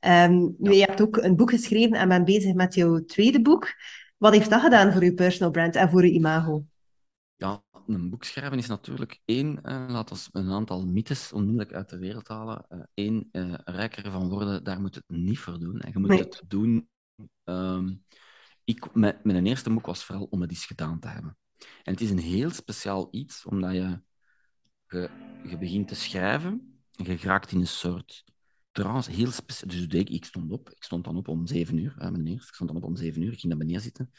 Um, 0.00 0.54
nu, 0.58 0.72
je 0.72 0.84
hebt 0.84 1.00
ook 1.00 1.16
een 1.16 1.36
boek 1.36 1.50
geschreven 1.50 1.96
en 1.96 2.08
bent 2.08 2.24
bezig 2.24 2.54
met 2.54 2.74
jouw 2.74 3.04
tweede 3.04 3.42
boek. 3.42 3.74
Wat 4.16 4.32
heeft 4.32 4.50
dat 4.50 4.60
gedaan 4.60 4.92
voor 4.92 5.04
je 5.04 5.14
personal 5.14 5.50
brand 5.50 5.76
en 5.76 5.90
voor 5.90 6.04
je 6.04 6.12
imago? 6.12 6.64
Ja, 7.36 7.62
een 7.94 8.10
boek 8.10 8.24
schrijven 8.24 8.58
is 8.58 8.66
natuurlijk 8.66 9.20
één, 9.24 9.58
uh, 9.62 9.86
laat 9.88 10.10
ons 10.10 10.28
een 10.32 10.50
aantal 10.50 10.86
mythes 10.86 11.32
onmiddellijk 11.32 11.72
uit 11.72 11.88
de 11.88 11.98
wereld 11.98 12.28
halen. 12.28 12.88
Eén, 12.94 13.28
uh, 13.32 13.46
uh, 13.46 13.54
rijker 13.64 14.10
van 14.10 14.28
worden, 14.28 14.64
daar 14.64 14.80
moet 14.80 14.94
het 14.94 15.04
niet 15.06 15.38
voor 15.38 15.58
doen. 15.58 15.80
En 15.80 15.92
je 15.92 15.98
moet 15.98 16.18
het 16.18 16.42
doen. 16.46 16.88
Um, 17.44 18.04
ik, 18.64 18.94
mijn, 18.94 19.18
mijn 19.22 19.46
eerste 19.46 19.70
boek 19.70 19.86
was 19.86 20.04
vooral 20.04 20.24
om 20.24 20.40
het 20.40 20.50
eens 20.50 20.66
gedaan 20.66 21.00
te 21.00 21.08
hebben. 21.08 21.36
En 21.82 21.92
het 21.92 22.00
is 22.00 22.10
een 22.10 22.18
heel 22.18 22.50
speciaal 22.50 23.08
iets, 23.10 23.44
omdat 23.44 23.72
je, 23.72 24.02
je, 24.86 25.10
je 25.44 25.58
begint 25.58 25.88
te 25.88 25.94
schrijven 25.94 26.82
en 26.96 27.04
je 27.04 27.16
raakt 27.16 27.52
in 27.52 27.60
een 27.60 27.66
soort 27.66 28.24
trance, 28.72 29.10
heel 29.10 29.30
speciaal. 29.30 29.68
Dus 29.68 29.86
ik, 29.86 30.10
ik 30.10 30.24
stond 30.24 30.52
op, 30.52 30.70
ik 30.70 30.82
stond 30.82 31.04
dan 31.04 31.16
op 31.16 31.28
om 31.28 31.46
zeven 31.46 31.78
uur, 31.78 31.94
mijn 31.98 32.26
eerste, 32.26 32.48
ik 32.48 32.54
stond 32.54 32.70
dan 32.70 32.78
op 32.78 32.84
om 32.84 32.96
zeven 32.96 33.22
uur, 33.22 33.32
ik 33.32 33.40
ging 33.40 33.52
naar 33.52 33.62
beneden 33.62 33.82
zitten. 33.82 34.10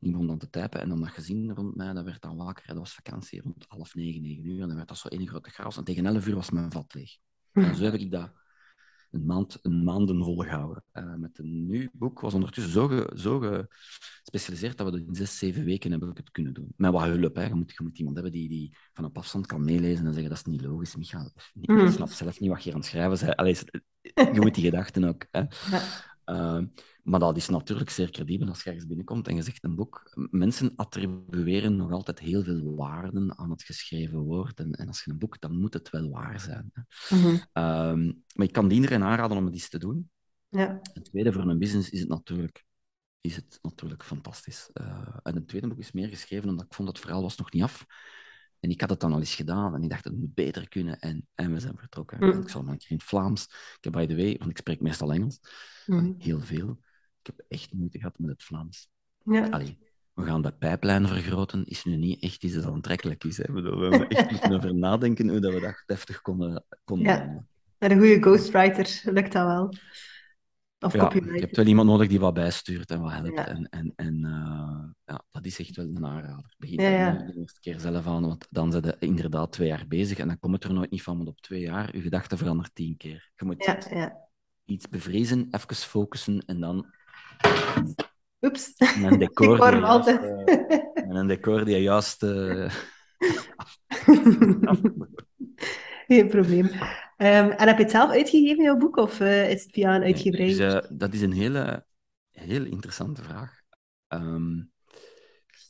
Ik 0.00 0.10
begon 0.10 0.26
dan 0.26 0.38
te 0.38 0.50
typen 0.50 0.80
en 0.80 0.88
dan 0.88 1.00
dat 1.00 1.08
gezien 1.08 1.54
rond 1.54 1.76
mij, 1.76 1.92
dat 1.92 2.04
werd 2.04 2.22
dan 2.22 2.36
wakker. 2.36 2.66
Dat 2.66 2.76
was 2.76 2.94
vakantie 2.94 3.42
rond 3.42 3.64
half 3.68 3.94
negen, 3.94 4.22
negen 4.22 4.46
uur. 4.46 4.60
En 4.60 4.66
dan 4.66 4.76
werd 4.76 4.88
dat 4.88 4.98
zo 4.98 5.08
één 5.08 5.28
grote 5.28 5.50
chaos. 5.50 5.76
En 5.76 5.84
tegen 5.84 6.06
elf 6.06 6.26
uur 6.26 6.34
was 6.34 6.50
mijn 6.50 6.72
vat 6.72 6.94
leeg. 6.94 7.16
En 7.52 7.76
zo 7.76 7.84
heb 7.84 7.94
ik 7.94 8.10
dat 8.10 8.32
een 9.10 9.26
maand, 9.26 9.58
een 9.62 9.84
maanden 9.84 10.24
volgehouden. 10.24 10.84
Uh, 10.92 11.14
met 11.14 11.38
een 11.38 11.66
nieuw 11.66 11.88
boek 11.92 12.20
was 12.20 12.34
ondertussen 12.34 12.72
zo, 12.72 12.88
ge, 12.88 13.12
zo 13.16 13.66
gespecialiseerd 14.22 14.76
dat 14.76 14.86
we 14.86 14.98
dat 14.98 15.08
in 15.08 15.14
zes, 15.14 15.38
zeven 15.38 15.64
weken 15.64 15.90
hebben 15.90 16.08
het 16.14 16.30
kunnen 16.30 16.54
doen. 16.54 16.72
Met 16.76 16.92
wat 16.92 17.02
hulp. 17.02 17.34
Hè. 17.34 17.44
Je, 17.44 17.54
moet, 17.54 17.72
je 17.76 17.82
moet 17.82 17.98
iemand 17.98 18.14
hebben 18.14 18.32
die, 18.32 18.48
die 18.48 18.76
van 18.92 19.04
op 19.04 19.18
afstand 19.18 19.46
kan 19.46 19.64
meelezen 19.64 20.06
en 20.06 20.12
zeggen 20.12 20.30
dat 20.30 20.38
is 20.38 20.44
niet 20.44 20.62
logisch, 20.62 20.96
Micha. 20.96 21.30
Ik 21.60 21.70
mm. 21.70 21.90
snap 21.90 22.10
zelf 22.10 22.40
niet 22.40 22.50
wat 22.50 22.64
je 22.64 22.70
aan 22.70 22.76
het 22.76 22.86
schrijven 22.86 23.26
bent. 23.26 23.36
Allee, 23.36 23.56
je 24.32 24.40
moet 24.40 24.54
die 24.54 24.64
gedachten 24.64 25.04
ook. 25.04 25.26
Hè. 25.30 25.42
Uh, 26.26 26.62
maar 27.02 27.20
dat 27.20 27.36
is 27.36 27.48
natuurlijk 27.48 27.90
zeer 27.90 28.10
credibel 28.10 28.48
als 28.48 28.62
je 28.62 28.68
ergens 28.68 28.86
binnenkomt 28.86 29.28
en 29.28 29.36
je 29.36 29.42
zegt 29.42 29.64
een 29.64 29.74
boek. 29.74 30.10
Mensen 30.30 30.72
attribueren 30.76 31.76
nog 31.76 31.92
altijd 31.92 32.18
heel 32.18 32.42
veel 32.42 32.74
waarden 32.74 33.38
aan 33.38 33.50
het 33.50 33.62
geschreven 33.62 34.18
woord. 34.18 34.58
En, 34.58 34.72
en 34.72 34.86
als 34.86 35.04
je 35.04 35.10
een 35.10 35.18
boek, 35.18 35.40
dan 35.40 35.58
moet 35.58 35.74
het 35.74 35.90
wel 35.90 36.10
waar 36.10 36.40
zijn. 36.40 36.72
Mhm. 37.08 37.36
Ehm, 37.52 38.12
maar 38.34 38.46
ik 38.46 38.52
kan 38.52 38.70
iedereen 38.70 39.02
aanraden 39.02 39.36
om 39.36 39.44
het 39.44 39.54
eens 39.54 39.68
te 39.68 39.78
doen. 39.78 40.10
Ja. 40.48 40.80
Het 40.92 41.04
tweede, 41.04 41.32
voor 41.32 41.42
een 41.42 41.58
business 41.58 41.90
is 41.90 42.00
het 42.00 42.08
natuurlijk, 42.08 42.64
is 43.20 43.36
het 43.36 43.58
natuurlijk 43.62 44.04
fantastisch. 44.04 44.70
Uh, 44.74 45.16
en 45.22 45.34
het 45.34 45.48
tweede 45.48 45.68
boek 45.68 45.78
is 45.78 45.92
meer 45.92 46.08
geschreven 46.08 46.48
omdat 46.48 46.64
ik 46.64 46.74
vond 46.74 46.88
dat 46.88 46.96
het 46.96 47.06
verhaal 47.06 47.22
was 47.22 47.36
nog 47.36 47.52
niet 47.52 47.62
af. 47.62 47.86
En 48.60 48.70
ik 48.70 48.80
had 48.80 48.90
het 48.90 49.00
dan 49.00 49.12
al 49.12 49.18
eens 49.18 49.34
gedaan 49.34 49.74
en 49.74 49.82
ik 49.82 49.90
dacht, 49.90 50.04
het 50.04 50.16
moet 50.16 50.34
beter 50.34 50.68
kunnen. 50.68 50.98
En, 50.98 51.26
en 51.34 51.52
we 51.52 51.60
zijn 51.60 51.76
vertrokken. 51.76 52.18
Mm. 52.20 52.40
Ik 52.40 52.48
zal 52.48 52.62
nog 52.62 52.72
een 52.72 52.78
keer 52.78 52.90
in 52.90 52.96
het 52.96 53.04
Vlaams. 53.04 53.44
Ik 53.76 53.84
heb, 53.84 53.92
by 53.92 54.06
the 54.06 54.16
way, 54.16 54.36
want 54.38 54.50
ik 54.50 54.56
spreek 54.56 54.80
meestal 54.80 55.12
Engels, 55.12 55.40
mm. 55.86 56.14
heel 56.18 56.40
veel. 56.40 56.78
Ik 57.22 57.26
heb 57.36 57.44
echt 57.48 57.72
moeite 57.72 57.98
gehad 57.98 58.18
met 58.18 58.30
het 58.30 58.42
Vlaams. 58.42 58.88
Ja. 59.24 59.48
Allee, 59.48 59.78
we 60.12 60.24
gaan 60.24 60.42
de 60.42 60.52
pijplijn 60.52 61.08
vergroten, 61.08 61.64
is 61.64 61.84
nu 61.84 61.96
niet 61.96 62.22
echt 62.22 62.44
iets 62.44 62.54
dat 62.54 62.64
aantrekkelijk 62.64 63.24
is. 63.24 63.36
Hè. 63.36 63.52
We 63.52 63.60
hebben 63.60 64.08
echt 64.08 64.30
moeten 64.30 64.52
over 64.52 64.74
nadenken 64.74 65.28
hoe 65.28 65.40
dat 65.40 65.52
we 65.52 65.60
dat 65.60 65.82
deftig 65.86 66.20
konden, 66.20 66.64
konden 66.84 67.06
ja. 67.06 67.44
Met 67.78 67.90
een 67.90 67.98
goede 67.98 68.20
ghostwriter 68.20 69.00
lukt 69.04 69.32
dat 69.32 69.46
wel. 69.46 69.74
Of 70.86 70.92
ja, 70.92 71.10
je 71.12 71.40
hebt 71.40 71.56
wel 71.56 71.66
iemand 71.66 71.88
nodig 71.88 72.08
die 72.08 72.20
wat 72.20 72.34
bijstuurt 72.34 72.90
en 72.90 73.00
wat 73.00 73.12
helpt. 73.12 73.38
En, 73.38 73.68
en, 73.70 73.92
en 73.96 74.14
uh, 74.14 74.84
ja, 75.04 75.24
dat 75.30 75.44
is 75.44 75.58
echt 75.58 75.76
wel 75.76 75.86
een 75.86 76.06
aanrader. 76.06 76.54
Begin 76.58 76.82
ja, 76.82 77.12
de 77.12 77.38
eerste 77.38 77.60
keer 77.60 77.80
zelf 77.80 78.06
aan, 78.06 78.26
want 78.26 78.46
dan 78.50 78.72
zijn 78.72 78.84
je 78.84 78.96
inderdaad 78.98 79.52
twee 79.52 79.68
jaar 79.68 79.84
bezig 79.88 80.18
en 80.18 80.26
dan 80.26 80.38
komt 80.38 80.54
het 80.54 80.64
er 80.64 80.72
nooit 80.72 80.90
niet 80.90 81.02
van, 81.02 81.16
want 81.16 81.28
op 81.28 81.40
twee 81.40 81.60
jaar, 81.60 81.96
je 81.96 82.02
gedachten 82.02 82.38
verandert 82.38 82.74
tien 82.74 82.96
keer. 82.96 83.30
Je 83.36 83.44
moet 83.44 83.64
ja, 83.90 84.28
iets 84.64 84.88
bevrezen, 84.88 85.48
even 85.50 85.74
focussen 85.76 86.42
en 86.46 86.60
dan 86.60 86.86
Oeps. 88.40 88.74
En 88.76 89.04
een 89.04 89.18
decor, 89.18 89.58
die 89.70 89.80
juist, 89.80 90.08
uh, 90.08 90.40
en 90.94 91.16
een 91.16 91.26
decor 91.26 91.64
die 91.64 91.82
juist... 91.82 92.22
Uh... 92.32 92.70
Geen 96.08 96.28
probleem. 96.28 96.64
Um, 96.64 97.50
en 97.50 97.66
heb 97.66 97.76
je 97.76 97.82
het 97.82 97.90
zelf 97.90 98.10
uitgegeven, 98.10 98.64
jouw 98.64 98.76
boek, 98.76 98.96
of 98.96 99.20
uh, 99.20 99.50
is 99.50 99.62
het 99.62 99.72
via 99.72 99.94
een 99.94 100.02
uitgeverij? 100.02 100.54
Dus, 100.54 100.86
dat 100.90 101.14
is 101.14 101.20
een 101.20 101.32
hele, 101.32 101.86
heel 102.30 102.64
interessante 102.64 103.22
vraag. 103.22 103.60
Um, 104.08 104.72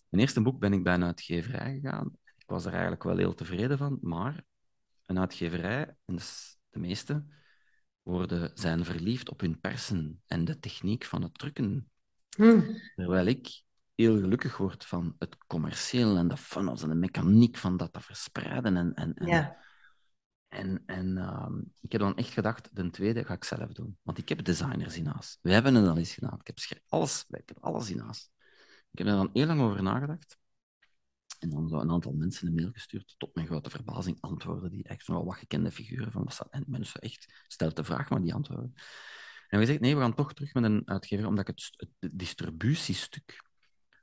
mijn 0.09 0.23
eerste 0.23 0.43
boek 0.43 0.59
ben 0.59 0.73
ik 0.73 0.83
bij 0.83 0.95
een 0.95 1.05
uitgeverij 1.05 1.79
gegaan. 1.81 2.13
Ik 2.39 2.47
was 2.47 2.65
er 2.65 2.73
eigenlijk 2.73 3.03
wel 3.03 3.17
heel 3.17 3.35
tevreden 3.35 3.79
van, 3.79 3.99
maar 4.01 4.45
een 5.07 5.19
uitgeverij, 5.19 5.97
en 6.05 6.17
de 6.71 6.79
meeste, 6.79 7.25
worden, 8.03 8.51
zijn 8.55 8.85
verliefd 8.85 9.31
op 9.31 9.41
hun 9.41 9.61
persen 9.61 10.23
en 10.27 10.45
de 10.45 10.59
techniek 10.59 11.05
van 11.05 11.23
het 11.23 11.39
drukken. 11.39 11.91
Hmm. 12.37 12.65
Terwijl 12.95 13.27
ik 13.27 13.63
heel 13.95 14.21
gelukkig 14.21 14.57
word 14.57 14.85
van 14.85 15.15
het 15.19 15.37
commercieel 15.47 16.17
en 16.17 16.29
de 16.29 16.37
funnels 16.37 16.83
en 16.83 16.89
de 16.89 16.95
mechaniek 16.95 17.57
van 17.57 17.77
dat 17.77 17.93
te 17.93 18.01
verspreiden. 18.01 18.77
En, 18.77 18.95
en, 18.95 19.15
en, 19.15 19.27
ja. 19.27 19.57
En, 20.67 20.83
en 20.87 21.17
uh, 21.17 21.49
ik 21.81 21.93
heb 21.93 22.01
dan 22.01 22.17
echt 22.17 22.31
gedacht, 22.31 22.77
de 22.77 22.91
tweede 22.91 23.25
ga 23.25 23.35
ik 23.35 23.45
zelf 23.45 23.73
doen. 23.73 23.99
Want 24.03 24.19
ik 24.19 24.29
heb 24.29 24.45
designers 24.45 24.97
in 24.97 25.07
huis. 25.07 25.39
We 25.43 25.53
hebben 25.53 25.75
het 25.75 25.89
al 25.89 25.97
eens 25.97 26.15
gedaan. 26.15 26.41
Ik 26.45 26.47
heb 26.47 26.81
alles, 26.89 27.25
ik 27.29 27.49
heb 27.49 27.59
alles 27.61 27.91
in 27.91 27.99
huis. 27.99 28.31
Ik 28.91 28.99
heb 28.99 29.07
er 29.07 29.17
dan 29.17 29.31
heel 29.33 29.47
lang 29.47 29.61
over 29.61 29.83
nagedacht. 29.83 30.39
En 31.39 31.51
dan 31.51 31.69
zo 31.69 31.81
een 31.81 31.91
aantal 31.91 32.13
mensen 32.13 32.47
een 32.47 32.55
mail 32.55 32.71
gestuurd. 32.73 33.15
Tot 33.17 33.35
mijn 33.35 33.47
grote 33.47 33.71
verbazing 33.71 34.21
antwoorden 34.21 34.71
die 34.71 34.85
echt 34.85 35.07
wel 35.07 35.25
wat 35.25 35.37
gekende 35.37 35.71
figuren 35.71 36.13
van 36.13 36.25
was 36.25 36.43
En 36.51 36.65
mensen 36.67 37.01
echt 37.01 37.45
stelt 37.49 37.77
de 37.77 37.85
vraag, 37.85 38.11
maar 38.11 38.23
die 38.23 38.35
antwoorden. 38.35 38.73
En 39.49 39.59
we 39.59 39.65
zeggen, 39.65 39.85
nee, 39.85 39.95
we 39.95 40.01
gaan 40.01 40.15
toch 40.15 40.35
terug 40.35 40.55
met 40.55 40.65
een 40.65 40.83
uitgever, 40.85 41.27
omdat 41.27 41.49
ik 41.49 41.55
het, 41.57 41.91
het 42.01 42.19
distributiestuk 42.19 43.45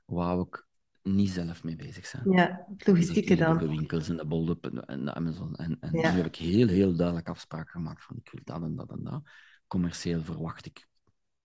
wou 0.06 0.48
ik 0.48 0.66
niet 1.04 1.30
zelf 1.30 1.64
mee 1.64 1.76
bezig 1.76 2.06
zijn. 2.06 2.32
Ja, 2.32 2.66
het 2.78 2.88
logistieke 2.88 3.36
dan. 3.36 3.58
De 3.58 3.68
winkels 3.68 4.10
en 4.10 4.18
de 4.18 4.26
Bold 4.26 4.68
en 4.86 5.06
de 5.06 5.14
Amazon. 5.14 5.56
En, 5.56 5.78
en 5.80 6.00
ja. 6.00 6.12
nu 6.12 6.18
heb 6.18 6.26
ik 6.26 6.36
heel, 6.36 6.68
heel 6.68 6.96
duidelijk 6.96 7.30
afspraken 7.30 7.72
gemaakt 7.72 8.04
van 8.04 8.18
ik 8.18 8.30
wil 8.32 8.42
dat 8.44 8.62
en 8.62 8.76
dat 8.76 8.92
en 8.92 9.04
dat. 9.04 9.22
Commercieel 9.68 10.22
verwacht 10.22 10.66
ik, 10.66 10.88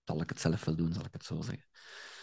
zal 0.03 0.21
ik 0.21 0.29
het 0.29 0.39
zelf 0.39 0.65
wel 0.65 0.75
doen, 0.75 0.93
zal 0.93 1.05
ik 1.05 1.13
het 1.13 1.25
zo 1.25 1.41
zeggen. 1.41 1.65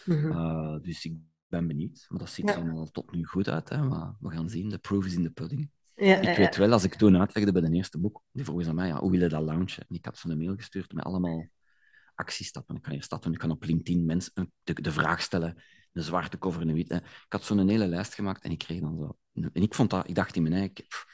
Mm 0.05 0.21
-hmm. 0.21 0.31
uh, 0.31 0.81
dus 0.81 1.05
ik 1.05 1.17
ben 1.47 1.67
benieuwd. 1.67 2.05
Maar 2.09 2.19
dat 2.19 2.29
ziet 2.29 2.49
er 2.49 2.55
allemaal 2.55 2.91
tot 2.91 3.11
nu 3.11 3.25
goed 3.25 3.47
uit. 3.47 3.69
Hè? 3.69 3.83
Maar 3.83 4.15
we 4.19 4.29
gaan 4.29 4.49
zien. 4.49 4.69
De 4.69 4.77
proof 4.77 5.05
is 5.05 5.15
in 5.15 5.23
the 5.23 5.31
pudding. 5.31 5.69
Ja, 5.95 6.19
ik 6.19 6.37
weet 6.37 6.55
wel, 6.55 6.71
als 6.71 6.83
ik 6.83 6.95
toen 6.95 7.17
uitlegde 7.17 7.51
bij 7.51 7.61
de 7.61 7.71
eerste 7.71 7.99
boek, 7.99 8.23
die 8.31 8.43
vroegen 8.43 8.63
ze 8.63 8.69
aan 8.69 8.75
mij, 8.75 8.87
ja, 8.87 8.99
hoe 8.99 9.11
wil 9.11 9.19
je 9.19 9.29
dat 9.29 9.43
launchen? 9.43 9.85
En 9.87 9.95
ik 9.95 10.05
had 10.05 10.17
zo'n 10.17 10.37
mail 10.37 10.55
gestuurd 10.55 10.93
met 10.93 11.03
allemaal 11.03 11.47
actiestappen. 12.15 12.75
Ik 12.75 12.81
kan 12.81 12.91
hier 12.91 13.03
stappen, 13.03 13.31
ik 13.31 13.37
kan 13.37 13.51
op 13.51 13.63
LinkedIn 13.63 14.05
mensen 14.05 14.51
de, 14.63 14.73
de 14.73 14.91
vraag 14.91 15.21
stellen, 15.21 15.63
een 15.97 16.03
zwarte 16.03 16.37
cover 16.37 16.61
en 16.61 16.67
een 16.67 16.75
witte. 16.75 16.95
Ik 16.95 17.25
had 17.27 17.43
zo'n 17.43 17.69
hele 17.69 17.87
lijst 17.87 18.13
gemaakt 18.13 18.43
en 18.43 18.51
ik 18.51 18.57
kreeg 18.57 18.81
dan 18.81 18.97
zo... 18.97 19.17
En 19.33 19.61
ik 19.61 19.75
vond 19.75 19.89
dat, 19.89 20.09
ik 20.09 20.15
dacht 20.15 20.35
in 20.35 20.41
mijn 20.41 20.53
eigen, 20.53 20.73
pff, 20.87 21.05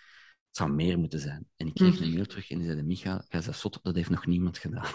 het 0.47 0.57
zou 0.57 0.71
meer 0.71 0.99
moeten 0.99 1.19
zijn. 1.19 1.47
En 1.55 1.67
ik 1.67 1.73
kreeg 1.73 1.99
mm. 1.99 2.05
een 2.05 2.13
mail 2.13 2.25
terug 2.25 2.49
en 2.49 2.57
die 2.57 2.67
zei, 2.67 2.83
Micha, 2.83 3.25
jij 3.27 3.41
zei 3.41 3.55
zot, 3.55 3.79
dat 3.81 3.95
heeft 3.95 4.09
nog 4.09 4.25
niemand 4.25 4.57
gedaan. 4.57 4.91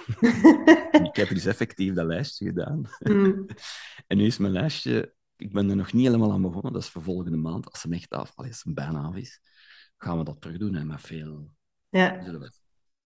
ik 1.09 1.17
heb 1.17 1.29
dus 1.29 1.47
effectief 1.47 1.95
dat 1.95 2.07
lijstje 2.07 2.47
gedaan. 2.47 2.85
Mm. 2.99 3.47
en 4.07 4.17
nu 4.17 4.25
is 4.25 4.39
mijn 4.39 4.53
lijstje, 4.53 5.15
ik 5.37 5.53
ben 5.53 5.71
er 5.71 5.77
nog 5.77 5.93
niet 5.93 6.07
helemaal 6.07 6.33
aan 6.33 6.43
begonnen, 6.43 6.73
dat 6.73 6.83
is 6.83 6.89
voor 6.89 7.03
volgende 7.03 7.37
maand, 7.37 7.71
als 7.71 7.81
ze 7.81 7.89
echt 7.91 8.11
af, 8.11 8.33
als 8.35 8.59
ze 8.59 8.73
bijna 8.73 9.01
af 9.01 9.17
is 9.17 9.41
gaan 9.99 10.19
we 10.19 10.25
dat 10.25 10.41
terug 10.41 10.59
doen, 10.59 10.75
hè, 10.75 10.85
met 10.85 11.01
veel... 11.01 11.51
Ja. 11.89 12.21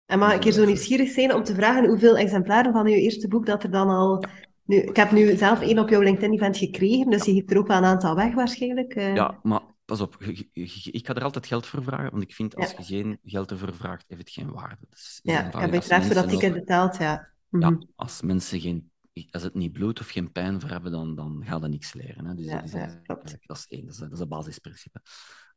En 0.06 0.20
mag 0.20 0.34
ik 0.34 0.44
hier 0.44 0.52
zo 0.52 0.66
nieuwsgierig 0.66 1.10
zijn 1.10 1.34
om 1.34 1.44
te 1.44 1.56
vragen 1.56 1.88
hoeveel 1.88 2.18
exemplaren 2.18 2.74
van 2.74 2.88
je 2.88 3.02
eerste 3.02 3.28
boek 3.28 3.46
dat 3.46 3.64
er 3.64 3.72
dan 3.72 3.90
al... 3.90 4.24
Nu, 4.70 4.76
ik 4.76 4.96
heb 4.96 5.12
nu 5.12 5.38
zelf 5.38 5.62
één 5.62 5.80
op 5.80 5.90
jouw 5.90 6.02
LinkedIn-event 6.02 6.58
gekregen, 6.58 7.10
dus 7.10 7.26
je 7.26 7.34
geeft 7.34 7.52
er 7.52 7.58
ook 7.58 7.68
wel 7.68 7.78
een 7.78 7.84
aantal 7.84 8.16
weg 8.16 8.34
waarschijnlijk. 8.34 8.94
Eh. 8.94 9.16
Ja, 9.16 9.40
maar 9.44 9.62
pas 9.86 10.02
op, 10.02 10.18
ik 10.24 11.06
ga 11.08 11.14
er 11.14 11.24
altijd 11.24 11.48
geld 11.48 11.66
voor 11.66 11.84
vragen, 11.84 12.12
want 12.12 12.24
ik 12.24 12.34
vind 12.34 12.56
als 12.56 12.72
je 12.72 12.84
geen 12.84 13.20
geld 13.24 13.52
ervoor 13.52 13.76
vraagt, 13.76 14.06
heeft 14.08 14.22
het 14.22 14.30
geen 14.30 14.52
waarde. 14.52 14.86
Dus 14.90 15.20
ja, 15.24 15.48
ik 15.64 15.72
heb 15.72 15.84
graag 15.84 16.06
voor 16.06 16.16
dat 16.16 16.30
ticket 16.30 16.54
betaald, 16.54 16.98
ja. 16.98 17.28
Ja, 17.50 17.70
mhm. 17.70 17.82
als 17.96 18.22
mensen 18.22 18.60
geen 18.60 18.92
als 19.32 19.44
het 19.44 19.54
niet 19.54 19.72
bloed 19.72 20.00
of 20.00 20.10
geen 20.10 20.32
pijn 20.32 20.62
voor 20.62 20.70
hebben, 20.70 20.92
dan, 20.92 21.16
dan 21.16 21.44
gaat 21.46 21.62
dat 21.62 21.70
niks 21.70 21.94
leren. 21.94 22.26
Hè. 22.26 22.36
Dus 22.36 22.46
ja, 22.46 22.56
dat, 22.56 22.66
is, 22.66 22.72
ja, 22.72 23.02
dat 23.46 23.58
is 23.58 23.66
één, 23.68 23.86
dat 23.86 23.94
is, 23.94 24.00
dat 24.00 24.12
is 24.12 24.20
een 24.20 24.28
basisprincipe. 24.28 25.02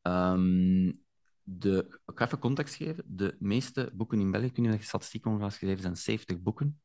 Um, 0.03 1.01
de, 1.43 1.99
ik 2.07 2.19
ga 2.19 2.25
even 2.25 2.39
context 2.39 2.75
geven. 2.75 3.05
De 3.07 3.37
meeste 3.39 3.91
boeken 3.95 4.21
in 4.21 4.31
België, 4.31 4.53
kun 4.53 4.65
je 4.65 4.71
de 4.71 4.83
statistiek 4.83 5.27
ongeveer 5.27 5.51
gegeven, 5.51 5.83
zijn 5.83 5.97
70 5.97 6.41
boeken. 6.41 6.81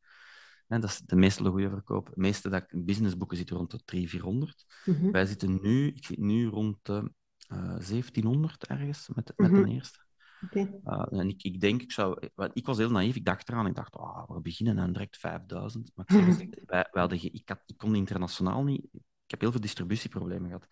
En 0.68 0.82
dat 0.82 0.90
is 0.90 1.02
de 1.06 1.16
meeste 1.16 1.44
goede 1.44 1.70
verkoop. 1.70 2.06
De 2.06 2.22
meeste 2.22 2.50
dat, 2.50 2.66
businessboeken 2.72 3.38
zitten 3.38 3.56
rond 3.56 3.72
de 3.72 3.82
300, 3.86 4.12
400. 4.12 4.66
Mm 4.86 5.12
Wij 5.12 5.26
zitten 5.26 5.60
nu, 5.62 5.88
ik 5.88 6.06
zit 6.06 6.18
nu 6.18 6.48
rond 6.48 6.78
de 6.82 7.12
uh, 7.52 7.60
eh, 7.60 7.66
1700 7.66 8.68
ergens 8.68 9.10
met, 9.16 9.34
met 9.36 9.52
mm 9.52 9.64
de 9.64 9.72
eerste. 9.72 10.06
Okay. 10.46 10.80
Uh, 10.84 11.20
en 11.20 11.30
ik, 11.30 11.44
ik 11.44 11.62
denk, 11.62 11.82
ik, 11.82 11.92
zou, 11.92 12.30
ik 12.54 12.66
was 12.66 12.78
heel 12.78 12.92
naïef, 12.92 13.16
ik 13.16 13.26
dacht 13.26 13.50
eraan, 13.50 13.68
ik 13.68 13.76
dacht, 13.76 13.96
oh, 13.96 14.30
we 14.30 14.42
beginnen 14.42 14.80
aan 14.80 14.94
direct 14.94 15.18
5000. 15.18 15.92
Maar 15.96 16.06
ik, 16.08 16.16
zeg, 16.16 16.26
mm 16.26 16.50
wij, 16.66 16.88
wij 16.92 17.02
hadden, 17.02 17.24
ik, 17.34 17.50
had, 17.50 17.64
ik 17.66 17.78
kon 17.78 17.96
internationaal 17.96 18.64
niet, 18.64 18.84
ik 18.94 19.32
heb 19.32 19.42
heel 19.42 19.52
veel 19.52 19.62
distributieproblemen 19.62 20.46
gehad 20.48 20.68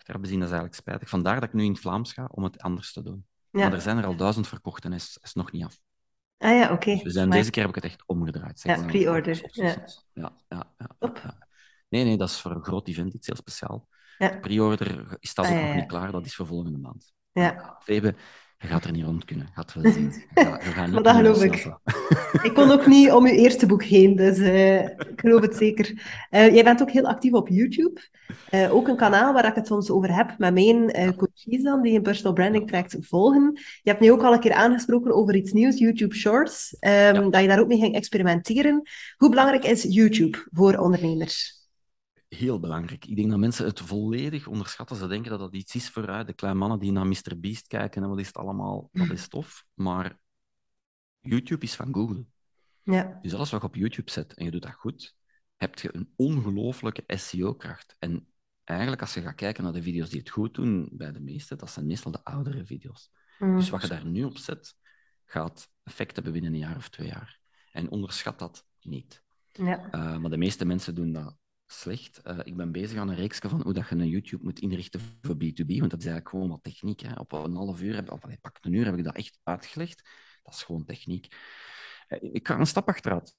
achteraf 0.00 0.20
bezien, 0.20 0.38
dat 0.38 0.48
is 0.48 0.54
eigenlijk 0.54 0.82
spijtig. 0.82 1.08
Vandaar 1.08 1.34
dat 1.34 1.48
ik 1.48 1.52
nu 1.52 1.64
in 1.64 1.70
het 1.70 1.80
Vlaams 1.80 2.12
ga 2.12 2.28
om 2.30 2.44
het 2.44 2.60
anders 2.60 2.92
te 2.92 3.02
doen. 3.02 3.26
Ja. 3.50 3.60
Maar 3.60 3.72
er 3.72 3.80
zijn 3.80 3.98
er 3.98 4.06
al 4.06 4.16
duizend 4.16 4.48
verkocht 4.48 4.84
en 4.84 4.92
is, 4.92 5.18
is 5.22 5.32
nog 5.32 5.52
niet 5.52 5.64
af. 5.64 5.80
Ah 6.40 6.56
ja, 6.56 6.72
oké. 6.72 6.96
Dus 7.02 7.14
deze 7.14 7.50
keer 7.50 7.62
heb 7.62 7.76
ik 7.76 7.82
het 7.82 7.92
echt 7.92 8.02
omgedraaid. 8.06 8.62
ja, 8.62 8.84
pre-order. 8.84 9.40
Ja. 9.50 9.84
Ja, 10.12 10.32
ja, 10.48 10.72
ja, 10.78 11.38
Nee, 11.88 12.04
nee, 12.04 12.16
dat 12.16 12.28
is 12.28 12.40
voor 12.40 12.50
een 12.50 12.64
groot 12.64 12.88
event 12.88 13.14
iets 13.14 13.26
heel 13.26 13.36
speciaal. 13.36 13.88
Ja. 14.18 14.38
Pre-order 14.38 15.16
staat 15.20 15.46
ook 15.46 15.52
ah, 15.52 15.66
nog 15.66 15.74
niet 15.74 15.86
klaar, 15.86 16.12
dat 16.12 16.26
is 16.26 16.34
voor 16.34 16.46
volgende 16.46 16.78
maand. 16.78 17.12
Ja. 17.32 17.78
Je 18.60 18.68
gaat 18.68 18.84
er 18.84 18.92
niet 18.92 19.04
rond 19.04 19.24
kunnen. 19.24 19.48
Gaat 19.54 19.74
wel 19.74 19.92
zien. 19.92 20.12
Je 20.34 20.58
gaat, 20.60 20.90
niet 20.90 21.04
dat 21.04 21.16
geloof 21.16 21.42
ik. 21.42 21.54
ik 22.42 22.54
kon 22.54 22.70
ook 22.70 22.86
niet 22.86 23.10
om 23.10 23.24
uw 23.24 23.32
eerste 23.32 23.66
boek 23.66 23.82
heen, 23.82 24.16
dus 24.16 24.38
uh, 24.38 24.80
ik 24.84 25.12
geloof 25.16 25.40
het 25.40 25.56
zeker. 25.56 25.90
Uh, 26.30 26.54
jij 26.54 26.64
bent 26.64 26.82
ook 26.82 26.90
heel 26.90 27.06
actief 27.06 27.32
op 27.32 27.48
YouTube. 27.48 28.00
Uh, 28.50 28.74
ook 28.74 28.88
een 28.88 28.96
kanaal 28.96 29.32
waar 29.32 29.46
ik 29.46 29.54
het 29.54 29.66
soms 29.66 29.90
over 29.90 30.14
heb 30.14 30.34
met 30.38 30.54
mijn 30.54 31.16
coaches 31.16 31.62
dan, 31.62 31.82
die 31.82 31.96
een 31.96 32.02
personal 32.02 32.32
branding 32.32 32.66
traject 32.66 32.96
volgen. 33.00 33.50
Je 33.54 33.90
hebt 33.90 34.00
nu 34.00 34.12
ook 34.12 34.22
al 34.22 34.32
een 34.32 34.40
keer 34.40 34.54
aangesproken 34.54 35.14
over 35.14 35.34
iets 35.34 35.52
nieuws, 35.52 35.78
YouTube 35.78 36.14
Shorts, 36.14 36.76
um, 36.80 37.30
dat 37.30 37.40
je 37.40 37.48
daar 37.48 37.60
ook 37.60 37.68
mee 37.68 37.78
ging 37.78 37.94
experimenteren. 37.94 38.82
Hoe 39.16 39.28
belangrijk 39.28 39.64
is 39.64 39.82
YouTube 39.82 40.46
voor 40.50 40.76
ondernemers? 40.76 41.59
Heel 42.36 42.60
belangrijk. 42.60 43.04
Ik 43.04 43.16
denk 43.16 43.30
dat 43.30 43.38
mensen 43.38 43.66
het 43.66 43.80
volledig 43.80 44.46
onderschatten. 44.46 44.96
Ze 44.96 45.06
denken 45.06 45.30
dat 45.30 45.40
dat 45.40 45.54
iets 45.54 45.74
is 45.74 45.90
voor 45.90 46.26
de 46.26 46.32
kleine 46.32 46.58
mannen 46.58 46.78
die 46.78 46.92
naar 46.92 47.06
Mr. 47.06 47.40
Beast 47.40 47.66
kijken 47.66 48.02
en 48.02 48.08
wat 48.08 48.18
is 48.18 48.26
het 48.26 48.36
allemaal, 48.36 48.88
dat 48.92 49.10
is 49.10 49.28
tof. 49.28 49.64
Maar 49.74 50.18
YouTube 51.20 51.64
is 51.64 51.74
van 51.74 51.94
Google. 51.94 52.26
Ja. 52.82 53.18
Dus 53.22 53.34
alles 53.34 53.50
wat 53.50 53.60
je 53.60 53.66
op 53.66 53.74
YouTube 53.74 54.10
zet 54.10 54.34
en 54.34 54.44
je 54.44 54.50
doet 54.50 54.62
dat 54.62 54.72
goed, 54.72 55.14
heb 55.56 55.78
je 55.78 55.94
een 55.96 56.12
ongelooflijke 56.16 57.04
SEO-kracht. 57.06 57.96
En 57.98 58.28
eigenlijk, 58.64 59.00
als 59.00 59.14
je 59.14 59.22
gaat 59.22 59.34
kijken 59.34 59.64
naar 59.64 59.72
de 59.72 59.82
video's 59.82 60.10
die 60.10 60.20
het 60.20 60.30
goed 60.30 60.54
doen 60.54 60.88
bij 60.92 61.12
de 61.12 61.20
meeste, 61.20 61.56
dat 61.56 61.70
zijn 61.70 61.86
meestal 61.86 62.12
de 62.12 62.24
oudere 62.24 62.66
video's. 62.66 63.10
Mm. 63.38 63.56
Dus 63.56 63.70
wat 63.70 63.82
je 63.82 63.88
daar 63.88 64.06
nu 64.06 64.24
op 64.24 64.36
zet, 64.36 64.74
gaat 65.24 65.70
effect 65.82 66.14
hebben 66.14 66.32
binnen 66.32 66.52
een 66.52 66.58
jaar 66.58 66.76
of 66.76 66.88
twee 66.88 67.06
jaar. 67.06 67.40
En 67.72 67.90
onderschat 67.90 68.38
dat 68.38 68.66
niet. 68.80 69.22
Ja. 69.52 69.86
Uh, 69.94 70.16
maar 70.16 70.30
de 70.30 70.36
meeste 70.36 70.64
mensen 70.64 70.94
doen 70.94 71.12
dat 71.12 71.36
slecht. 71.72 72.20
Uh, 72.26 72.38
ik 72.42 72.56
ben 72.56 72.72
bezig 72.72 72.98
aan 72.98 73.08
een 73.08 73.14
reeks 73.14 73.38
van 73.38 73.62
hoe 73.62 73.72
dat 73.72 73.88
je 73.88 73.94
een 73.94 74.08
YouTube 74.08 74.44
moet 74.44 74.58
inrichten 74.58 75.00
voor 75.20 75.34
B2B, 75.34 75.78
want 75.78 75.90
dat 75.90 76.00
is 76.00 76.06
eigenlijk 76.06 76.28
gewoon 76.28 76.48
wat 76.48 76.62
techniek. 76.62 77.00
Hè. 77.00 77.12
Op 77.14 77.32
een 77.32 77.54
half 77.54 77.82
uur, 77.82 77.94
heb, 77.94 78.10
of 78.10 78.24
allee, 78.24 78.38
pak 78.40 78.58
een 78.60 78.72
uur, 78.72 78.84
heb 78.84 78.96
ik 78.96 79.04
dat 79.04 79.16
echt 79.16 79.38
uitgelegd. 79.42 80.02
Dat 80.42 80.54
is 80.54 80.62
gewoon 80.62 80.84
techniek. 80.84 81.36
Uh, 82.08 82.34
ik 82.34 82.46
ga 82.46 82.58
een 82.58 82.66
stap 82.66 82.88
achteruit. 82.88 83.34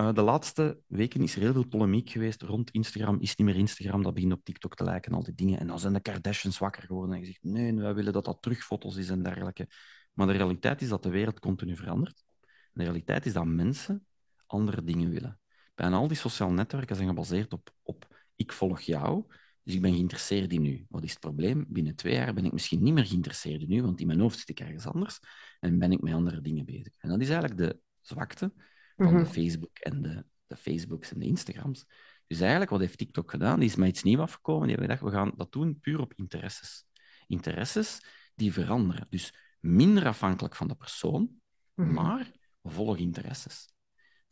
Uh, 0.00 0.12
de 0.12 0.22
laatste 0.22 0.80
weken 0.86 1.22
is 1.22 1.34
er 1.34 1.40
heel 1.40 1.52
veel 1.52 1.68
polemiek 1.68 2.10
geweest 2.10 2.42
rond 2.42 2.70
Instagram. 2.70 3.20
Is 3.20 3.36
niet 3.36 3.46
meer 3.46 3.56
Instagram, 3.56 4.02
dat 4.02 4.14
begint 4.14 4.32
op 4.32 4.44
TikTok 4.44 4.74
te 4.74 4.84
lijken, 4.84 5.12
al 5.12 5.22
die 5.22 5.34
dingen. 5.34 5.58
En 5.58 5.66
dan 5.66 5.78
zijn 5.78 5.92
de 5.92 6.00
Kardashians 6.00 6.58
wakker 6.58 6.82
geworden 6.82 7.14
en 7.14 7.20
gezegd, 7.20 7.42
nee, 7.42 7.74
wij 7.74 7.94
willen 7.94 8.12
dat 8.12 8.24
dat 8.24 8.42
terugfoto's 8.42 8.96
is 8.96 9.08
en 9.08 9.22
dergelijke. 9.22 9.68
Maar 10.12 10.26
de 10.26 10.32
realiteit 10.32 10.82
is 10.82 10.88
dat 10.88 11.02
de 11.02 11.10
wereld 11.10 11.38
continu 11.38 11.76
verandert. 11.76 12.24
De 12.72 12.82
realiteit 12.82 13.26
is 13.26 13.32
dat 13.32 13.44
mensen 13.44 14.06
andere 14.46 14.84
dingen 14.84 15.10
willen. 15.10 15.41
Bijna 15.82 15.96
al 15.96 16.08
die 16.08 16.16
sociale 16.16 16.52
netwerken 16.52 16.96
zijn 16.96 17.08
gebaseerd 17.08 17.52
op, 17.52 17.74
op 17.82 18.24
ik 18.36 18.52
volg 18.52 18.80
jou, 18.80 19.24
dus 19.62 19.74
ik 19.74 19.80
ben 19.80 19.92
geïnteresseerd 19.92 20.52
in 20.52 20.64
u. 20.64 20.86
Wat 20.88 21.04
is 21.04 21.10
het 21.10 21.20
probleem? 21.20 21.64
Binnen 21.68 21.96
twee 21.96 22.14
jaar 22.14 22.34
ben 22.34 22.44
ik 22.44 22.52
misschien 22.52 22.82
niet 22.82 22.92
meer 22.94 23.06
geïnteresseerd 23.06 23.62
in 23.62 23.72
u, 23.72 23.82
want 23.82 24.00
in 24.00 24.06
mijn 24.06 24.20
hoofd 24.20 24.38
zit 24.38 24.48
ik 24.48 24.60
ergens 24.60 24.86
anders 24.86 25.18
en 25.60 25.78
ben 25.78 25.92
ik 25.92 26.00
met 26.00 26.14
andere 26.14 26.40
dingen 26.40 26.64
bezig. 26.64 26.94
En 26.98 27.08
dat 27.08 27.20
is 27.20 27.28
eigenlijk 27.28 27.60
de 27.60 27.80
zwakte 28.00 28.52
van 28.96 29.06
de 29.06 29.12
mhm. 29.12 29.24
Facebook 29.24 29.78
en 29.78 30.02
de, 30.02 30.24
de 30.46 30.56
Facebooks 30.56 31.12
en 31.12 31.18
de 31.18 31.26
Instagrams. 31.26 31.84
Dus 32.26 32.40
eigenlijk, 32.40 32.70
wat 32.70 32.80
heeft 32.80 32.98
TikTok 32.98 33.30
gedaan? 33.30 33.58
Die 33.60 33.68
is 33.68 33.76
met 33.76 33.88
iets 33.88 34.02
nieuws 34.02 34.20
afgekomen. 34.20 34.68
Die 34.68 34.76
hebben 34.76 34.96
gedacht, 34.96 35.14
we 35.14 35.18
gaan 35.18 35.32
dat 35.36 35.52
doen 35.52 35.80
puur 35.80 36.00
op 36.00 36.12
interesses. 36.16 36.84
Interesses 37.26 38.00
die 38.34 38.52
veranderen. 38.52 39.06
Dus 39.10 39.34
minder 39.60 40.06
afhankelijk 40.06 40.56
van 40.56 40.68
de 40.68 40.74
persoon, 40.74 41.30
mhm. 41.74 41.92
maar 41.92 42.30
volg 42.62 42.96
interesses. 42.96 43.70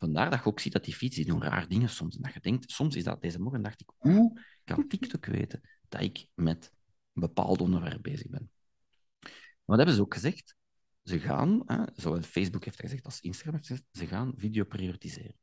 Vandaar 0.01 0.29
dat 0.29 0.39
je 0.39 0.45
ook 0.45 0.59
ziet 0.59 0.73
dat 0.73 0.83
die 0.83 0.95
fiets 0.95 1.15
die 1.15 1.25
doen 1.25 1.43
raar 1.43 1.67
dingen 1.67 1.89
soms. 1.89 2.15
En 2.15 2.21
dat 2.21 2.33
je 2.33 2.39
denkt, 2.39 2.71
soms 2.71 2.95
is 2.95 3.03
dat 3.03 3.21
deze 3.21 3.39
morgen, 3.39 3.61
dacht 3.61 3.81
ik, 3.81 3.89
hoe 3.97 4.41
kan 4.63 4.87
TikTok 4.87 5.25
weten 5.25 5.61
dat 5.89 6.01
ik 6.01 6.27
met 6.33 6.71
een 7.13 7.21
bepaald 7.21 7.61
onderwerp 7.61 8.01
bezig 8.01 8.29
ben? 8.29 8.51
Wat 9.65 9.77
hebben 9.77 9.95
ze 9.95 10.01
ook 10.01 10.13
gezegd? 10.13 10.55
Ze 11.03 11.19
gaan, 11.19 11.61
hè, 11.65 11.83
zowel 11.93 12.21
Facebook 12.21 12.65
heeft 12.65 12.79
gezegd 12.79 13.05
als 13.05 13.19
Instagram 13.19 13.53
heeft 13.53 13.67
gezegd, 13.67 13.87
ze 13.91 14.07
gaan 14.07 14.33
video 14.35 14.63
prioritiseren. 14.63 15.35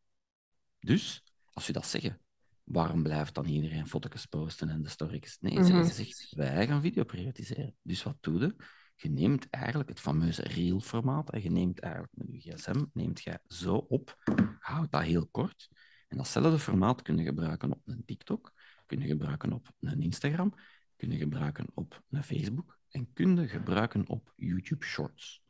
Dus, 0.81 1.23
als 1.53 1.67
je 1.67 1.73
dat 1.73 1.87
zeggen, 1.87 2.21
waarom 2.65 3.03
blijft 3.03 3.35
dan 3.35 3.47
iedereen 3.47 3.89
foto's 3.89 4.27
posten 4.27 4.69
en 4.69 4.83
de 4.83 4.89
stories? 4.89 5.37
Nee, 5.41 5.59
mm 5.59 5.65
-hmm. 5.65 5.85
ze 5.85 5.93
zegt, 5.93 6.29
wij 6.31 6.67
gaan 6.67 6.83
video 6.83 7.05
prioritiseren. 7.05 7.77
Dus 7.83 8.03
wat 8.03 8.17
doe 8.21 8.41
je? 8.41 8.57
Je 9.01 9.11
neemt 9.11 9.51
eigenlijk 9.51 9.89
het 9.89 10.01
fameuze 10.01 10.43
reel-formaat, 10.43 11.31
en 11.31 11.43
je 11.43 11.51
neemt 11.51 11.81
eigenlijk 11.81 12.13
met 12.17 12.43
je 12.43 12.53
gsm, 12.53 12.85
neemt 12.93 13.23
je 13.23 13.41
zo 13.47 13.75
op, 13.75 14.17
houdt 14.59 14.93
dat 14.93 15.03
heel 15.03 15.27
kort, 15.27 15.69
en 16.09 16.17
datzelfde 16.17 16.59
formaat 16.59 17.03
kun 17.03 17.17
je 17.17 17.25
gebruiken 17.25 17.73
op 17.73 17.81
een 17.85 18.05
TikTok, 18.05 18.53
kun 18.87 19.01
je 19.01 19.07
gebruiken 19.07 19.53
op 19.53 19.73
een 19.81 20.03
Instagram, 20.03 20.55
kun 20.97 21.11
je 21.11 21.17
gebruiken 21.17 21.67
op 21.75 22.03
een 22.11 22.25
Facebook, 22.25 22.79
en 22.91 23.13
kun 23.13 23.37
je 23.37 23.49
gebruiken 23.49 24.09
op 24.09 24.33
YouTube 24.37 24.85
Shorts. 24.85 25.43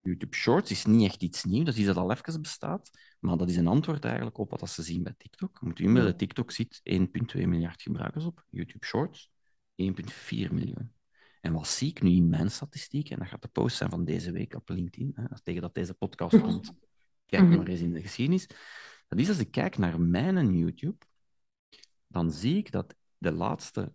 YouTube 0.00 0.36
Shorts 0.36 0.70
is 0.70 0.84
niet 0.84 1.08
echt 1.08 1.22
iets 1.22 1.44
nieuws, 1.44 1.64
dat 1.64 1.74
is 1.74 1.80
iets 1.80 1.88
dat 1.88 1.96
al 1.96 2.10
even 2.10 2.42
bestaat, 2.42 2.90
maar 3.20 3.36
dat 3.36 3.50
is 3.50 3.56
een 3.56 3.66
antwoord 3.66 4.04
eigenlijk 4.04 4.38
op 4.38 4.50
wat 4.50 4.70
ze 4.70 4.82
zien 4.82 5.02
bij 5.02 5.14
TikTok. 5.18 5.60
Moet 5.60 5.78
u 5.78 5.94
de 5.94 6.16
TikTok 6.16 6.50
ziet 6.50 6.80
1,2 6.90 7.46
miljard 7.46 7.82
gebruikers 7.82 8.24
op, 8.24 8.44
YouTube 8.50 8.86
Shorts 8.86 9.30
1,4 9.82 10.50
miljoen. 10.50 10.96
En 11.48 11.54
wat 11.54 11.68
zie 11.68 11.88
ik 11.88 12.02
nu 12.02 12.10
in 12.10 12.28
mijn 12.28 12.50
statistiek, 12.50 13.10
en 13.10 13.18
dat 13.18 13.28
gaat 13.28 13.42
de 13.42 13.48
post 13.48 13.76
zijn 13.76 13.90
van 13.90 14.04
deze 14.04 14.32
week 14.32 14.54
op 14.54 14.68
LinkedIn, 14.68 15.12
hè, 15.14 15.42
tegen 15.42 15.62
dat 15.62 15.74
deze 15.74 15.94
podcast 15.94 16.34
mhm. 16.34 16.44
komt, 16.44 16.72
kijk 17.26 17.42
mhm. 17.42 17.56
maar 17.56 17.66
eens 17.66 17.80
in 17.80 17.92
de 17.92 18.00
geschiedenis. 18.00 18.46
Dat 19.06 19.18
is 19.18 19.28
als 19.28 19.38
ik 19.38 19.50
kijk 19.50 19.78
naar 19.78 20.00
mijn 20.00 20.58
YouTube, 20.58 20.96
dan 22.06 22.32
zie 22.32 22.56
ik 22.56 22.72
dat 22.72 22.94
de 23.18 23.32
laatste, 23.32 23.92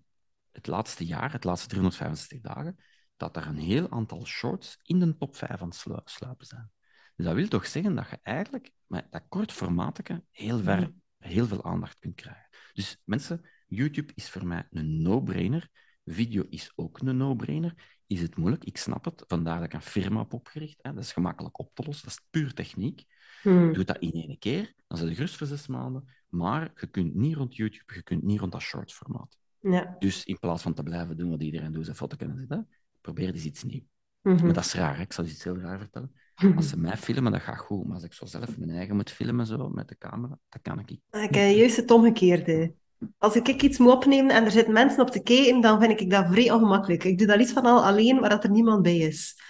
het 0.52 0.68
laatste 0.68 1.06
jaar, 1.06 1.32
het 1.32 1.44
laatste 1.44 1.68
365 1.68 2.42
dagen, 2.42 2.78
dat 3.18 3.36
er 3.36 3.48
een 3.48 3.58
heel 3.58 3.90
aantal 3.90 4.26
shorts 4.26 4.80
in 4.84 5.00
de 5.00 5.18
top 5.18 5.36
5 5.36 5.62
aan 5.62 5.68
het 5.68 6.10
sluipen 6.10 6.46
zijn. 6.46 6.72
Dus 7.16 7.26
dat 7.26 7.36
wil 7.36 7.48
toch 7.48 7.68
zeggen 7.68 7.96
dat 7.96 8.10
je 8.10 8.20
eigenlijk 8.24 8.72
met 8.88 9.12
dat 9.12 9.24
kort 9.30 9.52
formaatje 9.52 10.24
heel 10.32 10.60
ver, 10.60 10.80
mhm. 10.80 10.92
heel 11.18 11.48
veel 11.48 11.64
aandacht 11.64 12.00
kunt 12.00 12.16
krijgen. 12.16 12.50
Dus 12.74 13.02
mensen, 13.04 13.50
YouTube 13.68 14.12
is 14.16 14.30
voor 14.30 14.46
mij 14.48 14.68
een 14.72 15.02
no-brainer. 15.02 15.70
Video 16.06 16.44
is 16.50 16.72
ook 16.76 17.00
een 17.00 17.18
no-brainer. 17.18 18.00
Is 18.08 18.22
het 18.22 18.36
moeilijk? 18.36 18.64
Ik 18.64 18.78
snap 18.78 19.06
het. 19.06 19.24
Vandaar 19.28 19.56
dat 19.56 19.66
ik 19.66 19.74
een 19.74 19.82
firma 19.82 20.20
heb 20.20 20.34
opgericht. 20.34 20.80
Hè. 20.82 20.94
Dat 20.94 21.04
is 21.04 21.12
gemakkelijk 21.12 21.60
op 21.60 21.72
te 21.74 21.84
lossen. 21.86 22.08
Dat 22.08 22.14
is 22.20 22.28
puur 22.30 22.54
techniek. 22.54 23.04
Hmm. 23.42 23.74
Doe 23.74 23.84
dat 23.84 23.98
in 23.98 24.12
één 24.12 24.40
keer. 24.40 24.74
Dan 24.88 24.98
zit 24.98 25.10
je 25.10 25.16
gerust 25.16 25.36
voor 25.36 25.48
zes 25.48 25.68
maanden. 25.68 26.08
Maar 26.30 26.72
je 26.76 26.88
kunt 26.88 27.16
niet 27.16 27.36
rond 27.36 27.56
YouTube, 27.56 27.94
je 27.94 28.04
kunt 28.04 28.24
niet 28.24 28.40
rond 28.40 28.52
dat 28.52 28.62
short 28.62 28.94
formaat. 28.94 29.38
Ja. 29.60 29.96
Dus 30.00 30.26
in 30.26 30.40
plaats 30.40 30.62
van 30.62 30.74
te 30.74 30.84
blijven 30.84 31.18
doen 31.18 31.30
wat 31.30 31.42
iedereen 31.42 31.72
doet, 31.72 31.86
zijn 31.86 31.98
foto 31.98 32.16
kunnen 32.16 32.38
zetten, 32.38 32.70
probeer 33.02 33.34
eens 33.34 33.46
iets 33.46 33.64
nieuws. 33.64 33.84
Mhm. 34.22 34.46
Maar 34.46 34.54
dat 34.54 34.66
is 34.66 34.74
raar, 34.74 34.96
hè. 34.96 35.02
ik 35.02 35.14
zal 35.14 35.24
je 35.24 35.32
iets 35.32 35.44
heel 35.44 35.58
raar 35.58 35.80
vertellen. 35.80 36.12
Als 36.56 36.70
ze 36.70 36.80
mij 36.80 36.98
filmen, 36.98 37.32
dat 37.32 37.42
gaat 37.42 37.60
goed. 37.60 37.86
Maar 37.86 37.96
als 37.96 38.04
ik 38.04 38.14
zo 38.14 38.26
zelf 38.26 38.58
mijn 38.58 38.70
eigen 38.70 38.96
moet 38.96 39.12
filmen, 39.12 39.46
zo, 39.46 39.70
met 39.70 39.88
de 39.88 39.98
camera, 39.98 40.40
dat 40.50 40.62
kan 40.62 40.80
ik 40.80 40.90
niet. 40.90 41.02
Ik 41.12 41.36
heb 41.36 41.56
juist 41.56 41.76
het 41.76 41.92
omgekeerde. 41.92 42.74
Als 43.18 43.36
ik 43.36 43.62
iets 43.62 43.78
moet 43.78 43.92
opnemen 43.92 44.36
en 44.36 44.44
er 44.46 44.52
zitten 44.52 44.74
mensen 44.74 45.02
op 45.02 45.10
te 45.10 45.24
kijken, 45.24 45.62
dan 45.62 45.80
vind 45.82 46.02
ik 46.02 46.10
dat 46.10 46.28
vrij 46.32 46.52
ongemakkelijk. 46.52 47.04
Ik 47.04 47.18
doe 47.18 47.28
dat 47.28 47.38
liefst 47.38 47.54
van 47.54 47.66
al 47.66 47.86
alleen, 47.86 48.20
waar 48.20 48.30
dat 48.30 48.44
er 48.44 48.50
niemand 48.50 48.82
bij 48.82 48.98
is. 48.98 49.42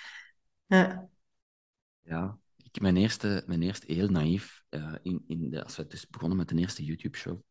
Ja. 0.65 1.09
Ja, 2.01 2.37
ik, 2.57 2.81
mijn, 2.81 2.97
eerste, 2.97 3.43
mijn 3.45 3.61
eerste 3.61 3.93
heel 3.93 4.09
naïef, 4.09 4.63
eh, 4.69 4.93
in, 5.01 5.23
in 5.27 5.49
de, 5.49 5.63
als 5.63 5.75
we 5.75 5.87
dus 5.87 6.07
begonnen 6.07 6.37
met 6.37 6.49
de 6.49 6.55
eerste 6.55 6.83
YouTube-show, 6.83 7.41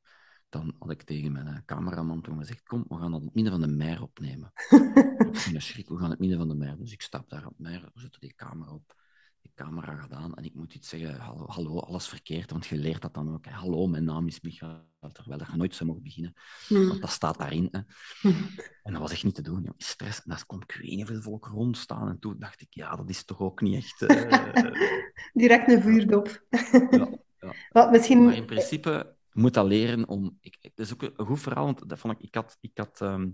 dan 0.48 0.74
had 0.78 0.90
ik 0.90 1.02
tegen 1.02 1.32
mijn 1.32 1.46
eh, 1.46 1.58
cameraman 1.64 2.22
toen 2.22 2.38
gezegd, 2.38 2.62
kom, 2.62 2.84
we 2.88 2.96
gaan 2.96 3.10
dat 3.10 3.20
in 3.20 3.26
het 3.26 3.34
midden 3.34 3.52
van 3.52 3.62
de 3.62 3.76
mer 3.76 4.02
opnemen. 4.02 4.52
Ik 5.52 5.60
schrik, 5.60 5.88
we 5.88 5.96
gaan 5.96 6.04
in 6.04 6.10
het 6.10 6.18
midden 6.18 6.38
van 6.38 6.48
de 6.48 6.54
mer. 6.54 6.76
Dus 6.78 6.92
ik 6.92 7.02
stap 7.02 7.28
daar 7.28 7.46
op 7.46 7.56
de 7.56 7.62
mer, 7.62 7.90
we 7.94 8.00
zetten 8.00 8.20
die 8.20 8.34
camera 8.34 8.72
op, 8.72 8.94
camera 9.54 9.94
gaat 9.96 10.12
aan 10.12 10.34
en 10.34 10.44
ik 10.44 10.54
moet 10.54 10.74
iets 10.74 10.88
zeggen, 10.88 11.18
hallo, 11.20 11.46
hallo 11.46 11.78
alles 11.78 12.08
verkeerd, 12.08 12.50
want 12.50 12.66
je 12.66 12.76
leert 12.76 13.02
dat 13.02 13.14
dan 13.14 13.32
ook. 13.32 13.46
Hallo, 13.46 13.86
mijn 13.86 14.04
naam 14.04 14.26
is 14.26 14.40
Michael, 14.40 14.84
terwijl 15.12 15.38
dat 15.38 15.48
je 15.50 15.56
nooit 15.56 15.74
zou 15.74 15.88
mogen 15.88 16.02
beginnen, 16.04 16.34
Hmm. 16.66 16.88
want 16.88 17.00
dat 17.00 17.10
staat 17.10 17.38
daarin. 17.38 17.68
Hè. 17.70 17.80
En 18.82 18.92
dat 18.92 19.00
was 19.00 19.12
echt 19.12 19.24
niet 19.24 19.34
te 19.34 19.42
doen, 19.42 19.62
joh. 19.62 19.74
stress. 19.76 20.18
En 20.18 20.30
daar 20.30 20.46
komt 20.46 20.62
ik 20.62 20.72
weet 20.76 20.90
niet 20.90 20.98
hoeveel 20.98 21.22
volk 21.22 21.46
rondstaan. 21.46 22.08
En 22.08 22.18
toen 22.18 22.36
dacht 22.38 22.60
ik, 22.60 22.66
ja, 22.70 22.96
dat 22.96 23.08
is 23.08 23.24
toch 23.24 23.40
ook 23.40 23.60
niet 23.60 23.74
echt... 23.74 24.02
eh, 24.02 24.72
Direct 25.32 25.68
een 25.70 25.82
vuurdop. 25.82 26.44
ja, 26.90 27.18
ja. 27.40 27.54
Wat 27.72 27.90
misschien... 27.90 28.24
Maar 28.24 28.34
in 28.34 28.44
principe 28.46 29.16
moet 29.32 29.54
dat 29.54 29.66
leren 29.66 30.08
om. 30.08 30.38
Ik, 30.40 30.58
dat 30.62 30.86
is 30.86 30.92
ook 30.92 31.02
een 31.02 31.26
goed 31.26 31.40
verhaal, 31.40 31.64
want 31.64 31.88
dat 31.88 31.98
vond 31.98 32.14
ik. 32.14 32.20
Ik 32.20 32.34
had, 32.34 32.58
ik 32.60 32.70
had 32.74 33.00
ehm, 33.00 33.28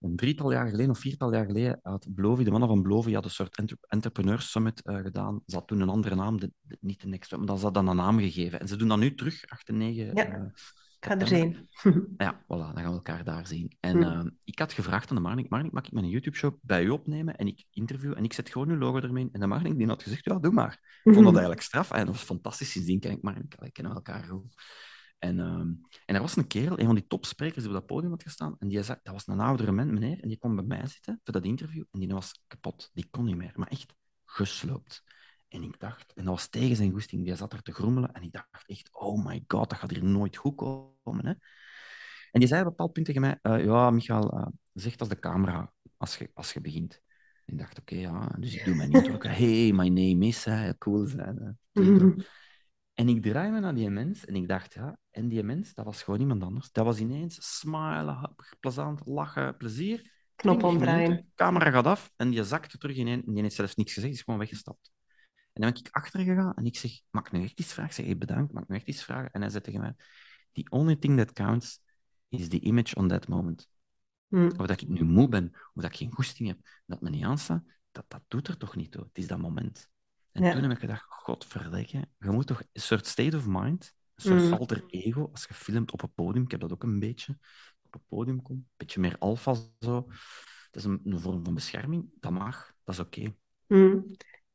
een 0.00 0.16
drietal 0.16 0.52
jaar 0.52 0.68
geleden 0.68 0.90
of 0.90 0.98
viertal 0.98 1.32
jaar 1.32 1.44
geleden 1.46 1.78
had 1.82 2.06
Blovi, 2.14 2.44
de 2.44 2.50
mannen 2.50 2.68
van 2.68 2.82
Blovi, 2.82 3.14
had 3.14 3.24
een 3.24 3.30
soort 3.30 3.56
entre- 3.56 3.76
entrepreneurs 3.88 4.50
summit 4.50 4.82
eh, 4.82 4.96
gedaan. 4.96 5.40
Ze 5.46 5.54
had 5.56 5.66
toen 5.68 5.80
een 5.80 5.88
andere 5.88 6.14
naam, 6.14 6.40
de, 6.40 6.52
de- 6.60 6.76
niet 6.80 7.00
de 7.00 7.08
Next, 7.08 7.36
maar 7.36 7.46
dat 7.46 7.58
ze 7.58 7.64
had 7.64 7.74
dan 7.74 7.88
een 7.88 7.96
naam 7.96 8.18
gegeven. 8.18 8.60
En 8.60 8.68
ze 8.68 8.76
doen 8.76 8.88
dat 8.88 8.98
nu 8.98 9.14
terug, 9.14 9.48
8 9.48 9.68
en 9.68 9.76
9. 9.76 10.04
Ja, 10.04 10.12
eh, 10.26 10.42
Ik 11.00 11.06
ga 11.06 11.18
er 11.18 11.26
zijn. 11.26 11.68
Ja, 12.16 12.42
voilà, 12.42 12.46
dan 12.46 12.76
gaan 12.76 12.84
we 12.84 12.90
elkaar 12.92 13.24
daar 13.24 13.46
zien. 13.46 13.76
En 13.80 13.92
Hmm. 14.02 14.02
ehm, 14.02 14.28
ik 14.44 14.58
had 14.58 14.72
gevraagd 14.72 15.10
aan 15.10 15.16
de 15.16 15.22
Marnik, 15.22 15.48
Marnik, 15.48 15.72
mag 15.72 15.86
ik 15.86 15.92
mijn 15.92 16.08
YouTube-show 16.08 16.54
bij 16.62 16.84
u 16.84 16.88
opnemen? 16.88 17.36
En 17.36 17.46
ik 17.46 17.64
interview 17.70 18.12
en 18.16 18.24
ik 18.24 18.32
zet 18.32 18.48
gewoon 18.50 18.68
uw 18.70 18.78
logo 18.78 19.00
ermee 19.00 19.22
in. 19.24 19.28
En 19.32 19.40
de 19.40 19.46
Marnik 19.46 19.78
die 19.78 19.86
had 19.86 20.02
gezegd, 20.02 20.24
ja, 20.24 20.38
doe 20.38 20.52
maar. 20.52 21.00
Ik 21.04 21.12
vond 21.12 21.24
dat 21.24 21.34
eigenlijk 21.42 21.62
straf. 21.62 21.90
En 21.90 22.06
dat 22.06 22.14
was 22.14 22.24
fantastisch. 22.24 22.70
Sindsdien 22.70 23.00
ken 23.00 23.10
ik 23.10 23.22
Marnik, 23.22 23.54
we 23.58 23.70
kennen 23.72 23.94
elkaar 23.94 24.24
goed. 24.24 24.54
En, 25.20 25.40
ehm, 25.40 25.72
en 26.06 26.14
er 26.14 26.20
was 26.20 26.36
een 26.36 26.46
kerel, 26.46 26.78
een 26.78 26.86
van 26.86 26.94
die 26.94 27.06
topsprekers 27.06 27.64
die 27.64 27.66
op 27.66 27.72
dat 27.72 27.86
podium 27.86 28.10
had 28.10 28.22
gestaan. 28.22 28.56
En 28.58 28.68
die 28.68 28.82
zei, 28.82 28.98
dat 29.02 29.12
was 29.12 29.26
een 29.26 29.40
oudere 29.40 29.72
man, 29.72 29.92
meneer. 29.92 30.20
En 30.20 30.28
die 30.28 30.38
kwam 30.38 30.56
bij 30.56 30.64
mij 30.64 30.86
zitten 30.86 31.20
voor 31.24 31.32
dat 31.32 31.44
interview. 31.44 31.84
En 31.90 32.00
die 32.00 32.08
was 32.08 32.42
kapot. 32.46 32.90
Die 32.92 33.08
kon 33.10 33.24
niet 33.24 33.36
meer. 33.36 33.52
Maar 33.54 33.68
echt 33.68 33.94
gesloopt. 34.24 35.02
En 35.48 35.62
ik 35.62 35.80
dacht, 35.80 36.12
en 36.12 36.24
dat 36.24 36.34
was 36.34 36.48
tegen 36.48 36.76
zijn 36.76 36.92
goesting, 36.92 37.24
die 37.24 37.34
zat 37.34 37.52
er 37.52 37.62
te 37.62 37.72
grommelen. 37.72 38.12
En 38.12 38.22
ik 38.22 38.32
dacht 38.32 38.66
echt, 38.66 38.88
oh 38.92 39.24
my 39.24 39.44
god, 39.46 39.70
dat 39.70 39.78
gaat 39.78 39.90
hier 39.90 40.04
nooit 40.04 40.36
goed 40.36 40.56
komen. 40.56 41.26
Hè? 41.26 41.32
En 42.30 42.40
die 42.40 42.48
zei 42.48 42.60
op 42.60 42.66
een 42.66 42.72
bepaald 42.72 42.92
punt 42.92 43.06
tegen 43.06 43.20
mij, 43.20 43.38
eh, 43.42 43.64
ja, 43.64 43.90
Michael, 43.90 44.30
eh, 44.30 44.46
zeg 44.72 44.96
als 44.96 45.08
de 45.08 45.18
camera, 45.18 45.72
als 45.96 46.16
je, 46.16 46.30
als 46.34 46.52
je 46.52 46.60
begint. 46.60 47.00
En 47.44 47.52
ik 47.52 47.58
dacht, 47.58 47.78
oké, 47.78 47.94
ja, 47.94 48.26
dus 48.38 48.54
ik 48.54 48.64
doe 48.64 48.74
mijn 48.74 48.90
intro. 49.04 49.28
Hey, 49.28 49.72
my 49.72 49.88
name 49.88 50.26
is, 50.26 50.44
hè, 50.44 50.78
cool 50.78 51.06
zijn. 51.06 51.36
hè, 51.36 51.50
die 51.72 51.84
intro. 51.92 52.14
En 53.00 53.08
ik 53.08 53.22
draai 53.22 53.50
me 53.50 53.60
naar 53.60 53.74
die 53.74 53.90
mens 53.90 54.24
en 54.24 54.36
ik 54.36 54.48
dacht, 54.48 54.74
ja, 54.74 54.98
en 55.10 55.28
die 55.28 55.42
mens, 55.42 55.74
dat 55.74 55.84
was 55.84 56.02
gewoon 56.02 56.20
iemand 56.20 56.42
anders. 56.42 56.72
Dat 56.72 56.84
was 56.84 56.98
ineens 56.98 57.58
smilen, 57.58 58.34
plezant, 58.60 59.06
lachen, 59.06 59.56
plezier. 59.56 60.12
Knop 60.34 60.58
20 60.58 60.78
omdraaien. 60.78 61.08
minuten, 61.08 61.32
camera 61.34 61.70
gaat 61.70 61.86
af 61.86 62.12
en 62.16 62.30
die 62.30 62.44
zakte 62.44 62.78
terug 62.78 62.96
ineen 62.96 63.22
en 63.26 63.32
die 63.32 63.42
heeft 63.42 63.54
zelfs 63.54 63.74
niks 63.74 63.92
gezegd, 63.92 64.12
is 64.12 64.22
gewoon 64.22 64.38
weggestapt. 64.38 64.90
En 65.52 65.62
dan 65.62 65.72
ben 65.72 65.80
ik 65.80 65.88
achter 65.90 66.20
gegaan 66.20 66.54
en 66.54 66.64
ik 66.64 66.76
zeg, 66.76 66.90
mag 67.10 67.26
ik 67.26 67.32
nu 67.32 67.42
echt 67.42 67.60
iets 67.60 67.72
vragen? 67.72 67.90
Ik 67.90 67.96
zeg, 67.96 68.06
hey, 68.06 68.16
bedankt, 68.18 68.52
mag 68.52 68.62
ik 68.62 68.68
nu 68.68 68.76
echt 68.76 68.86
iets 68.86 69.04
vragen? 69.04 69.30
En 69.30 69.40
hij 69.40 69.50
zei 69.50 69.62
tegen 69.62 69.80
mij, 69.80 69.94
the 70.52 70.66
only 70.70 70.96
thing 70.96 71.16
that 71.16 71.32
counts 71.32 71.80
is 72.28 72.48
the 72.48 72.60
image 72.60 72.94
on 72.94 73.08
that 73.08 73.28
moment. 73.28 73.68
Hmm. 74.28 74.46
Of 74.46 74.66
dat 74.66 74.80
ik 74.80 74.88
nu 74.88 75.04
moe 75.04 75.28
ben, 75.28 75.50
of 75.52 75.82
dat 75.82 75.90
ik 75.90 75.96
geen 75.96 76.12
goesting 76.12 76.48
heb, 76.48 76.58
dat 76.86 77.00
me 77.00 77.10
niet 77.10 77.24
aanstaat, 77.24 77.62
dat, 77.90 78.04
dat 78.08 78.22
doet 78.28 78.48
er 78.48 78.56
toch 78.56 78.76
niet 78.76 78.90
toe. 78.90 79.02
Het 79.02 79.18
is 79.18 79.26
dat 79.26 79.38
moment. 79.38 79.88
En 80.32 80.42
Ja. 80.44 80.52
toen 80.52 80.62
heb 80.62 80.70
ik 80.70 80.78
gedacht, 80.78 81.04
godverdikke, 81.08 82.08
je 82.18 82.30
moet 82.30 82.46
toch 82.46 82.62
een 82.72 82.80
soort 82.82 83.06
state 83.06 83.36
of 83.36 83.46
mind, 83.46 83.94
een 84.14 84.24
soort 84.24 84.42
Mm. 84.42 84.52
alter 84.52 84.84
ego, 84.86 85.28
als 85.32 85.44
je 85.48 85.54
filmt 85.54 85.92
op 85.92 86.02
een 86.02 86.12
podium, 86.14 86.44
ik 86.44 86.50
heb 86.50 86.60
dat 86.60 86.72
ook 86.72 86.82
een 86.82 86.98
beetje, 87.00 87.38
op 87.82 87.94
een 87.94 88.04
podium 88.08 88.42
komt, 88.42 88.58
een 88.58 88.68
beetje 88.76 89.00
meer 89.00 89.16
alfa 89.18 89.54
zo. 89.80 90.06
Dat 90.70 90.82
is 90.82 90.84
een, 90.84 91.00
een 91.04 91.20
vorm 91.20 91.44
van 91.44 91.54
bescherming, 91.54 92.10
dat 92.20 92.32
mag, 92.32 92.72
dat 92.84 92.94
is 92.94 93.00
oké. 93.00 93.34
Hmm. 93.66 94.04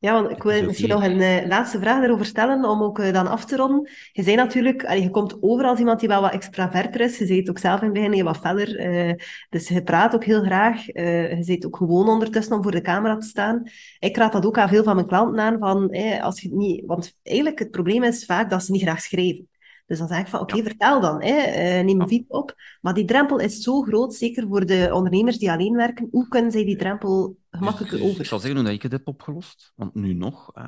Ja, 0.05 0.13
want 0.13 0.31
ik 0.31 0.43
wil 0.43 0.51
is 0.51 0.65
misschien 0.65 0.89
nog 0.89 1.03
een 1.03 1.21
eh, 1.21 1.47
laatste 1.47 1.79
vraag 1.79 1.99
daarover 1.99 2.25
stellen, 2.25 2.65
om 2.65 2.83
ook 2.83 2.99
eh, 2.99 3.13
dan 3.13 3.27
af 3.27 3.45
te 3.45 3.55
ronden. 3.55 3.89
Je 4.11 4.23
zei 4.23 4.35
natuurlijk, 4.35 4.85
allee, 4.85 5.01
je 5.01 5.09
komt 5.09 5.37
over 5.41 5.65
als 5.65 5.79
iemand 5.79 5.99
die 5.99 6.09
wel 6.09 6.21
wat 6.21 6.31
extraverter 6.31 7.01
is. 7.01 7.17
Je 7.17 7.25
zei 7.25 7.39
het 7.39 7.49
ook 7.49 7.57
zelf 7.57 7.79
in 7.79 7.85
het 7.85 7.93
begin, 7.93 8.13
je 8.13 8.23
wat 8.23 8.37
feller. 8.37 8.77
eh, 8.77 9.13
dus 9.49 9.67
je 9.67 9.83
praat 9.83 10.15
ook 10.15 10.23
heel 10.23 10.43
graag. 10.43 10.85
je 10.85 11.37
zit 11.39 11.65
ook 11.65 11.77
gewoon 11.77 12.09
ondertussen 12.09 12.55
om 12.55 12.63
voor 12.63 12.71
de 12.71 12.81
camera 12.81 13.17
te 13.17 13.27
staan. 13.27 13.63
Ik 13.99 14.17
raad 14.17 14.31
dat 14.31 14.45
ook 14.45 14.57
aan 14.57 14.69
veel 14.69 14.83
van 14.83 14.95
mijn 14.95 15.07
klanten 15.07 15.39
aan, 15.39 15.57
van, 15.59 15.89
eh, 15.89 16.23
als 16.23 16.41
je 16.41 16.49
niet... 16.53 16.83
Want 16.85 17.17
eigenlijk, 17.23 17.59
het 17.59 17.71
probleem 17.71 18.03
is 18.03 18.25
vaak 18.25 18.49
dat 18.49 18.63
ze 18.63 18.71
niet 18.71 18.81
graag 18.81 19.01
schrijven. 19.01 19.47
Dus 19.85 19.97
dan 19.97 20.07
zeg 20.07 20.19
ik 20.19 20.27
van, 20.27 20.39
oké, 20.39 20.55
Ja. 20.55 20.63
vertel 20.63 21.01
dan, 21.01 21.21
hè, 21.23 21.37
eh, 21.37 21.83
neem 21.85 22.01
een 22.01 22.07
video 22.07 22.25
op. 22.27 22.55
Maar 22.81 22.93
die 22.93 23.05
drempel 23.05 23.39
is 23.39 23.61
zo 23.61 23.81
groot, 23.81 24.13
zeker 24.13 24.47
voor 24.47 24.65
de 24.65 24.89
ondernemers 24.93 25.37
die 25.37 25.51
alleen 25.51 25.75
werken. 25.75 26.07
Hoe 26.11 26.27
kunnen 26.27 26.51
zij 26.51 26.65
die 26.65 26.77
drempel 26.77 27.37
gemakkelijker 27.49 27.91
Dus- 27.97 28.01
dus 28.01 28.09
over? 28.09 28.21
Ik 28.21 28.27
zal 28.27 28.39
zeggen 28.39 28.57
hoe 28.57 28.65
dat 28.67 28.75
ik 28.75 28.81
het 28.83 28.91
heb 28.91 29.07
opgelost, 29.07 29.71
want 29.75 29.95
nu 29.95 30.13
nog, 30.13 30.53
eh 30.53 30.65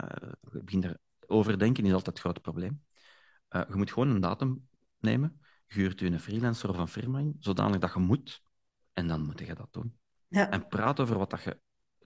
ik 0.52 0.64
begin 0.64 0.84
er 0.84 0.98
overdenken 1.28 1.86
is 1.86 1.92
altijd 1.94 2.08
het 2.08 2.20
grote 2.20 2.40
probleem. 2.40 2.84
Eh, 3.48 3.62
je 3.70 3.76
moet 3.76 3.92
gewoon 3.92 4.10
een 4.10 4.22
datum 4.22 4.68
nemen, 5.00 5.42
huurt 5.66 6.02
u 6.02 6.06
een 6.06 6.20
freelancer 6.20 6.70
of 6.70 6.78
een 6.78 6.88
firma 6.88 7.20
in, 7.20 7.36
zodanig 7.40 7.80
dat 7.80 7.94
je 7.94 8.00
moet, 8.00 8.42
en 8.94 9.08
dan 9.08 9.26
moet 9.26 9.40
je 9.40 9.56
dat 9.56 9.68
doen. 9.72 9.98
Ja. 10.28 10.50
En 10.50 10.68
praat 10.68 11.00
over 11.00 11.18
wat 11.18 11.30
dat 11.30 11.44
je 11.44 11.60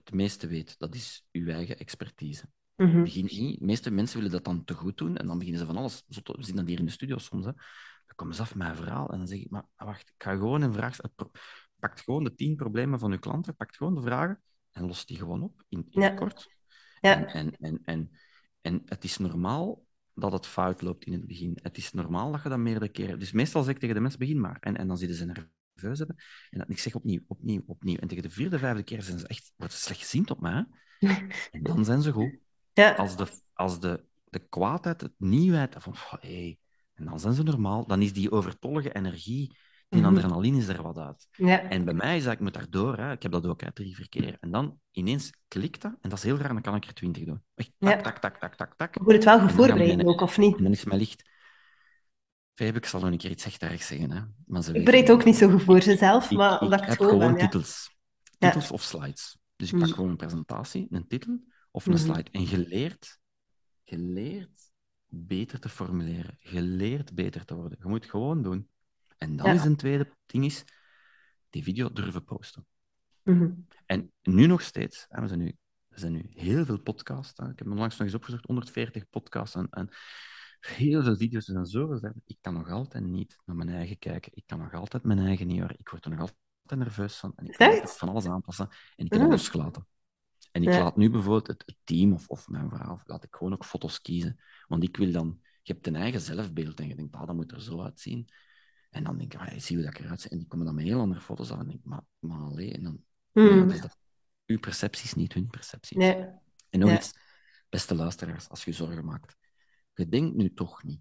het 0.04 0.12
meeste 0.12 0.46
weet, 0.46 0.78
dat 0.78 0.94
is 0.94 1.24
je 1.30 1.52
eigen 1.52 1.78
expertise. 1.78 2.44
Mhm. 2.76 3.02
Begin 3.02 3.24
niet, 3.24 3.58
de 3.58 3.64
meeste 3.64 3.90
mensen 3.90 4.16
willen 4.16 4.32
dat 4.32 4.44
dan 4.44 4.64
te 4.64 4.74
goed 4.74 4.96
doen, 4.96 5.16
en 5.16 5.26
dan 5.26 5.36
beginnen 5.38 5.60
ze 5.60 5.66
van 5.66 5.76
alles, 5.76 6.04
we 6.08 6.22
zien 6.38 6.56
dat 6.56 6.66
hier 6.66 6.78
in 6.78 6.84
de 6.84 6.90
studio 6.90 7.18
soms, 7.18 7.44
hè. 7.44 7.52
dan 8.06 8.16
komen 8.16 8.34
ze 8.34 8.42
af 8.42 8.54
met 8.54 8.68
een 8.68 8.76
verhaal, 8.76 9.10
en 9.10 9.18
dan 9.18 9.26
zeg 9.28 9.38
ik, 9.38 9.50
maar 9.50 9.64
wacht, 9.76 10.08
ik 10.08 10.22
ga 10.22 10.32
gewoon 10.32 10.62
een 10.62 10.72
vraag 10.72 10.94
stellen. 10.94 11.14
Pro- 11.14 11.30
Pak 11.78 11.98
gewoon 12.00 12.24
de 12.24 12.34
tien 12.34 12.56
problemen 12.56 12.98
van 12.98 13.12
uw 13.12 13.18
klanten, 13.18 13.56
pak 13.56 13.76
gewoon 13.76 13.94
de 13.94 14.02
vragen, 14.02 14.42
en 14.70 14.86
los 14.86 15.06
die 15.06 15.16
gewoon 15.16 15.42
op, 15.42 15.62
in, 15.68 15.86
in 15.90 16.00
Ja. 16.00 16.08
het 16.08 16.18
kort. 16.18 16.48
Ja. 17.00 17.16
En, 17.16 17.26
en, 17.28 17.56
en, 17.60 17.80
en, 17.84 18.10
en 18.60 18.82
het 18.84 19.04
is 19.04 19.18
normaal 19.18 19.84
dat 20.14 20.32
het 20.32 20.46
fout 20.46 20.82
loopt 20.82 21.04
in 21.04 21.12
het 21.12 21.26
begin. 21.26 21.58
Het 21.62 21.76
is 21.76 21.92
normaal 21.92 22.32
dat 22.32 22.42
je 22.42 22.48
dat 22.48 22.58
meerdere 22.58 22.88
keren... 22.88 23.18
Dus 23.18 23.32
meestal 23.32 23.62
zeg 23.62 23.74
ik 23.74 23.80
tegen 23.80 23.94
de 23.94 24.00
mensen, 24.00 24.18
begin 24.18 24.40
maar. 24.40 24.56
En, 24.60 24.76
en 24.76 24.86
dan 24.88 24.98
zitten 24.98 25.16
ze 25.16 25.24
nerveus 25.24 25.98
hebben. 25.98 26.16
En 26.50 26.64
ik 26.68 26.78
zeg 26.78 26.94
opnieuw, 26.94 27.20
opnieuw, 27.26 27.62
opnieuw. 27.66 27.96
En 27.96 28.08
tegen 28.08 28.22
de 28.22 28.30
vierde, 28.30 28.58
vijfde 28.58 28.82
keer 28.82 29.02
zijn 29.02 29.18
ze 29.18 29.26
echt... 29.26 29.52
Wordt 29.56 29.72
ze 29.72 29.80
slecht 29.80 30.00
gezien 30.00 30.30
op 30.30 30.40
mij. 30.40 30.66
hè. 30.98 31.08
En 31.50 31.62
dan 31.62 31.84
zijn 31.84 32.02
ze 32.02 32.12
goed. 32.12 32.38
Ja. 32.72 32.92
Als 32.92 33.16
de, 33.16 33.26
als 33.52 33.80
de, 33.80 34.04
de 34.24 34.38
kwaadheid, 34.48 35.00
het 35.00 35.12
nieuwheid... 35.18 35.74
Van, 35.78 35.92
oh, 35.92 36.12
hey, 36.20 36.58
en 36.94 37.04
dan 37.04 37.20
zijn 37.20 37.34
ze 37.34 37.42
normaal. 37.42 37.86
Dan 37.86 38.02
is 38.02 38.12
die 38.12 38.30
overtollige 38.30 38.92
energie, 38.94 39.56
die 39.88 40.00
Mhm. 40.00 40.10
adrenaline 40.16 40.58
is 40.58 40.68
er 40.68 40.82
wat 40.82 40.98
uit. 40.98 41.28
Ja. 41.32 41.62
En 41.62 41.84
bij 41.84 41.94
mij 41.94 42.16
is 42.16 42.24
dat, 42.24 42.32
ik 42.32 42.40
moet 42.40 42.54
daardoor, 42.54 42.96
hè. 42.98 43.12
ik 43.12 43.22
heb 43.22 43.32
dat 43.32 43.46
ook, 43.46 43.60
hè, 43.60 43.72
drie, 43.72 43.94
vier 43.96 44.08
keer. 44.08 44.36
En 44.40 44.50
dan 44.50 44.78
ineens 44.90 45.30
klikt 45.48 45.82
dat, 45.82 45.92
en 46.00 46.08
dat 46.08 46.18
is 46.18 46.24
heel 46.24 46.36
raar, 46.36 46.52
dan 46.52 46.62
kan 46.62 46.74
ik 46.74 46.84
er 46.84 46.94
twintig 46.94 47.24
doen. 47.24 47.42
Echt, 47.54 47.72
tak, 47.78 47.90
Ja. 47.90 48.00
tak, 48.00 48.18
tak, 48.18 48.38
tak, 48.38 48.54
tak, 48.54 48.74
tak. 48.76 48.94
Je 48.94 49.00
moet 49.02 49.12
het 49.12 49.24
wel 49.24 49.40
goed 49.40 49.52
voorbereiden 49.52 49.98
in- 49.98 50.06
ook, 50.06 50.20
of 50.20 50.38
niet? 50.38 50.56
En 50.56 50.62
dan 50.62 50.72
is 50.72 50.80
het 50.80 50.88
mij 50.88 50.98
licht. 50.98 51.30
Febe, 52.54 52.78
ik 52.78 52.86
zal 52.86 53.00
nog 53.00 53.10
een 53.10 53.16
keer 53.18 53.30
iets 53.30 53.44
echt 53.44 53.62
erg 53.62 53.82
zeggen. 53.82 54.10
Hè. 54.10 54.20
Maar 54.46 54.62
ze 54.62 54.72
Ik 54.72 54.84
bereid 54.84 55.08
het. 55.08 55.16
ook 55.16 55.24
niet 55.24 55.36
zo 55.36 55.50
goed 55.50 55.62
voor 55.62 55.82
zelf, 55.82 56.30
maar 56.30 56.54
ik 56.54 56.60
omdat 56.60 56.80
ik 56.80 56.86
heb 56.86 56.98
gewoon 56.98 57.18
ben, 57.18 57.36
titels. 57.36 57.96
Ja. 58.38 58.48
Titels 58.48 58.70
of 58.70 58.82
slides. 58.82 59.38
Dus 59.56 59.68
ik 59.68 59.74
Mhm. 59.74 59.84
pak 59.84 59.94
gewoon 59.94 60.10
een 60.10 60.16
presentatie, 60.16 60.86
een 60.90 61.06
titel 61.06 61.40
of 61.72 61.86
een 61.86 61.92
Mhm. 61.92 62.02
slide. 62.02 62.30
En 62.30 62.48
je 62.48 62.58
leert 62.58 63.20
beter 65.06 65.60
te 65.60 65.68
formuleren. 65.68 66.36
Je 66.38 66.62
leert 66.62 67.14
beter 67.14 67.44
te 67.44 67.54
worden. 67.54 67.78
Je 67.82 67.88
moet 67.88 68.02
het 68.02 68.10
gewoon 68.10 68.42
doen. 68.42 68.68
En 69.18 69.36
dan 69.36 69.46
Ja. 69.46 69.52
is 69.52 69.64
een 69.64 69.76
tweede 69.76 70.16
ding 70.26 70.44
is, 70.44 70.64
die 71.50 71.62
video 71.62 71.92
durven 71.92 72.24
posten. 72.24 72.66
Mhm. 73.22 73.50
En 73.86 74.12
nu 74.22 74.46
nog 74.46 74.62
steeds, 74.62 75.06
hè, 75.08 75.20
we 75.20 75.28
zijn 75.28 75.40
nu, 75.40 75.56
we 75.88 75.98
zijn 75.98 76.12
nu 76.12 76.26
heel 76.34 76.64
veel 76.64 76.80
podcasts. 76.80 77.38
Hè. 77.38 77.50
Ik 77.50 77.58
heb 77.58 77.68
onlangs 77.68 77.96
nog 77.96 78.06
eens 78.06 78.16
opgezocht, 78.16 78.46
140 78.46 79.08
podcasts. 79.10 79.54
En, 79.54 79.66
en 79.70 79.88
heel 80.60 81.02
veel 81.02 81.16
video's 81.16 81.48
en 81.48 81.66
zo. 81.66 82.00
Ik 82.24 82.36
kan 82.40 82.54
nog 82.54 82.70
altijd 82.70 83.04
niet 83.04 83.38
naar 83.44 83.56
mijn 83.56 83.68
eigen 83.68 83.98
kijken. 83.98 84.32
Ik 84.34 84.42
kan 84.46 84.58
nog 84.58 84.74
altijd 84.74 85.04
mijn 85.04 85.18
eigen 85.18 85.46
niet 85.46 85.60
horen. 85.60 85.78
Ik 85.78 85.88
word 85.88 86.04
er 86.04 86.10
nog 86.10 86.20
altijd 86.20 86.80
nerveus 86.80 87.16
van. 87.16 87.32
En 87.36 87.46
ik 87.46 87.52
kan 87.52 87.88
van 87.88 88.08
alles 88.08 88.26
aanpassen. 88.26 88.68
En 88.96 89.04
ik 89.04 89.12
heb 89.12 89.22
mm. 89.22 89.30
losgelaten. 89.30 89.86
En 90.52 90.62
ik 90.62 90.68
laat 90.68 90.96
nu 90.96 91.10
bijvoorbeeld 91.10 91.46
het, 91.46 91.76
team 91.84 92.12
of, 92.12 92.28
of 92.28 92.48
mijn 92.48 92.68
vrouw, 92.70 93.00
laat 93.04 93.24
ik 93.24 93.34
gewoon 93.34 93.52
ook 93.52 93.64
foto's 93.64 94.00
kiezen. 94.00 94.40
Want 94.68 94.82
ik 94.82 94.96
wil 94.96 95.12
dan... 95.12 95.40
Je 95.62 95.72
hebt 95.72 95.86
een 95.86 95.96
eigen 95.96 96.20
zelfbeeld 96.20 96.80
en 96.80 96.88
je 96.88 96.94
denkt, 96.94 97.14
ah, 97.14 97.26
dat 97.26 97.34
moet 97.34 97.52
er 97.52 97.62
zo 97.62 97.82
uitzien. 97.82 98.28
En 98.90 99.04
dan 99.04 99.18
denk 99.18 99.34
ik, 99.34 99.40
ah, 99.40 99.58
zie 99.58 99.76
hoe 99.76 99.84
dat 99.84 99.98
eruit 99.98 100.20
ziet. 100.20 100.30
En 100.30 100.38
die 100.38 100.46
komen 100.46 100.66
dan 100.66 100.74
met 100.74 100.84
heel 100.84 101.00
andere 101.00 101.20
foto's 101.20 101.50
aan. 101.50 101.60
En 101.60 101.66
denk 101.66 101.78
ik, 101.78 101.84
maar, 101.84 102.02
maar 102.18 102.40
alleen. 102.40 102.72
En 102.72 102.82
dan... 102.82 103.04
Mm. 103.32 103.70
Ja, 103.70 103.80
dat, 103.80 103.96
uw 104.46 104.58
perceptie 104.58 105.04
is 105.04 105.14
niet 105.14 105.32
hun 105.32 105.46
perceptie. 105.46 105.98
Nee. 105.98 106.26
En 106.70 106.78
nog 106.78 106.92
iets, 106.92 107.12
beste 107.68 107.94
luisteraars, 107.94 108.48
als 108.48 108.64
je 108.64 108.72
zorgen 108.72 109.04
maakt. 109.04 109.36
Je 109.94 110.08
denkt 110.08 110.36
nu 110.36 110.54
toch 110.54 110.82
niet, 110.82 111.00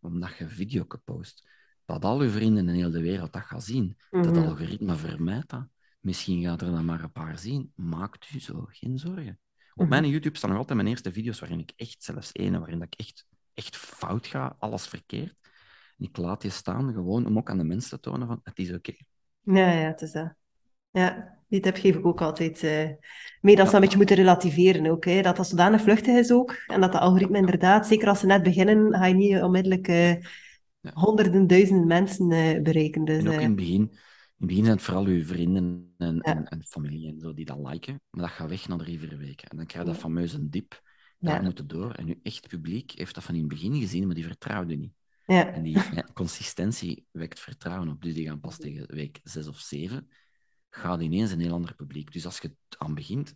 omdat 0.00 0.36
je 0.36 0.44
een 0.44 0.50
video 0.50 0.86
post, 1.04 1.48
dat 1.84 2.04
al 2.04 2.22
je 2.22 2.30
vrienden 2.30 2.68
in 2.68 2.74
heel 2.74 2.90
de 2.90 3.00
wereld 3.00 3.32
dat 3.32 3.42
gaan 3.42 3.62
zien. 3.62 3.96
Dat 4.10 4.34
mhm. 4.34 4.44
algoritme 4.44 4.96
vermijdt 4.96 5.50
dat. 5.50 5.68
Misschien 6.02 6.42
gaat 6.42 6.60
er 6.60 6.70
dan 6.70 6.84
maar 6.84 7.02
een 7.02 7.12
paar 7.12 7.38
zien. 7.38 7.72
Maakt 7.74 8.30
u 8.34 8.40
zo 8.40 8.64
geen 8.68 8.98
zorgen. 8.98 9.38
Op 9.74 9.80
mhm. 9.80 9.88
mijn 9.88 10.08
YouTube 10.08 10.36
staan 10.36 10.50
nog 10.50 10.58
altijd 10.58 10.76
mijn 10.78 10.90
eerste 10.90 11.12
video's 11.12 11.40
waarin 11.40 11.58
ik 11.58 11.72
echt, 11.76 12.04
zelfs 12.04 12.30
ene, 12.32 12.58
waarin 12.58 12.82
ik 12.82 12.94
echt, 12.94 13.26
echt 13.54 13.76
fout 13.76 14.26
ga, 14.26 14.56
alles 14.58 14.86
verkeerd. 14.86 15.34
En 15.98 16.04
ik 16.04 16.16
laat 16.16 16.40
die 16.40 16.50
staan 16.50 16.92
gewoon 16.92 17.26
om 17.26 17.36
ook 17.36 17.50
aan 17.50 17.58
de 17.58 17.64
mensen 17.64 17.90
te 17.90 18.00
tonen 18.00 18.26
van 18.26 18.40
het 18.42 18.58
is 18.58 18.72
oké. 18.72 18.94
Ja, 19.40 19.72
ja, 19.72 19.86
het 19.86 20.00
is 20.00 20.12
dat. 20.12 20.34
Ja, 20.90 21.38
dit 21.48 21.64
heb 21.64 21.76
geef 21.76 21.96
ik 21.96 22.06
ook 22.06 22.20
altijd 22.20 22.62
uh, 22.62 22.88
mee 23.40 23.56
dat 23.56 23.68
ze 23.68 23.74
een 23.74 23.80
beetje 23.80 23.96
moeten 23.96 24.16
relativeren 24.16 24.86
ook. 24.86 25.04
Hè. 25.04 25.22
Dat 25.22 25.36
dat 25.36 25.48
zodanig 25.48 25.80
vluchtig 25.80 26.16
is 26.16 26.32
ook. 26.32 26.62
En 26.66 26.80
dat 26.80 26.92
de 26.92 26.98
algoritme 26.98 27.38
inderdaad, 27.38 27.86
zeker 27.86 28.08
als 28.08 28.20
ze 28.20 28.26
net 28.26 28.42
beginnen, 28.42 28.94
ga 28.94 29.06
je 29.06 29.14
niet 29.14 29.42
onmiddellijk 29.42 29.88
uh, 29.88 30.14
honderden, 30.92 31.46
duizenden 31.46 31.86
mensen 31.86 32.30
uh, 32.30 32.62
bereiken. 32.62 33.04
Dus, 33.04 33.18
en 33.18 33.28
ook 33.28 33.32
in 33.32 33.40
het 33.40 33.56
begin, 33.56 33.92
in 34.42 34.48
het 34.48 34.56
begin 34.56 34.64
zijn 34.64 34.76
het 34.76 34.86
vooral 34.86 35.04
uw 35.04 35.24
vrienden 35.24 35.94
en, 35.98 36.20
en, 36.20 36.48
en, 36.48 36.64
familie 36.64 37.08
en 37.08 37.20
zo 37.20 37.34
die 37.34 37.44
dat 37.44 37.58
liken. 37.70 38.00
Maar 38.10 38.22
dat 38.22 38.30
gaat 38.30 38.48
weg 38.48 38.68
na 38.68 38.76
drie, 38.76 38.98
vier 38.98 39.18
weken. 39.18 39.48
En 39.48 39.56
dan 39.56 39.66
krijg 39.66 39.84
je 39.84 39.90
dat 39.92 40.00
fameuze 40.00 40.48
dip. 40.48 40.82
Daar 41.18 41.34
ja. 41.34 41.42
moet 41.42 41.58
het 41.58 41.68
door. 41.68 41.92
En 41.92 42.06
uw 42.06 42.18
echt 42.22 42.48
publiek 42.48 42.90
heeft 42.90 43.14
dat 43.14 43.24
van 43.24 43.34
in 43.34 43.40
het 43.40 43.48
begin 43.48 43.76
gezien, 43.76 44.06
maar 44.06 44.14
die 44.14 44.26
vertrouwde 44.26 44.74
niet. 44.74 44.92
Ja. 45.26 45.52
En 45.52 45.62
die 45.62 45.78
consistentie 46.14 47.06
wekt 47.10 47.40
vertrouwen 47.40 47.88
op. 47.88 48.02
Dus 48.02 48.14
die 48.14 48.26
gaan 48.26 48.40
pas 48.40 48.58
tegen 48.58 48.94
week 48.94 49.20
zes 49.22 49.48
of 49.48 49.58
zeven 49.58 50.08
gaat 50.74 51.00
ineens 51.00 51.30
een 51.30 51.40
heel 51.40 51.52
ander 51.52 51.74
publiek. 51.74 52.12
Dus 52.12 52.24
als 52.24 52.38
je 52.38 52.48
het 52.48 52.78
aan 52.78 52.94
begint, 52.94 53.34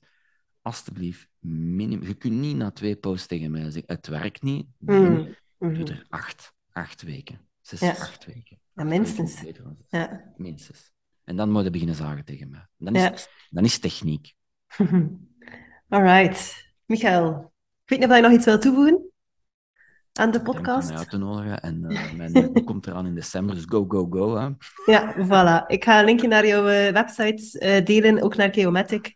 alstublieft, 0.63 1.29
minimum. 1.39 2.07
Je 2.07 2.15
kunt 2.15 2.35
niet 2.35 2.57
na 2.57 2.71
twee 2.71 2.97
posts 2.97 3.27
tegen 3.27 3.51
mij 3.51 3.71
zeggen: 3.71 3.83
het 3.87 4.07
werkt 4.07 4.43
niet. 4.43 4.67
Mm. 4.79 5.35
Doe 5.59 5.85
er 5.85 6.07
acht, 6.09 6.55
acht 6.73 7.03
weken. 7.03 7.49
Zes, 7.61 7.83
acht 7.83 8.25
weken. 8.25 8.61
Ja, 8.73 8.85
minstens. 8.85 9.43
Ja. 9.89 10.33
Minstens. 10.37 10.95
En 11.27 11.37
dan 11.37 11.51
moet 11.51 11.65
je 11.65 11.71
beginnen 11.71 11.97
zagen 11.97 12.25
tegen 12.25 12.51
mij. 12.51 12.67
Dan 12.77 12.95
is, 12.95 13.03
ja. 13.03 13.15
dan 13.51 13.65
is 13.65 13.79
techniek. 13.79 14.35
Alright. 15.89 16.71
Michael, 16.85 17.53
ik 17.85 17.89
weet 17.89 17.99
niet 17.99 18.09
of 18.09 18.17
je 18.17 18.23
nog 18.23 18.33
iets 18.33 18.45
wil 18.45 18.59
toevoegen 18.59 19.11
aan 20.13 20.31
de 20.31 20.43
podcast. 20.43 20.91
Om 20.91 20.97
uit 20.97 21.11
te 21.11 21.17
nodigen. 21.17 21.61
En 21.61 21.85
uh, 21.89 22.13
mijn 22.17 22.33
boek 22.33 22.67
komt 22.67 22.87
eraan 22.87 23.07
in 23.07 23.15
december, 23.15 23.55
dus 23.55 23.65
go, 23.69 23.85
go, 23.89 24.07
go. 24.11 24.37
Hè. 24.37 24.49
Ja, 24.93 25.15
voilà. 25.15 25.67
Ik 25.67 25.85
ga 25.85 25.99
een 25.99 26.05
linkje 26.05 26.29
naar 26.29 26.47
jouw 26.47 26.69
uh, 26.69 26.93
website 26.93 27.61
uh, 27.61 27.85
delen, 27.85 28.23
ook 28.23 28.37
naar 28.37 28.55
Geomatic. 28.55 29.15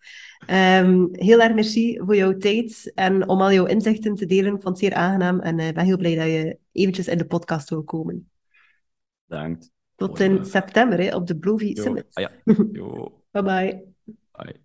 Um, 0.50 1.08
heel 1.12 1.40
erg 1.40 1.54
merci 1.54 1.98
voor 1.98 2.16
jouw 2.16 2.36
tijd 2.36 2.92
en 2.94 3.28
om 3.28 3.40
al 3.40 3.52
jouw 3.52 3.66
inzichten 3.66 4.14
te 4.14 4.26
delen. 4.26 4.54
Ik 4.54 4.62
vond 4.62 4.64
het 4.64 4.78
zeer 4.78 4.94
aangenaam 4.94 5.40
en 5.40 5.58
ik 5.58 5.74
ben 5.74 5.84
heel 5.84 5.96
blij 5.96 6.14
dat 6.14 6.26
je 6.26 6.58
eventjes 6.72 7.08
in 7.08 7.18
de 7.18 7.26
podcast 7.26 7.70
wil 7.70 7.82
komen. 7.82 8.30
Bedankt. 9.26 9.70
Tot 10.00 10.20
in 10.20 10.44
september 10.44 10.98
hè, 10.98 11.14
op 11.14 11.26
de 11.26 11.36
Blovy 11.36 11.74
Summit. 11.74 12.06
Ah, 12.12 12.22
ja. 12.22 12.30
bye 13.32 13.42
bye. 13.42 13.84
Bye. 14.32 14.60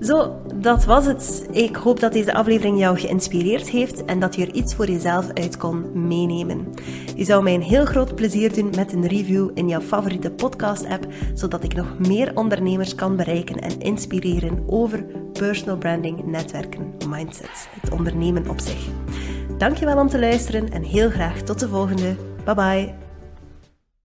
Zo, 0.00 0.42
dat 0.54 0.84
was 0.84 1.06
het. 1.06 1.48
Ik 1.50 1.76
hoop 1.76 2.00
dat 2.00 2.12
deze 2.12 2.34
aflevering 2.34 2.78
jou 2.78 2.98
geïnspireerd 2.98 3.70
heeft 3.70 4.04
en 4.04 4.20
dat 4.20 4.34
je 4.34 4.46
er 4.46 4.54
iets 4.54 4.74
voor 4.74 4.86
jezelf 4.86 5.32
uit 5.32 5.56
kon 5.56 6.06
meenemen. 6.08 6.68
Je 7.16 7.24
zou 7.24 7.42
mij 7.42 7.54
een 7.54 7.62
heel 7.62 7.84
groot 7.84 8.14
plezier 8.14 8.54
doen 8.54 8.70
met 8.76 8.92
een 8.92 9.06
review 9.06 9.50
in 9.54 9.68
jouw 9.68 9.80
favoriete 9.80 10.30
podcast-app, 10.30 11.06
zodat 11.34 11.64
ik 11.64 11.74
nog 11.74 11.98
meer 11.98 12.34
ondernemers 12.34 12.94
kan 12.94 13.16
bereiken 13.16 13.56
en 13.56 13.80
inspireren 13.80 14.64
over 14.66 15.04
personal 15.32 15.78
branding, 15.78 16.24
netwerken, 16.24 16.94
mindset, 17.08 17.68
het 17.80 17.92
ondernemen 17.92 18.48
op 18.48 18.60
zich. 18.60 18.88
Dankjewel 19.58 19.98
om 19.98 20.08
te 20.08 20.18
luisteren 20.18 20.70
en 20.70 20.82
heel 20.82 21.10
graag 21.10 21.42
tot 21.42 21.60
de 21.60 21.68
volgende. 21.68 22.16
Bye 22.44 22.54
bye. 22.54 23.05